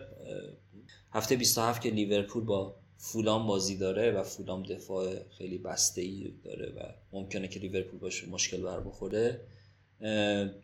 هفته 1.11 1.35
27 1.35 1.81
که 1.81 1.89
لیورپول 1.89 2.43
با 2.43 2.75
فولام 2.97 3.47
بازی 3.47 3.77
داره 3.77 4.11
و 4.11 4.23
فولام 4.23 4.63
دفاع 4.63 5.29
خیلی 5.37 5.57
بسته 5.57 6.01
ای 6.01 6.33
داره 6.43 6.69
و 6.69 6.79
ممکنه 7.11 7.47
که 7.47 7.59
لیورپول 7.59 7.99
باشه 7.99 8.29
مشکل 8.29 8.61
بر 8.61 8.79
بخوره 8.79 9.41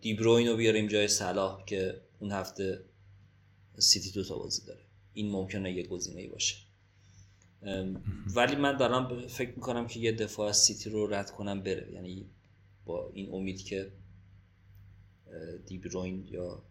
دیبروین 0.01 0.47
رو 0.47 0.55
بیاریم 0.55 0.87
جای 0.87 1.07
صلاح 1.07 1.65
که 1.65 2.01
اون 2.19 2.31
هفته 2.31 2.79
سیتی 3.77 4.11
دو 4.11 4.23
تا 4.23 4.37
بازی 4.37 4.65
داره. 4.65 4.79
این 5.13 5.31
ممکنه 5.31 5.73
یه 5.73 5.87
گزینه 5.87 6.21
ای 6.21 6.27
باشه 6.27 6.55
ولی 8.35 8.55
من 8.55 8.77
دارم 8.77 9.27
فکر 9.27 9.49
می‌کنم 9.49 9.87
که 9.87 9.99
یه 9.99 10.11
دفاع 10.11 10.49
از 10.49 10.57
سیتی 10.57 10.89
رو 10.89 11.07
رد 11.07 11.31
کنم 11.31 11.63
بره. 11.63 11.91
یعنی 11.93 12.25
با 12.85 13.09
این 13.13 13.29
امید 13.33 13.63
که 13.63 13.91
دیبروین 15.65 16.27
یا 16.31 16.63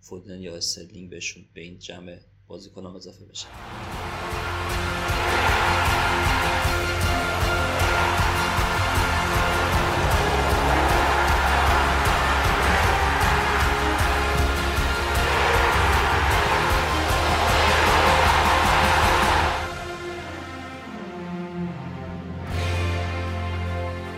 فودن 0.00 0.40
یا 0.40 0.56
استرلینگ 0.56 1.10
بهشون 1.10 1.44
به 1.54 1.60
این 1.60 1.78
جمع 1.78 2.18
بازیکنان 2.46 2.96
اضافه 2.96 3.24
بشه. 3.24 3.46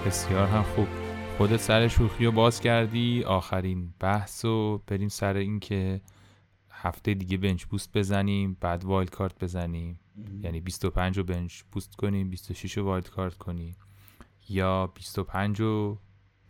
بسیار 0.06 0.46
هم 0.46 0.62
خوب. 0.62 0.99
خودت 1.40 1.56
سر 1.56 1.88
شوخی 1.88 2.24
رو 2.24 2.32
باز 2.32 2.60
کردی. 2.60 3.24
آخرین 3.24 3.94
بحث 4.00 4.44
و 4.44 4.82
بریم 4.86 5.08
سر 5.08 5.36
این 5.36 5.60
که 5.60 6.00
هفته 6.70 7.14
دیگه 7.14 7.36
bench 7.36 7.64
boost 7.64 7.96
بزنیم 7.96 8.56
بعد 8.60 8.84
wild 8.84 9.10
card 9.10 9.44
بزنیم. 9.44 10.00
یعنی 10.42 10.60
25 10.60 11.18
رو 11.18 11.24
bench 11.24 11.62
boost 11.62 11.96
کنیم 11.96 12.30
26 12.30 12.78
رو 12.78 12.84
wild 12.84 13.10
card 13.10 13.34
کنیم. 13.34 13.76
یا 14.48 14.86
25 14.86 15.60
رو 15.60 15.98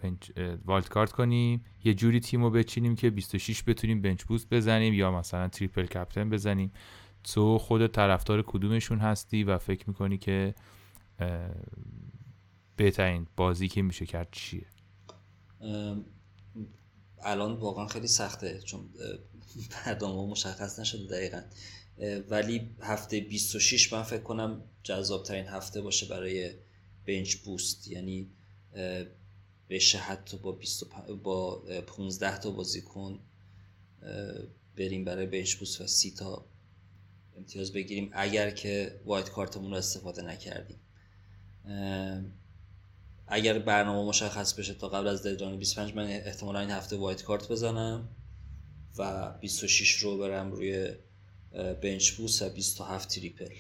bench 0.03 0.30
wild 0.64 0.88
card 0.88 1.12
کنیم. 1.12 1.64
یه 1.84 1.95
جوری 1.95 2.20
تیم 2.20 2.43
رو 2.43 2.51
بچینیم 2.51 2.95
که 2.95 3.11
26 3.11 3.62
بتونیم 3.66 4.03
bench 4.03 4.24
boost 4.24 4.48
بزنیم 4.51 4.95
یا 4.95 5.11
مثلا 5.11 5.49
triple 5.48 5.86
captain 5.86 6.30
بزنیم. 6.30 6.72
تو 7.24 7.59
خودت 7.59 7.86
طرفدار 7.86 8.43
کدومشون 8.43 8.99
هستی 8.99 9.45
و 9.45 9.59
فکر 9.59 9.84
می‌کنی 9.88 10.18
که 10.18 10.55
بهترین 12.76 13.26
بازی 13.36 13.68
که 13.68 13.82
میشه 13.82 14.07
کرد 14.07 14.28
چیه؟ 14.32 14.66
الان 17.22 17.52
واقعا 17.52 17.86
خیلی 17.86 18.06
سخته 18.06 18.61
چون 18.64 18.88
برنامه 19.70 20.30
مشخص 20.30 20.78
نشده 20.78 21.06
دقیقا. 21.06 21.42
ولی 22.28 22.70
هفته 22.80 23.20
26 23.20 23.92
من 23.92 24.02
فکر 24.02 24.22
کنم 24.22 24.62
جذاب 24.82 25.24
ترین 25.24 25.46
هفته 25.46 25.80
باشه 25.80 26.06
برای 26.06 26.54
بنچ 27.06 27.34
بوست. 27.34 27.88
یعنی 27.88 28.30
بشه 29.70 29.98
حتی 29.98 30.36
با 30.36 30.52
25 30.52 31.11
با 31.11 31.56
15 31.86 32.38
تا 32.38 32.50
بازیکن 32.50 33.18
بریم 34.76 35.04
برای 35.04 35.26
بنچ 35.26 35.54
بوست 35.54 35.80
و 35.80 35.86
سی 35.86 36.11
تا 36.11 36.44
امتیاز 37.36 37.72
بگیریم 37.72 38.11
اگر 38.12 38.50
که 38.50 39.00
وایت 39.04 39.30
کارتمون 39.30 39.70
رو 39.70 39.76
استفاده 39.76 40.22
نکردیم. 40.22 40.80
اگر 43.31 43.59
برنامه 43.59 44.09
مشخص 44.09 44.55
بشه 44.55 44.74
تا 44.74 44.89
قبل 44.89 45.09
از 45.09 45.22
deadline 45.22 45.59
25 45.59 45.95
من 45.95 46.07
احتمالا 46.07 46.61
این 46.61 46.70
هفته 46.70 46.97
wild 46.96 47.22
card 47.22 47.48
بزنم 47.49 48.09
و 48.99 49.33
26 49.41 49.93
رو 49.93 50.18
برم 50.18 50.53
روی 50.53 50.95
bench 51.82 52.11
boost 52.11 52.42
و 52.43 52.49
27 52.49 53.09
triple. 53.09 53.55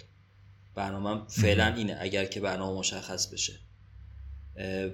برنامه 0.74 1.26
فعلا 1.28 1.74
اینه 1.74 1.96
اگر 2.00 2.24
که 2.24 2.40
برنامه 2.40 2.78
مشخص 2.78 3.26
بشه. 3.26 3.52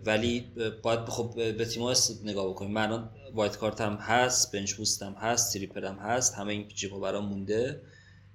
ولی 0.07 0.41
باید 0.83 1.01
خب 1.01 1.57
به 1.57 1.65
تیم 1.65 1.83
نگاه 2.25 2.51
بکنیم. 2.51 2.71
من 2.71 3.09
wild 3.35 3.57
card 3.57 3.81
هم 3.81 3.95
هست 3.95 4.53
bench 4.53 4.75
boost 4.75 5.03
هم 5.03 5.13
هست 5.13 5.53
triple 5.53 5.85
هم 5.85 5.99
هست 5.99 6.35
همه 6.35 6.53
این 6.53 6.69
chip 6.69 6.94
ا 6.94 7.01
برام 7.01 7.27
مونده. 7.27 7.83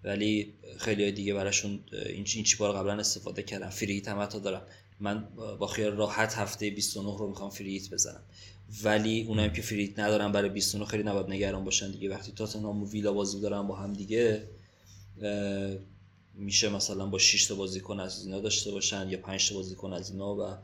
ولی 0.03 0.53
خیلیا 0.79 1.11
دیگه 1.11 1.33
براشون 1.33 1.83
این 2.05 2.23
chip 2.23 2.58
ا 2.58 2.67
رو 2.67 2.73
قبلا 2.73 2.93
استفاده 2.93 3.43
کردم. 3.43 3.69
free 3.69 3.91
hit 3.91 4.07
هم 4.07 4.19
حتی 4.21 4.39
دارم. 4.39 4.67
من 5.01 5.27
با 5.59 5.67
خیال 5.67 5.95
راحت 5.95 6.33
هفته 6.33 6.69
29 6.69 7.17
رو 7.17 7.27
می‌خوام 7.27 7.49
فریت 7.49 7.89
بزنم. 7.89 8.21
ولی 8.83 9.25
اونایی 9.27 9.51
که 9.51 9.61
فریت 9.61 9.99
ندارن 9.99 10.31
برای 10.31 10.49
29 10.49 10.85
خیلی 10.85 11.03
نباید 11.03 11.29
نگران 11.29 11.63
باشن 11.63 11.91
دیگه. 11.91 12.09
وقتی 12.09 12.31
تاتنهام 12.31 12.83
و 12.83 12.89
ویلا 12.89 13.13
بازی 13.13 13.41
دارن 13.41 13.67
با 13.67 13.75
هم 13.75 13.93
دیگه 13.93 14.43
میشه 16.35 16.69
مثلا 16.69 17.05
با 17.05 17.17
6 17.17 17.45
تا 17.45 17.55
بازیکن 17.55 17.99
از 17.99 18.25
اینا 18.25 18.39
داشته 18.39 18.71
باشن 18.71 19.09
یا 19.09 19.17
5 19.17 19.49
تا 19.49 19.55
بازیکن 19.55 19.93
از 19.93 20.11
اینا 20.11 20.35
و 20.35 20.57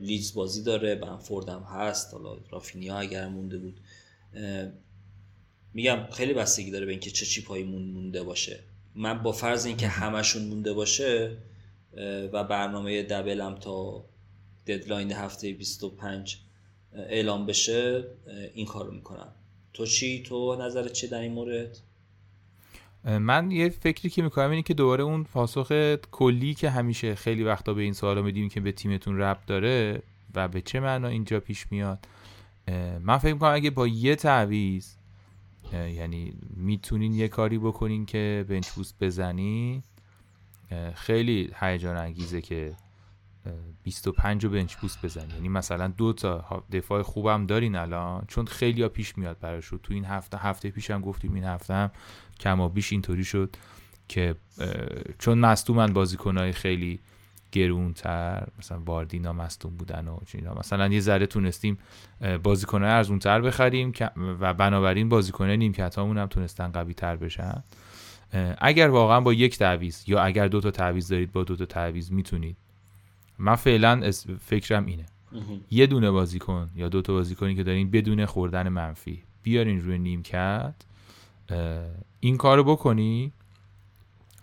لیدز 0.00 0.34
بازی 0.34 0.62
داره 0.62 0.94
بنفورد 0.94 1.48
هم 1.48 1.62
هست. 1.62 2.14
حالا 2.14 2.36
رافینیا 2.50 2.96
اگر 2.96 3.28
مونده 3.28 3.58
بود. 3.58 3.80
میگم 5.74 5.98
خیلی 6.12 6.32
بستگی 6.32 6.70
داره 6.70 6.86
به 6.86 6.92
اینکه 6.92 7.10
چه 7.10 7.26
چیپایی 7.26 7.64
مونده 7.64 8.22
باشه. 8.22 8.60
من 8.94 9.22
با 9.22 9.32
فرض 9.32 9.66
اینکه 9.66 9.88
همشون 9.88 10.44
مونده 10.44 10.72
باشه 10.72 11.36
و 12.32 12.44
برنامه 12.44 13.02
دبلم 13.02 13.54
تا 13.54 14.04
ددلاین 14.66 15.12
هفته 15.12 15.52
25 15.52 16.38
اعلام 16.92 17.46
بشه 17.46 18.04
این 18.54 18.66
کارو 18.66 18.92
می‌کنم. 18.92 19.32
تو 19.72 19.86
چی؟ 19.86 20.22
تو 20.22 20.56
نظرت 20.60 20.92
چه 20.92 21.06
در 21.06 21.20
این 21.20 21.32
مورد؟ 21.32 21.78
من 23.04 23.50
یه 23.50 23.68
فکری 23.68 24.10
که 24.10 24.22
می‌کنم 24.22 24.50
اینه 24.50 24.62
که 24.62 24.74
دوباره 24.74 25.04
اون 25.04 25.24
پاسخ 25.24 25.96
کلی 26.10 26.54
که 26.54 26.70
همیشه 26.70 27.14
خیدیم 27.14 27.46
وقتا 27.46 27.74
به 27.74 27.82
این 27.82 27.92
سوالا 27.92 28.22
میدیم 28.22 28.48
که 28.48 28.60
به 28.60 28.72
تیمتون 28.72 29.18
ربط 29.18 29.46
داره 29.46 30.02
و 30.34 30.48
به 30.48 30.60
چه 30.60 30.80
معنا 30.80 31.08
اینجا 31.08 31.40
پیش 31.40 31.66
میاد 31.70 31.98
من 33.00 33.18
فکر 33.18 33.32
می‌کنم 33.32 33.54
اگه 33.54 33.70
با 33.70 33.86
یه 33.86 34.16
تعویز 34.16 34.96
یعنی 35.72 36.32
می‌تونین 36.56 37.14
یه 37.14 37.28
کاری 37.28 37.58
بکنین 37.58 38.06
که 38.06 38.44
بنچ 38.48 38.68
بوست 38.68 38.94
بزنین 39.00 39.82
خیلی 40.94 41.50
هیجان 41.60 41.96
انگیزه 41.96 42.40
که 42.40 42.76
25 43.82 44.44
رو 44.44 44.50
بنچ 44.50 44.74
بوست 44.74 45.04
بزنین 45.04 45.30
یعنی 45.30 45.48
مثلا 45.48 45.88
دو 45.88 46.12
تا 46.12 46.64
دفاع 46.72 47.02
خوبم 47.02 47.46
دارین 47.46 47.76
الان 47.76 48.24
چون 48.28 48.46
خیلی 48.46 48.82
ها 48.82 48.88
پیش 48.88 49.18
میاد 49.18 49.38
براش 49.40 49.68
تو 49.68 49.94
این 49.94 50.04
هفته 50.04 50.38
هفته 50.38 50.70
پیشم 50.70 51.00
گفتیم 51.00 51.34
این 51.34 51.44
هفته 51.44 51.74
هم 51.74 51.90
کما 52.40 52.68
بیش 52.68 52.92
اینطوری 52.92 53.24
شد 53.24 53.56
که 54.08 54.34
چون 55.18 55.38
مصدومن 55.38 55.92
بازیکنهای 55.92 56.52
خیلی 56.52 57.00
گرونتر 57.52 58.46
مثلا 58.58 58.80
واردینا 58.80 59.32
مصدوم 59.32 59.76
بودن 59.76 60.08
و 60.08 60.18
چینا 60.26 60.54
مثلا 60.54 60.88
یه 60.88 61.00
ذره 61.00 61.26
تونستیم 61.26 61.78
بازیکنهای 62.42 62.90
ارزونتر 62.90 63.40
بخریم 63.40 63.92
و 64.16 64.54
بنابراین 64.54 65.08
بازیکنهای 65.08 65.56
نیمکت 65.56 65.98
هم 65.98 66.26
تونستن 66.26 66.68
قوی 66.68 66.94
تر 66.94 67.16
بشن. 67.16 67.64
اگر 68.58 68.88
واقعا 68.88 69.20
با 69.20 69.32
یک 69.32 69.58
تعویض 69.58 70.08
یا 70.08 70.20
اگر 70.20 70.48
دو 70.48 70.60
تا 70.60 70.70
تعویض 70.70 71.08
دارید 71.08 71.32
با 71.32 71.44
دو 71.44 71.56
تا 71.56 71.64
تعویض 71.64 72.12
می‌تونید. 72.12 72.56
من 73.38 73.54
فعلا 73.54 74.10
فکرم 74.40 74.86
اینه. 74.86 75.06
یه 75.70 75.86
دونه 75.86 76.10
بازیکن 76.10 76.70
یا 76.76 76.88
دو 76.88 77.02
تا 77.02 77.12
بازیکنی 77.12 77.54
که 77.54 77.62
دارین 77.62 77.90
بدون 77.90 78.26
خوردن 78.26 78.68
منفی 78.68 79.22
بیارین 79.42 79.80
روی 79.80 79.98
نیمکت 79.98 80.74
این 82.20 82.36
کارو 82.36 82.64
بکنی 82.64 83.32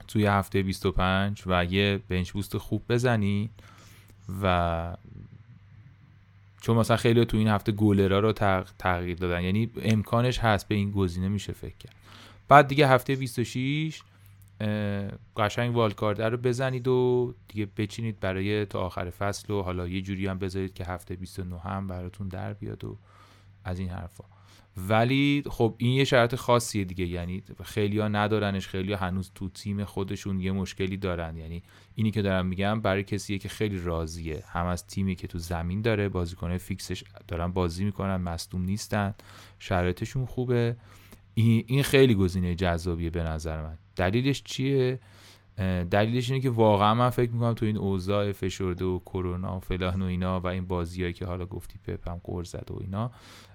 توی 0.08 0.26
هفته 0.26 0.64
25 0.64 1.44
و 1.46 1.66
یه 1.66 2.00
بنچ 2.10 2.32
بوست 2.32 2.58
خوب 2.58 2.84
بزنی 2.90 3.50
و 4.42 4.98
چون 6.62 6.78
مثلا 6.78 6.98
خیلی 6.98 7.26
تو 7.26 7.38
این 7.38 7.48
هفته 7.48 7.72
گولرا 7.72 8.20
رو 8.20 8.32
تغییر 8.80 9.18
دادن. 9.18 9.42
یعنی 9.44 9.70
امکانش 9.82 10.40
هست 10.40 10.68
به 10.68 10.76
این 10.76 10.92
گزینه 10.92 11.28
میشه 11.28 11.54
فکر 11.54 11.78
کرد. 11.80 11.96
بعد 12.48 12.68
دیگه 12.68 12.88
هفته 12.88 13.16
26 13.16 14.02
قشنگ 15.38 15.76
والکارد 15.76 16.22
رو 16.22 16.38
بزنید 16.38 16.88
و 16.88 17.34
دیگه 17.48 17.68
بچینید 17.78 18.20
برای 18.20 18.66
تا 18.66 18.80
آخر 18.80 19.10
فصل 19.10 19.54
و 19.54 19.62
حالا 19.62 19.88
یه 19.88 20.02
جوری 20.02 20.28
هم 20.28 20.40
بذارید 20.40 20.74
که 20.74 20.86
هفته 20.86 21.16
29 21.16 21.60
هم 21.60 21.88
براتون 21.88 22.28
در 22.28 22.54
بیاد 22.54 22.84
و 22.84 22.98
از 23.64 23.80
این 23.80 23.90
حرفا. 23.90 24.24
ولی 24.78 25.44
خب 25.50 25.76
این 25.78 25.92
یه 25.92 26.04
شرط 26.04 26.36
خاصیه 26.36 26.84
دیگه 26.84 27.06
یعنی 27.06 27.44
خیلی 27.64 28.00
ها 28.00 28.08
ندارنش 28.08 28.68
خیلی 28.68 28.94
ها 28.94 29.08
هنوز 29.08 29.32
تو 29.36 29.50
تیم 29.50 29.84
خودشون 29.84 30.40
یه 30.40 30.52
مشکلی 30.52 30.98
دارن. 30.98 31.38
یعنی 31.38 31.64
اینی 31.96 32.12
که 32.12 32.22
دارم 32.22 32.46
میگم 32.46 32.82
برای 32.82 33.04
کسیه 33.04 33.38
که 33.38 33.50
خیلی 33.50 33.80
راضیه. 33.80 34.44
هم 34.48 34.66
از 34.66 34.88
تیمی 34.88 35.16
که 35.16 35.28
تو 35.28 35.40
زمین 35.40 35.82
داره 35.82 36.10
بازیکنه 36.10 36.58
فیکسش 36.58 37.04
دارن 37.28 37.48
بازی 37.52 37.86
می‌کنن 37.86 38.16
مصدوم 38.16 38.62
نیستن 38.62 39.16
شرایطشون 39.60 40.26
خوبه. 40.26 40.76
این 41.36 41.84
خیلی 41.84 42.16
گزینه 42.16 42.56
جذابیه 42.56 43.10
به 43.10 43.24
نظر 43.24 43.62
من. 43.62 43.78
دلیلش 43.96 44.44
چیه؟ 44.44 45.00
دلیلش 45.92 46.30
اینه 46.30 46.42
که 46.42 46.50
واقعا 46.50 46.94
من 46.94 47.10
فکر 47.10 47.32
می‌کنم 47.32 47.54
تو 47.54 47.66
این 47.66 47.78
اوضاع 47.78 48.32
فشرده 48.32 48.86
و 48.86 49.00
کرونا 49.00 49.58
و 49.58 49.60
فلان 49.60 50.02
و 50.02 50.06
اینا 50.06 50.40
و 50.40 50.48
این 50.48 50.66
بازیایی 50.66 51.14
که 51.14 51.26
حالا 51.26 51.46
گفتی 51.46 51.80
پپ 51.88 52.10
هم 52.10 52.44
زد 52.44 52.72
و 52.72 52.78
اینا 52.82 53.12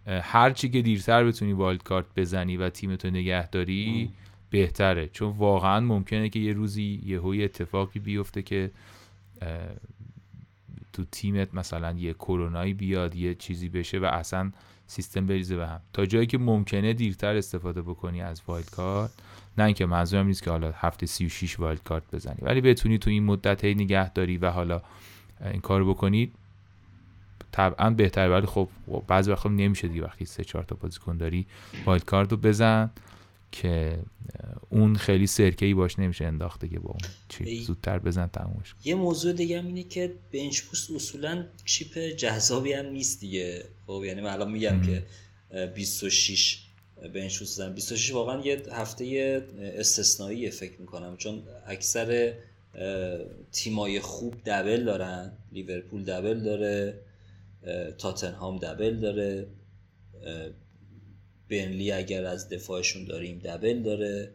هر 0.06 0.50
چی 0.50 0.68
که 0.68 0.82
دیرتر 0.82 1.24
بتونی 1.24 1.52
والد 1.52 1.82
کارت 1.82 2.06
بزنی 2.16 2.56
و 2.56 2.70
تیمتو 2.70 3.10
نگهداری 3.10 4.10
بهتره. 4.50 5.08
چون 5.08 5.30
واقعا 5.30 5.80
ممکنه 5.80 6.28
که 6.28 6.38
یه 6.38 6.52
روزی 6.52 7.02
یه 7.06 7.44
اتفاقی 7.44 8.00
بیفته 8.00 8.42
که 8.42 8.70
تو 10.92 11.04
تیمت 11.12 11.54
مثلا 11.54 11.92
یه 11.92 12.14
کرونایی 12.14 12.74
بیاد 12.74 13.16
یه 13.16 13.34
چیزی 13.34 13.68
بشه 13.68 13.98
و 13.98 14.04
اصلا 14.04 14.52
سیستم 14.90 15.26
بریزه 15.26 15.56
به 15.56 15.66
هم. 15.66 15.80
تا 15.92 16.06
جایی 16.06 16.26
که 16.26 16.38
ممکنه 16.38 16.92
دیرتر 16.92 17.36
استفاده 17.36 17.82
بکنی 17.82 18.22
از 18.22 18.42
wild 18.46 18.70
card 18.70 19.10
نه 19.58 19.64
اینکه 19.64 19.86
منظورم 19.86 20.26
نیست 20.26 20.42
که 20.42 20.50
حالا 20.50 20.72
هفته 20.76 21.06
36 21.06 21.60
wild 21.60 21.82
card 21.82 22.02
بزنی. 22.12 22.38
ولی 22.42 22.60
بتونی 22.60 22.98
تو 22.98 23.10
این 23.10 23.24
مدت 23.24 23.64
هی 23.64 23.74
نگه 23.74 24.12
داری 24.12 24.38
و 24.38 24.50
حالا 24.50 24.82
این 25.44 25.60
کارو 25.60 25.94
بکنید 25.94 26.32
طبعا 27.52 27.90
بهتر 27.90 28.30
ولی 28.30 28.46
خب 28.46 28.68
بعضی 29.06 29.30
وقتا 29.30 29.48
نمیشه 29.48 29.88
دیگه. 29.88 30.04
وقتی 30.04 30.24
سه 30.24 30.44
چهار 30.44 30.64
تا 30.64 30.76
بازیکن 30.80 31.16
داری 31.16 31.46
wild 31.86 32.04
card 32.04 32.30
رو 32.30 32.36
بزن. 32.36 32.90
که 33.52 33.98
اون 34.70 34.96
خیلی 34.96 35.26
سرکه 35.26 35.66
ای 35.66 35.74
باش 35.74 35.98
نمیشه 35.98 36.24
انداخته 36.24 36.68
که 36.68 36.78
با 36.78 36.90
اون 36.90 37.00
چی 37.28 37.62
زودتر 37.62 37.98
بزن 37.98 38.26
تمومش 38.26 38.74
یه 38.84 38.94
موضوع 38.94 39.32
دیگه 39.32 39.58
هم 39.58 39.66
اینه 39.66 39.82
که 39.82 40.14
bench 40.32 40.62
boost 40.62 40.90
اصولا 40.90 41.46
chip 41.64 41.98
جذابی 41.98 42.72
هم 42.72 42.86
نیست 42.86 43.20
دیگه. 43.20 43.64
خب 43.86 44.02
یعنی 44.06 44.20
من 44.20 44.30
الان 44.30 44.50
میگم 44.50 44.82
که 44.82 45.02
26 45.74 46.66
bench 47.14 47.38
boost 47.38 47.56
بزن. 47.56 47.74
26 47.74 48.12
واقعا 48.12 48.40
یه 48.40 48.62
هفته 48.72 49.42
استثنایی 49.60 50.50
فکر 50.50 50.80
می‌کنم 50.80 51.16
چون 51.16 51.42
اکثر 51.66 52.34
تیمای 53.52 54.00
خوب 54.00 54.34
double 54.46 54.84
دارن. 54.84 55.32
لیورپول 55.52 56.04
double 56.04 56.40
داره 56.40 57.00
تاتنهام 57.98 58.58
دبل 58.58 58.96
داره 58.96 59.46
بنلی 61.50 61.92
اگر 61.92 62.24
از 62.24 62.48
دفاعشون 62.48 63.04
داریم 63.04 63.38
دبل 63.38 63.82
داره. 63.82 64.32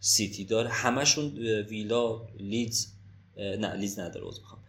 سیتی 0.00 0.44
داره. 0.44 0.68
همشون 0.68 1.38
ویلا 1.68 2.28
لیدز 2.40 2.86
نه 3.36 3.74
لیدز 3.74 3.98
نداره 3.98 4.28
از 4.28 4.40
می‌خوام. 4.40 4.62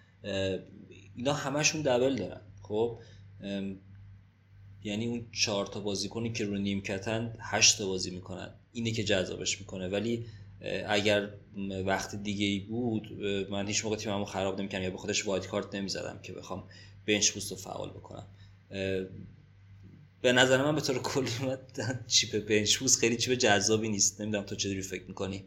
اینا 1.15 1.33
همشون 1.33 1.81
دبل 1.81 2.15
دارن. 2.15 2.41
خب 2.61 2.99
یعنی 4.83 5.07
اون 5.07 5.27
چهار 5.31 5.65
تا 5.65 5.79
بازیکنی 5.79 6.33
که 6.33 6.45
رو 6.45 6.57
نیمکتن 6.57 7.35
هشت 7.39 7.77
تا 7.77 7.87
بازی 7.87 8.11
می‌کنن. 8.11 8.53
اینه 8.73 8.91
که 8.91 9.03
جذابش 9.03 9.59
می‌کنه. 9.59 9.87
ولی 9.87 10.25
اگر 10.87 11.29
وقت 11.85 12.15
دیگه 12.15 12.45
ای 12.45 12.59
بود 12.59 13.13
من 13.49 13.67
هیچ 13.67 13.85
موقع 13.85 13.95
تیممو 13.95 14.25
خراب 14.25 14.59
نمی‌کنم 14.59 14.81
یا 14.81 14.89
به 14.89 14.97
خودش 14.97 15.27
wild 15.27 15.47
card 15.47 15.75
نمی‌زدم 15.75 16.19
که 16.23 16.33
بخوام 16.33 16.63
bench 17.05 17.31
boost 17.31 17.51
رو 17.51 17.57
فعال 17.57 17.89
بکنم. 17.89 18.27
به 20.21 20.33
نظر 20.33 20.63
من 20.63 20.75
به 20.75 20.81
طور 20.81 20.97
کلی 20.97 21.29
chip 22.07 22.47
bench 22.47 22.77
boost 22.77 22.99
خیلی 22.99 23.17
chip 23.17 23.33
جذابی 23.33 23.89
نیست. 23.89 24.21
نمی‌دونم 24.21 24.43
تو 24.43 24.55
چجوری 24.55 24.81
فکر 24.81 25.03
می‌کنی؟ 25.07 25.43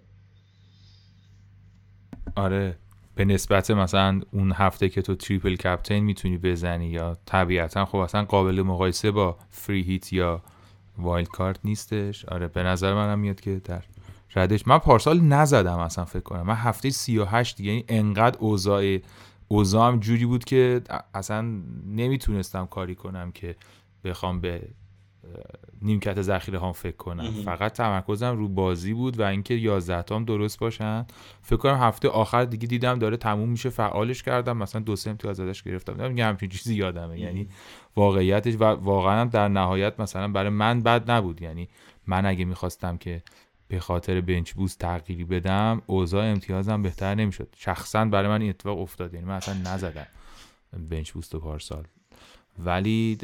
آره 2.37 2.77
به 3.15 3.25
نسبت 3.25 3.71
مثلا 3.71 4.21
اون 4.31 4.53
هفته 4.53 4.89
که 4.89 5.03
تو 5.03 5.15
triple 5.15 5.57
captain 5.57 6.05
می‌تونی 6.05 6.39
بزنی 6.39 6.87
یا 6.87 7.17
طبیعتا 7.27 7.85
خب 7.85 7.97
اصلا 7.97 8.25
قابل 8.25 8.63
مقایسه 8.63 9.11
با 9.11 9.39
free 9.51 9.83
hit 9.83 10.13
یا 10.13 10.43
wild 10.99 11.29
card 11.29 11.59
نیستش. 11.65 12.25
آره 12.25 12.49
به 12.49 12.63
نظر 12.63 12.95
منم 12.95 13.19
میاد 13.19 13.41
که 13.41 13.61
در 13.65 13.83
ردش. 14.37 14.67
من 14.67 14.79
پارسال 14.79 15.21
نزدم 15.21 15.79
اصلا 15.79 16.05
فکر 16.05 16.23
کنم. 16.23 16.43
من 16.43 16.55
هفته 16.55 16.91
38 16.91 17.57
دیگه 17.57 17.71
یعنی 17.71 17.85
انقدر 17.89 18.39
اوضاع 18.39 18.99
اوضاعم 19.49 20.01
جوری 20.01 20.27
بود 20.27 20.45
که 20.45 20.81
اصلا 21.15 21.41
نمی‌تونستم 21.87 22.67
کاری 22.67 22.95
کنم 22.95 23.33
که 23.33 23.57
بخوام 24.05 24.41
به 24.41 24.69
نیمکت 25.83 26.23
ذخیره 26.23 26.61
هم 26.61 26.73
فکر 26.73 26.97
کنم. 26.97 27.31
فقط 27.45 27.73
تمرکزم 27.73 28.37
رو 28.37 28.49
بازی 28.49 28.95
بود 28.95 29.21
و 29.21 29.23
اینکه 29.23 29.55
11 29.55 30.03
تام 30.03 30.25
درست 30.25 30.59
باشن. 30.59 31.07
فکر 31.43 31.57
کنم 31.57 31.77
هفته 31.77 32.09
آخر 32.09 32.45
دیگه 32.45 32.67
دیدم 32.67 32.99
داره 32.99 33.17
تموم 33.17 33.49
میشه 33.49 33.71
فعالش 33.71 34.23
کردم. 34.23 34.57
مثلا 34.57 34.81
دو 34.81 34.97
سه 34.97 35.11
امتیاز 35.11 35.41
ازش 35.41 35.63
گرفتم. 35.63 36.11
میگم 36.11 36.29
همچین 36.29 36.49
چیزی 36.49 36.75
یادمه. 36.75 37.21
یعنی 37.21 37.49
واقعیتش 37.97 38.55
و 38.55 38.65
واقعا 38.65 39.25
در 39.25 39.49
نهایت 39.49 40.01
مثلا 40.01 40.29
برای 40.29 40.51
من 40.51 40.81
بد 40.81 41.11
نبود. 41.11 41.43
یعنی 41.43 41.69
من 42.07 42.27
اگه 42.27 42.45
می‌خواستم 42.45 42.97
که 42.97 43.23
به 43.69 43.81
خاطر 43.81 44.21
بنچ 44.21 44.53
بوست 44.53 44.79
تغییری 44.79 45.25
بدم 45.25 45.83
اوضاع 45.87 46.25
امتیازم 46.25 46.83
بهتر 46.83 47.15
نمی‌شد. 47.15 47.55
شخصا 47.57 48.05
برای 48.05 48.29
من 48.29 48.41
این 48.41 48.51
اتفاق 48.51 48.79
افتاد. 48.79 49.15
یعنی 49.15 49.27
من 49.27 49.35
اصلا 49.35 49.55
نزدم 49.55 50.07
بنچ 50.91 51.11
بوست 51.11 51.37
پارسال. 51.37 51.85
ولی 52.59 53.19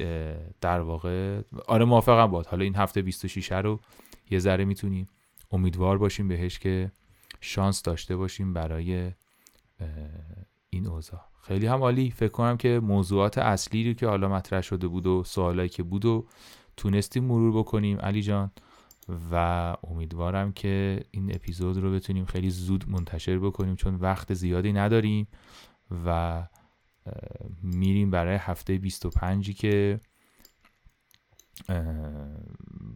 در 0.60 0.80
واقع 0.80 1.42
آره 1.66 1.84
موافقم 1.84 2.26
باد 2.26 2.46
حالا 2.46 2.64
این 2.64 2.76
هفته 2.76 3.02
26 3.02 3.52
رو 3.52 3.80
یه 4.30 4.38
ذره 4.38 4.64
می‌تونیم 4.64 5.08
امیدوار 5.50 5.98
باشیم 5.98 6.28
بهش 6.28 6.58
که 6.58 6.92
شانس 7.40 7.82
داشته 7.82 8.16
باشیم 8.16 8.52
برای 8.52 9.12
این 10.70 10.86
اوضاع. 10.86 11.20
خیلی 11.42 11.66
هم 11.66 11.82
عالی. 11.82 12.10
فکر 12.10 12.28
کنم 12.28 12.56
که 12.56 12.80
موضوعات 12.82 13.38
اصلی 13.38 13.88
رو 13.88 13.94
که 13.94 14.06
حالا 14.06 14.28
مطرح 14.28 14.60
شده 14.60 14.88
بود 14.88 15.06
و 15.06 15.24
سوالایی 15.24 15.68
که 15.68 15.82
بود 15.82 16.04
و 16.04 16.26
تونستیم 16.76 17.24
مرور 17.24 17.58
بکنیم 17.58 17.98
علی 17.98 18.22
جان. 18.22 18.50
و 19.32 19.76
امیدوارم 19.84 20.52
که 20.52 21.02
این 21.10 21.34
اپیزود 21.34 21.76
رو 21.76 21.92
بتونیم 21.92 22.24
خیلی 22.24 22.50
زود 22.50 22.90
منتشر 22.90 23.38
بکنیم 23.38 23.76
چون 23.76 23.94
وقت 23.94 24.34
زیادی 24.34 24.72
نداریم 24.72 25.28
و 26.06 26.42
میریم 27.62 28.10
برای 28.10 28.36
هفته 28.36 28.78
25 28.78 29.56
که 29.56 30.00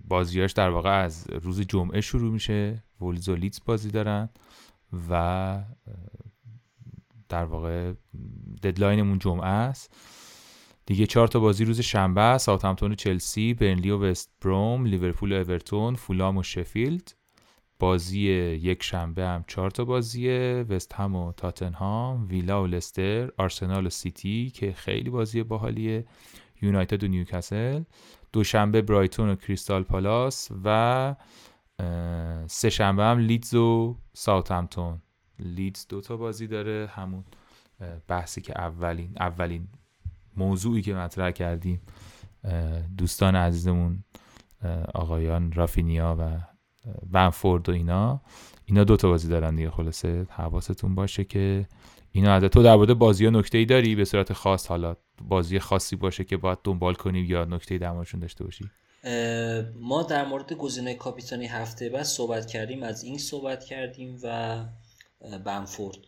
بازیاش 0.08 0.52
در 0.52 0.70
واقع 0.70 1.02
از 1.02 1.26
روز 1.30 1.60
جمعه 1.60 2.00
شروع 2.00 2.32
میشه. 2.32 2.84
ولز 3.00 3.28
و 3.28 3.34
لیتز 3.34 3.60
بازی 3.64 3.90
دارن 3.90 4.28
و 5.10 5.64
در 7.28 7.44
واقع 7.44 7.92
ددلاینمون 8.62 9.18
جمعه 9.18 9.46
است. 9.46 9.94
دیگه 10.86 11.06
چهار 11.06 11.28
تا 11.28 11.40
بازی 11.40 11.64
روز 11.64 11.80
شنبه 11.80 12.38
ساوثهمپتون 12.38 12.92
و 12.92 12.94
چلسی 12.94 13.54
برنلی 13.54 13.90
و 13.90 13.98
وست 13.98 14.32
بروم 14.40 14.86
لیورپول 14.86 15.32
و 15.32 15.34
اورتون 15.34 15.94
فولام 15.94 16.36
و 16.36 16.42
شفیلد. 16.42 17.12
بازی 17.82 18.20
یک 18.20 18.82
شنبه 18.82 19.26
هم 19.26 19.44
چهار 19.46 19.70
تا 19.70 19.84
بازیه 19.84 20.64
وست 20.68 20.94
هم 20.94 21.16
و 21.16 21.32
تاتنهام 21.32 22.28
ویلا 22.28 22.62
و 22.62 22.66
لستر 22.66 23.30
آرسنال 23.38 23.86
و 23.86 23.90
سیتی 23.90 24.50
که 24.50 24.72
خیلی 24.72 25.10
بازی 25.10 25.42
باحالیه 25.42 26.04
یونایتد 26.62 27.04
و 27.04 27.08
نیوکاسل 27.08 27.82
دوشنبه 28.32 28.82
برایتون 28.82 29.28
و 29.28 29.34
کریستال 29.34 29.82
پالاس 29.82 30.48
و 30.64 31.16
سه 32.46 32.70
شنبه 32.70 33.02
هم 33.02 33.18
لیدز 33.18 33.54
و 33.54 33.96
ساوثهمپتون 34.12 35.02
لیدز 35.38 35.86
دو 35.88 36.00
تا 36.00 36.16
بازی 36.16 36.46
داره 36.46 36.90
همون 36.94 37.24
بحثی 38.08 38.40
که 38.40 38.60
اولین 38.60 39.12
اولین 39.20 39.68
موضوعی 40.36 40.82
که 40.82 40.94
مطرح 40.94 41.30
کردیم 41.30 41.80
دوستان 42.96 43.36
عزیزمون 43.36 44.04
آقایان 44.94 45.52
رافینیا 45.52 46.16
و 46.20 46.51
ونفورد 47.12 47.68
و 47.68 47.72
اینا. 47.72 48.20
اینا 48.64 48.84
دو 48.84 48.96
تا 48.96 49.08
بازی 49.08 49.28
دارن 49.28 49.56
دیگه 49.56 49.70
خلاصه 49.70 50.26
حواستون 50.30 50.94
باشه 50.94 51.24
که 51.24 51.68
اینا 52.12 52.34
از 52.34 52.44
تو 52.44 52.62
در 52.62 52.76
بازی 52.76 53.24
ها 53.24 53.30
نکته 53.30 53.58
ای 53.58 53.64
داری؟ 53.64 53.94
به 53.94 54.04
صورت 54.04 54.32
خاص 54.32 54.66
حالا 54.66 54.96
بازی 55.28 55.58
خاصی 55.58 55.96
باشه 55.96 56.24
که 56.24 56.36
باید 56.36 56.58
دنبال 56.64 56.94
کنیم 56.94 57.24
یا 57.24 57.44
نکته 57.44 57.78
در 57.78 57.92
موردشون 57.92 58.20
داشته 58.20 58.44
باشی؟ 58.44 58.64
ما 59.80 60.02
در 60.02 60.24
مورد 60.24 60.52
گزینه 60.52 60.94
کاپیتانی 60.94 61.46
هفته 61.46 61.88
بعد 61.88 62.02
صحبت 62.02 62.46
کردیم 62.46 62.82
از 62.82 63.02
این 63.04 63.18
صحبت 63.18 63.64
کردیم 63.64 64.18
و 64.22 64.64
بنفورد. 65.44 65.98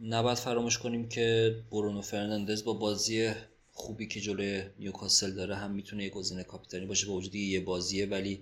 نباید 0.00 0.38
فراموش 0.38 0.78
کنیم 0.78 1.08
که 1.08 1.56
برونو 1.70 2.00
فرناندز 2.00 2.64
با 2.64 2.72
بازی 2.72 3.30
خوبی 3.72 4.06
که 4.08 4.20
جلوی 4.20 4.62
نیوکاسل 4.78 5.34
داره 5.34 5.56
هم 5.56 5.70
می‌تونه 5.70 6.04
یه 6.04 6.10
گزینه 6.10 6.44
کاپیتانی 6.44 6.86
باشه 6.86 7.06
با 7.06 7.12
وجود 7.12 7.34
یه 7.34 7.60
بازیه 7.60 8.06
ولی 8.06 8.40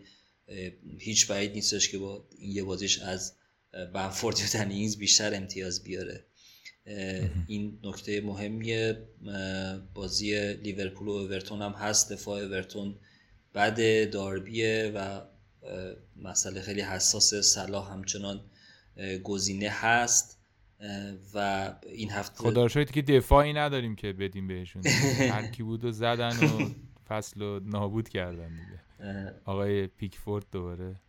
هیچ 0.98 1.26
بعید 1.26 1.52
نیستش 1.52 1.88
که 1.88 1.98
با 1.98 2.28
این 2.38 2.50
یه 2.50 2.64
بازیش 2.64 2.98
از 2.98 3.34
بنفورد 3.94 4.38
یا 4.38 4.46
دنینگز 4.54 4.96
بیشتر 4.96 5.34
امتیاز 5.34 5.84
بیاره. 5.84 6.24
این 7.46 7.78
نکته 7.82 8.20
مهمیه. 8.20 9.08
بازی 9.94 10.54
لیورپول 10.54 11.08
و 11.08 11.10
اورتون 11.10 11.62
هم 11.62 11.72
هست. 11.72 12.12
دفاع 12.12 12.42
اورتون 12.42 12.94
بعد 13.52 14.10
داربیه 14.10 14.92
و 14.94 15.20
مسئله 16.16 16.60
خیلی 16.60 16.80
حساس 16.80 17.34
صلاح 17.34 17.92
همچنان 17.92 18.40
گزینه 19.22 19.68
هست. 19.68 20.38
و 21.34 21.74
این 21.86 22.10
هفته 22.10 22.36
خدا 22.36 22.68
شاید 22.68 22.90
که 22.90 23.02
دفاعی 23.02 23.52
نداریم 23.52 23.96
که 23.96 24.12
بدیم 24.12 24.46
بهشون. 24.46 24.86
هر 25.34 25.46
کی 25.46 25.62
بود 25.62 25.84
و 25.84 25.92
زدن 25.92 26.36
و 26.36 26.70
فصل 27.08 27.42
و 27.42 27.60
نابود 27.60 28.08
کردن 28.08 28.48
دیگه. 28.48 28.83
آقای 29.44 29.86
پیکفورد 29.86 30.44
دوباره. 30.52 31.00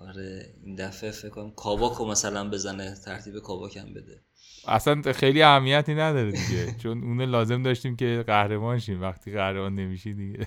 آره 0.00 0.54
این 0.64 0.74
دفعه 0.74 1.10
فکر 1.10 1.28
کنم 1.28 1.50
کاباکو 1.50 2.06
مثلا 2.06 2.50
بزنه 2.50 2.94
ترتیب 3.04 3.38
کاباک 3.38 3.76
هم 3.76 3.94
بده. 3.94 4.20
اصلا 4.68 5.02
خیلی 5.12 5.42
اهمیتی 5.42 5.94
نداره 5.94 6.30
دیگه. 6.30 6.74
چون 6.82 7.02
اون 7.04 7.22
لازم 7.22 7.62
داشتیم 7.62 7.96
که 7.96 8.24
قهرمان 8.26 8.78
شیم. 8.78 9.02
وقتی 9.02 9.32
قهرمان 9.32 9.74
نمیشی 9.74 10.14
دیگه. 10.14 10.46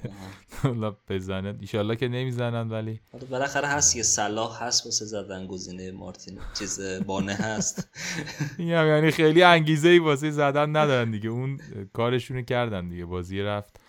حالا 0.63 0.97
بزنن. 1.09 1.57
ایشالله 1.61 1.95
که 1.95 2.07
نمی‌زنن 2.07 2.69
ولی. 2.69 3.01
آره، 3.13 3.25
بالاخره 3.25 3.67
هست 3.67 3.95
یه 3.95 4.03
صلاح 4.03 4.63
هست 4.63 4.85
واسه 4.85 5.05
زدن 5.05 5.47
گزینه 5.47 5.91
مارتین. 5.91 6.39
چیز 6.59 6.79
بانه 7.05 7.33
هست. 7.33 7.89
یعنی 8.59 9.11
خیلی 9.11 9.43
انگیزه 9.43 9.89
ای 9.89 9.99
واسه 9.99 10.31
زدن 10.31 10.69
ندارن 10.69 11.11
دیگه. 11.11 11.29
اون 11.29 11.59
کارشونو 11.93 12.41
کردن 12.41 12.89
دیگه. 12.89 13.05
بازی 13.05 13.41
رفت. 13.41 13.79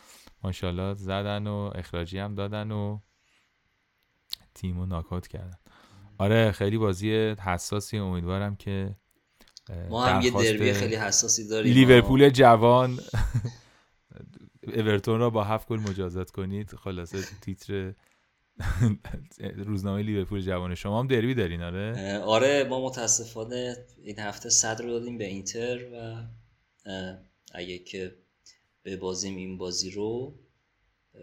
ماشاءالله 0.45 0.95
زدن 0.95 1.47
و 1.47 1.71
اخراجی 1.75 2.19
هم 2.19 2.35
دادن 2.35 2.71
و 2.71 2.99
تیمو 4.55 4.87
ناکات 4.87 5.27
کردن. 5.27 5.59
آره 6.19 6.53
خیلی 6.53 6.79
بازی 6.79 7.15
حساسی 7.31 7.99
امیدوارم 7.99 8.57
که 8.57 8.97
ما 9.91 10.07
هم 10.07 10.21
یه 10.21 10.31
دربی 10.31 10.73
خیلی 10.73 10.97
حساسی 10.97 11.49
داریم. 11.49 11.75
لیورپول 11.75 12.31
جوان 12.31 12.99
اورتون 14.77 15.19
را 15.19 15.31
با 15.31 15.45
هفت 15.45 15.69
گل 15.69 15.81
مجازات 15.81 16.31
کنید. 16.31 16.71
خلاصه 16.71 17.19
تیتر 17.41 17.93
روزنامه 19.67 20.03
لیورپول 20.03 20.41
جوان 20.41 20.75
شما 20.75 21.01
هم 21.01 21.07
دربی 21.07 21.35
دارین 21.35 21.63
آره؟ 21.63 22.19
آره 22.19 22.65
ما 22.65 22.87
متاسفانه 22.87 23.77
این 24.03 24.19
هفته 24.19 24.51
صدر 24.51 24.85
رو 24.85 24.91
دادیم 24.91 25.19
به 25.19 25.25
اینتر 25.25 25.79
و 25.93 26.23
اگه 27.55 27.79
که 27.79 28.17
به 28.83 28.97
بازیم 28.97 29.37
این 29.37 29.59
بازی 29.59 29.91
رو 29.91 30.39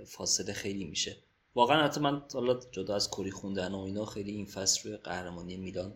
فاصله 0.08 0.54
خیلی 0.54 0.86
میشه. 0.86 1.18
واقعا 1.56 1.84
حتی 1.84 2.00
من 2.02 2.22
حالا 2.34 2.60
جدا 2.72 2.96
از 2.96 3.10
کری 3.10 3.32
خوندن 3.32 3.72
و 3.72 3.80
اینا 3.80 4.06
خیلی 4.06 4.32
این 4.32 4.46
فصل 4.46 4.90
روی 4.90 4.98
قهرمانی 4.98 5.58
میلان 5.58 5.94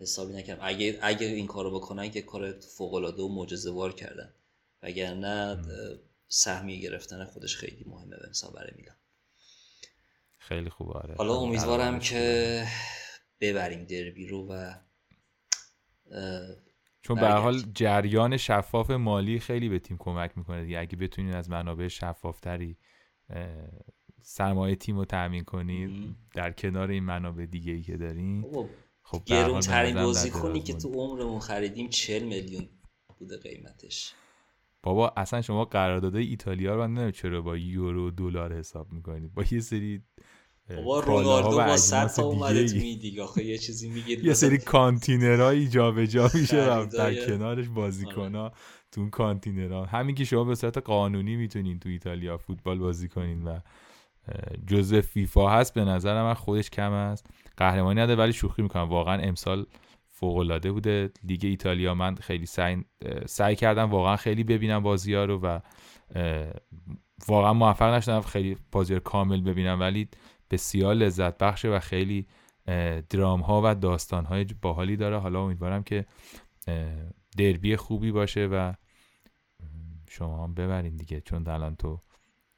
حسابی 0.00 0.32
نکردم. 0.32 0.62
اگه 0.64 0.98
اگه 1.02 1.26
این 1.26 1.46
کارو 1.46 1.80
بکنن 1.80 2.10
که 2.10 2.22
کار 2.22 2.60
فوق 2.60 2.94
العاده 2.94 3.22
و 3.22 3.28
معجزه 3.28 3.70
وار 3.70 3.94
کردن. 3.94 4.34
وگرنه 4.82 5.62
سهمی 6.28 6.80
گرفتن 6.80 7.24
خودش 7.24 7.56
خیلی 7.56 7.84
مهمه 7.86 8.16
به 8.16 8.32
برای 8.54 8.72
میلان. 8.76 8.96
خیلی 10.38 10.70
خوبه 10.70 10.92
آره. 10.92 11.14
حالا 11.14 11.34
امیدوارم 11.34 11.98
که 11.98 12.66
ببریم 13.40 13.84
دربی 13.84 14.26
رو 14.26 14.46
و 14.50 14.74
چون 17.02 17.20
به 17.20 17.28
حال 17.28 17.62
جریان 17.74 18.36
شفاف 18.36 18.90
مالی 18.90 19.38
خیلی 19.38 19.68
به 19.68 19.78
تیم 19.78 19.96
کمک 19.98 20.38
می‌کنه 20.38 20.64
دیگه. 20.64 20.78
اگه 20.78 20.96
بتونین 20.96 21.34
از 21.34 21.50
منابع 21.50 21.88
شفافتری 21.88 22.76
سرمایه 24.22 24.76
تیم 24.76 24.98
رو 24.98 25.04
تأمین 25.04 25.44
کنید 25.44 26.16
در 26.34 26.52
کنار 26.52 26.90
این 26.90 27.04
منابع 27.04 27.46
دیگه 27.46 27.72
ای 27.72 27.82
که 27.82 27.96
دارین 27.96 28.44
خب 29.02 29.22
گرون 29.26 29.60
ترین 29.60 29.94
بازیکنی 29.94 30.60
که 30.60 30.74
تو 30.74 30.88
عمرمون 30.88 31.40
خریدیم 31.40 31.88
40 31.88 32.22
میلیون 32.22 32.68
بوده 33.18 33.38
قیمتش. 33.38 34.14
بابا 34.82 35.12
اصلا 35.16 35.42
شما 35.42 35.64
قرارداد 35.64 36.16
ایتالیا 36.16 36.74
رو 36.74 36.86
من 36.86 37.10
چرا 37.10 37.42
با 37.42 37.56
یورو 37.56 38.10
دلار 38.10 38.58
حساب 38.58 38.92
می‌کنید. 38.92 39.34
با 39.34 39.44
یه 39.50 39.60
سری 39.60 40.02
بابا 40.76 41.00
رونالدو 41.00 41.56
با 41.56 41.76
100 41.76 42.06
تا 42.06 42.22
اومده 42.22 42.66
تو 42.66 42.74
دیگه 42.74 43.22
آخه 43.22 43.44
یه 43.44 43.58
چیزی 43.58 43.88
می‌گیری 43.88 44.26
یه 44.26 44.34
سری 44.34 44.58
کانتینرایی 44.58 45.68
جابجا 45.68 46.30
میشه 46.34 46.86
در 46.86 47.26
کنارش 47.26 47.68
بازیکن‌ها 47.68 48.42
آره. 48.44 48.54
تو 48.92 49.00
اون 49.00 49.10
کانتینرها. 49.10 49.84
همین 49.84 50.14
که 50.14 50.24
شما 50.24 50.44
به 50.44 50.54
صورت 50.54 50.78
قانونی 50.78 51.36
می‌تونین 51.36 51.78
تو 51.78 51.88
ایتالیا 51.88 52.36
فوتبال 52.36 52.78
بازی 52.78 53.08
کنین 53.08 53.44
و 53.44 53.58
جزء 54.66 55.00
فیفا 55.00 55.50
هست 55.50 55.74
به 55.74 55.84
نظر 55.84 56.22
من 56.22 56.34
خودش 56.34 56.70
کم 56.70 56.92
است. 56.92 57.26
قهرمانی 57.56 58.00
نداره 58.00 58.18
ولی 58.18 58.32
شوخی 58.32 58.62
می‌کنم. 58.62 58.82
واقعا 58.82 59.20
امسال 59.22 59.66
فوق 60.08 60.36
العاده 60.36 60.72
بوده. 60.72 61.10
لیگ 61.24 61.44
ایتالیا 61.44 61.94
من 61.94 62.14
خیلی 62.14 62.46
سعی 62.46 62.84
سعی 63.26 63.56
کردم 63.56 63.90
واقعا 63.90 64.16
خیلی 64.16 64.44
ببینم 64.44 64.82
بازی 64.82 65.14
ها 65.14 65.24
رو 65.24 65.38
و 65.38 65.60
واقعا 67.28 67.52
موفق 67.52 67.94
نشدم. 67.94 68.20
خیلی 68.20 68.56
بازی 68.72 69.00
کامل 69.00 69.40
ببینم. 69.40 69.80
ولی 69.80 70.08
بسیار 70.50 70.94
لذت 70.94 71.38
بخشه 71.38 71.68
و 71.68 71.78
خیلی 71.78 72.26
درام 73.10 73.40
ها 73.40 73.60
و 73.64 73.74
داستان 73.74 74.24
های 74.24 74.44
باحالی 74.44 74.96
داره. 74.96 75.18
حالا 75.18 75.42
امیدوارم 75.42 75.82
که 75.82 76.06
دربی 77.38 77.76
خوبی 77.76 78.12
باشه 78.12 78.46
و 78.46 78.74
شما 80.08 80.44
هم 80.44 80.54
ببرین 80.54 80.96
دیگه 80.96 81.20
چون 81.20 81.48
الان 81.48 81.76
تو 81.76 82.00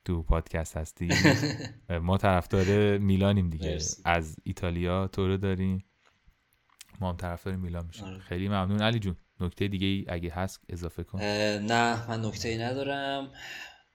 تو 0.04 0.22
پادکست 0.22 0.76
هستی. 0.76 1.08
ما 2.02 2.18
طرفدار 2.18 2.98
میلانیم 2.98 3.50
دیگه. 3.50 3.78
از 4.04 4.36
ایتالیا 4.44 5.06
تو 5.06 5.26
رو 5.26 5.36
داریم. 5.36 5.84
ما 7.00 7.10
هم 7.10 7.16
طرفدار 7.16 7.56
میلان 7.56 7.86
میشیم. 7.86 8.04
آره. 8.04 8.18
خیلی 8.18 8.48
ممنون. 8.48 8.82
علی 8.82 8.98
جون 8.98 9.16
نکته 9.40 9.68
دیگه 9.68 9.86
ای 9.86 10.04
اگه 10.08 10.32
هست 10.32 10.60
اضافه 10.68 11.04
کن. 11.04 11.18
نه 11.18 12.08
من 12.08 12.24
نکته 12.24 12.48
ای 12.48 12.58
ندارم. 12.58 13.30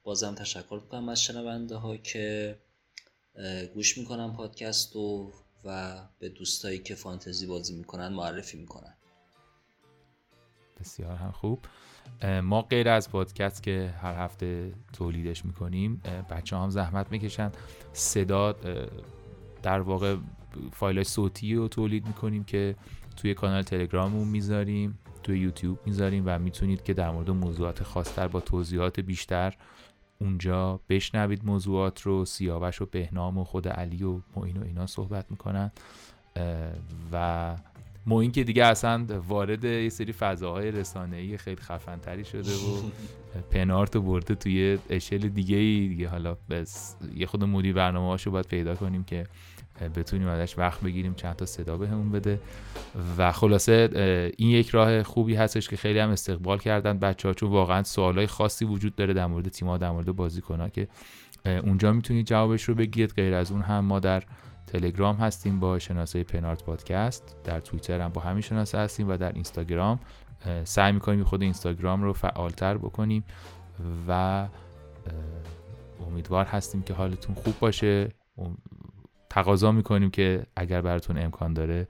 بازم 0.04 0.36
تشکر 0.36 0.80
کنم 0.80 1.10
از 1.10 1.24
شنونده 1.24 1.76
ها 1.76 1.98
که 1.98 2.58
گوش 3.74 3.98
می‌کنن 3.98 4.34
پادکست 4.34 4.96
و 4.96 5.32
و 5.66 6.02
به 6.20 6.30
دوستایی 6.30 6.80
که 6.80 6.96
فانتزی 6.96 7.48
بازی 7.48 7.78
می‌کنن 7.78 8.08
معرفی 8.08 8.58
می‌کنن. 8.58 8.94
بسیار 10.80 11.16
هم 11.16 11.32
خوب. 11.32 11.66
ما 12.44 12.62
غیر 12.62 12.90
از 12.90 13.10
پادکست 13.10 13.64
که 13.64 13.94
هر 14.02 14.14
هفته 14.16 14.74
تولیدش 14.94 15.46
می‌کنیم 15.46 16.02
بچه 16.30 16.58
هم 16.58 16.70
زحمت 16.70 17.12
می‌کشن. 17.12 17.52
صدا 17.94 18.56
در 19.64 19.80
واقع 19.80 20.16
فایل 20.72 21.04
صوتی 21.04 21.56
رو 21.56 21.68
تولید 21.68 22.08
می‌کنیم 22.08 22.44
که 22.44 22.76
توی 23.16 23.34
کانال 23.34 23.62
تلگراممون 23.62 24.28
می‌ذاریم 24.28 25.00
توی 25.24 25.40
یوتیوب 25.40 25.80
می‌ذاریم 25.86 26.24
و 26.26 26.40
می‌تونید 26.40 26.84
که 26.84 26.94
در 26.94 27.12
مورد 27.12 27.30
موضوعات 27.30 27.84
خاصتر 27.84 28.28
با 28.28 28.40
توضیحات 28.40 29.00
بیشتر 29.00 29.56
اونجا 30.20 30.80
بشنوید 30.90 31.46
موضوعات 31.46 32.02
رو 32.02 32.26
سیاوش 32.26 32.82
و 32.82 32.86
بهنام 32.86 33.38
و 33.38 33.44
خود 33.44 33.68
علی 33.68 34.04
و 34.04 34.20
معین 34.36 34.58
و 34.58 34.64
اینا 34.64 34.88
صحبت 34.88 35.26
می‌کنن. 35.32 35.72
و 37.12 37.56
موین 38.06 38.32
که 38.32 38.44
دیگه 38.44 38.66
اصلا 38.66 39.06
وارد 39.28 39.64
یه 39.64 39.90
سری 39.90 40.14
فضاهای 40.14 40.72
رسانه‌ای 40.72 41.38
خیلی 41.38 41.62
خفنتری 41.62 42.26
شده 42.26 42.52
و 42.52 42.82
پنارت 43.52 43.96
رو 43.96 44.02
برده 44.02 44.36
توی 44.36 44.78
اشل 44.90 45.18
دیگه 45.18 45.58
ای 45.58 45.88
دیگه 45.88 46.10
حالا 46.10 46.38
بس 46.50 46.96
یه 47.16 47.26
خود 47.26 47.44
مدیر 47.44 47.74
برنامه 47.74 48.08
هاشو 48.08 48.32
باید 48.32 48.48
پیدا 48.48 48.76
کنیم 48.76 49.04
که 49.04 49.28
بتونیم 49.96 50.28
ازش 50.28 50.58
وقت 50.58 50.82
بگیریم 50.82 51.14
چند 51.14 51.36
تا 51.36 51.46
صدا 51.46 51.78
بهمون 51.78 52.12
بده. 52.12 52.40
و 53.18 53.32
خلاصه 53.32 53.90
این 54.38 54.50
یک 54.50 54.70
راه 54.70 55.04
خوبی 55.04 55.36
هستش 55.36 55.70
که 55.70 55.78
خیلی 55.78 56.00
هم 56.00 56.10
استقبال 56.10 56.58
کردن 56.58 57.00
بچه 57.00 57.28
ها 57.28 57.34
چون 57.34 57.50
واقعا 57.50 57.84
سوالای 57.84 58.28
خاصی 58.28 58.66
وجود 58.66 58.96
داره 58.96 59.14
در 59.14 59.26
مورد 59.28 59.50
تیم‌ها 59.50 59.78
در 59.78 59.92
مورد 59.92 60.12
بازیکن‌ها 60.12 60.70
که 60.70 60.88
اونجا 61.46 61.92
می‌تونید 61.92 62.26
جوابش 62.26 62.64
رو 62.64 62.76
بگیرید. 62.76 63.14
غیر 63.14 63.34
از 63.34 63.52
اون 63.52 63.62
هم 63.62 63.86
ما 63.86 64.00
در 64.00 64.24
تلگرام 64.68 65.16
هستیم 65.16 65.60
با 65.60 65.80
شناسه 65.80 66.24
پنارت 66.24 66.64
پادکست. 66.64 67.36
در 67.44 67.60
توییتر 67.60 68.02
هم 68.02 68.10
با 68.10 68.22
همین 68.22 68.42
شناسه 68.42 68.78
هستیم 68.78 69.10
و 69.10 69.18
در 69.18 69.32
اینستاگرام 69.32 70.00
سعی 70.64 70.92
می‌کنیم 70.92 71.24
خود 71.24 71.42
اینستاگرام 71.42 72.04
رو 72.04 72.14
فعالتر 72.14 72.78
بکنیم. 72.78 73.24
و 74.08 74.48
امیدوار 76.08 76.46
هستیم 76.46 76.82
که 76.82 76.94
حالتون 76.94 77.36
خوب 77.36 77.60
باشه. 77.60 78.10
تقاضا 79.30 79.72
می‌کنیم 79.72 80.10
که 80.10 80.44
اگر 80.56 80.82
براتون 80.82 81.18
امکان 81.18 81.54
داره 81.54 81.88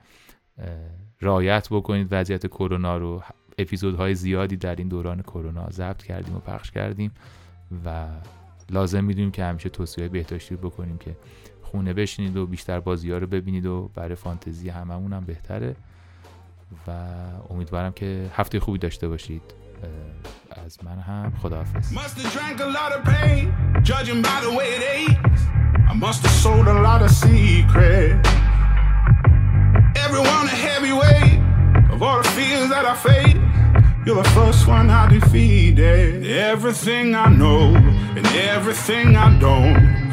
رایت 1.19 1.67
بکنید 1.71 2.07
وضعیت 2.11 2.47
کرونا 2.47 2.97
رو. 2.97 3.23
اپیزودهای 3.59 4.15
زیادی 4.15 4.57
در 4.57 4.75
این 4.75 4.87
دوران 4.87 5.21
کرونا 5.21 5.69
ضبط 5.69 6.03
کردیم 6.03 6.35
و 6.35 6.39
پخش 6.39 6.71
کردیم 6.71 7.11
و 7.85 8.05
لازم 8.69 9.03
می‌دونیم 9.03 9.31
که 9.31 9.43
همیشه 9.43 9.69
توصیه 9.69 10.07
بهداشتی 10.07 10.55
بکنیم 10.55 10.97
که 10.97 11.15
خونه 11.61 11.93
بشینید 11.93 12.37
و 12.37 12.47
بیشتر 12.47 12.79
بازی 12.79 13.11
ها 13.11 13.17
رو 13.17 13.27
ببینید 13.27 13.65
و 13.65 13.91
برای 13.95 14.15
فانتزی 14.15 14.69
هممون 14.69 15.13
هم 15.13 15.25
بهتره. 15.25 15.75
و 16.87 16.91
امیدوارم 17.49 17.91
که 17.91 18.29
هفته 18.33 18.59
خوبی 18.59 18.77
داشته 18.77 19.07
باشید. 19.07 19.41
از 20.64 20.78
من 20.84 20.98
هم 21.00 21.32
خداحافظ 21.42 21.92
Everyone 29.94 30.46
a 30.46 30.56
heavyweight 30.68 31.38
of 31.92 32.02
all 32.02 32.22
the 32.22 32.28
fears 32.36 32.68
that 32.70 32.84
I 32.92 32.94
face. 32.94 33.36
You're 34.04 34.22
the 34.22 34.30
first 34.30 34.66
one 34.66 34.90
I 34.90 35.08
defeated. 35.08 36.26
Everything 36.26 37.14
I 37.14 37.28
know 37.28 37.74
and 38.16 38.26
everything 38.54 39.16
I 39.16 39.28
don't. 39.38 40.12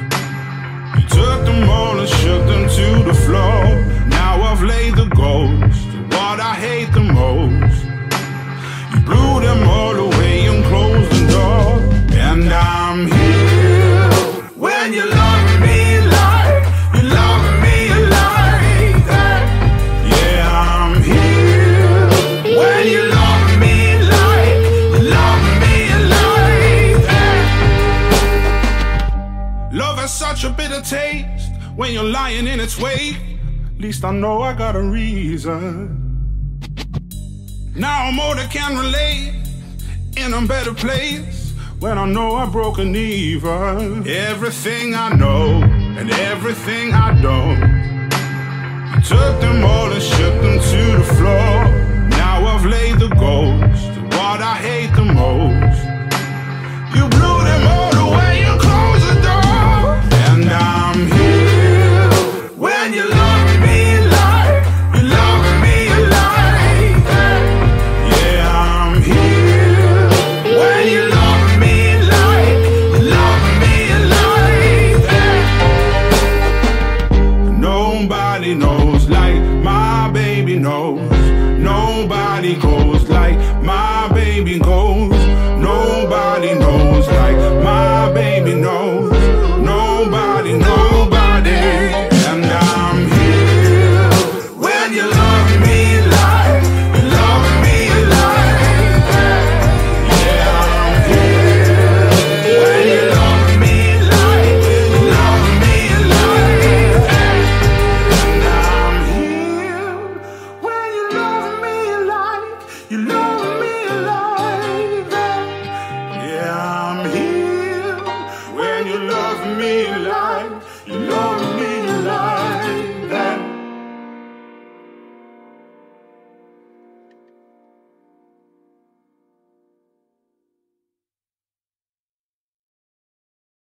You 0.95 1.07
took 1.09 1.39
them 1.45 1.67
all 1.69 1.99
and 1.99 2.09
shook 2.21 2.45
them 2.45 2.65
to 2.79 2.87
the 3.09 3.15
floor. 3.25 3.63
Now 4.07 4.33
I've 4.43 4.61
laid 4.61 4.95
the 4.95 5.09
ghost 5.23 5.81
to 5.91 5.97
what 6.15 6.39
I 6.39 6.53
hate 6.65 6.91
the 6.93 7.01
most. 7.01 7.82
Blew 9.04 9.40
them 9.40 9.68
all 9.68 9.96
away 9.96 10.46
and 10.46 10.64
closed 10.64 11.10
the 11.10 11.20
door. 11.32 11.80
And 12.12 12.50
I'm 12.52 13.06
here 13.06 14.10
when 14.56 14.92
you 14.92 15.04
love 15.08 15.60
me 15.60 16.00
like 16.00 16.64
you 16.94 17.02
love 17.20 17.46
me 17.64 17.76
like. 18.16 19.06
Yeah, 20.10 20.48
I'm 20.50 21.02
here 21.02 22.08
when 22.58 22.86
you 22.86 23.02
love 23.18 23.50
me 23.64 23.76
like 24.14 24.58
you 24.94 25.02
love 25.18 25.46
me 25.62 25.74
like. 26.14 27.04
Love 29.72 29.98
has 29.98 30.12
such 30.12 30.44
a 30.44 30.50
bitter 30.50 30.80
taste 30.80 31.52
when 31.76 31.92
you're 31.92 32.04
lying 32.04 32.46
in 32.46 32.58
its 32.58 32.78
wake. 32.80 33.18
Least 33.78 34.04
I 34.04 34.12
know 34.12 34.40
I 34.40 34.54
got 34.54 34.76
a 34.76 34.82
reason. 34.82 36.03
Now 37.76 38.04
I'm 38.04 38.20
older, 38.20 38.46
can 38.52 38.78
relate 38.78 39.34
in 40.16 40.32
a 40.32 40.46
better 40.46 40.72
place 40.72 41.52
when 41.80 41.98
I 41.98 42.06
know 42.06 42.36
I 42.36 42.46
broke 42.46 42.78
an 42.78 42.94
even. 42.94 44.06
Everything 44.06 44.94
I 44.94 45.08
know 45.12 45.60
and 45.98 46.08
everything 46.12 46.92
I 46.92 47.20
don't. 47.20 47.64
I 48.94 49.00
took 49.00 49.40
them 49.40 49.64
all 49.64 49.90
and 49.90 50.00
shook 50.00 50.34
them 50.40 50.60
to 50.60 50.98
the 50.98 51.14
floor. 51.16 52.08
Now 52.10 52.46
I've 52.46 52.64
laid 52.64 53.00
the 53.00 53.08
ghost 53.08 53.92
to 53.94 54.00
what 54.16 54.40
I 54.40 54.54
hate 54.54 54.94
the 54.94 55.06
most. 55.06 55.82
You 56.94 57.08
blew 57.08 57.38
them 57.42 57.66
all 57.66 58.12
away 58.12 58.44
and 58.44 58.60
closed 58.60 59.06
the 59.08 59.20
door. 59.20 59.96
And 60.30 60.48
I'm 60.48 61.06
here 61.10 61.63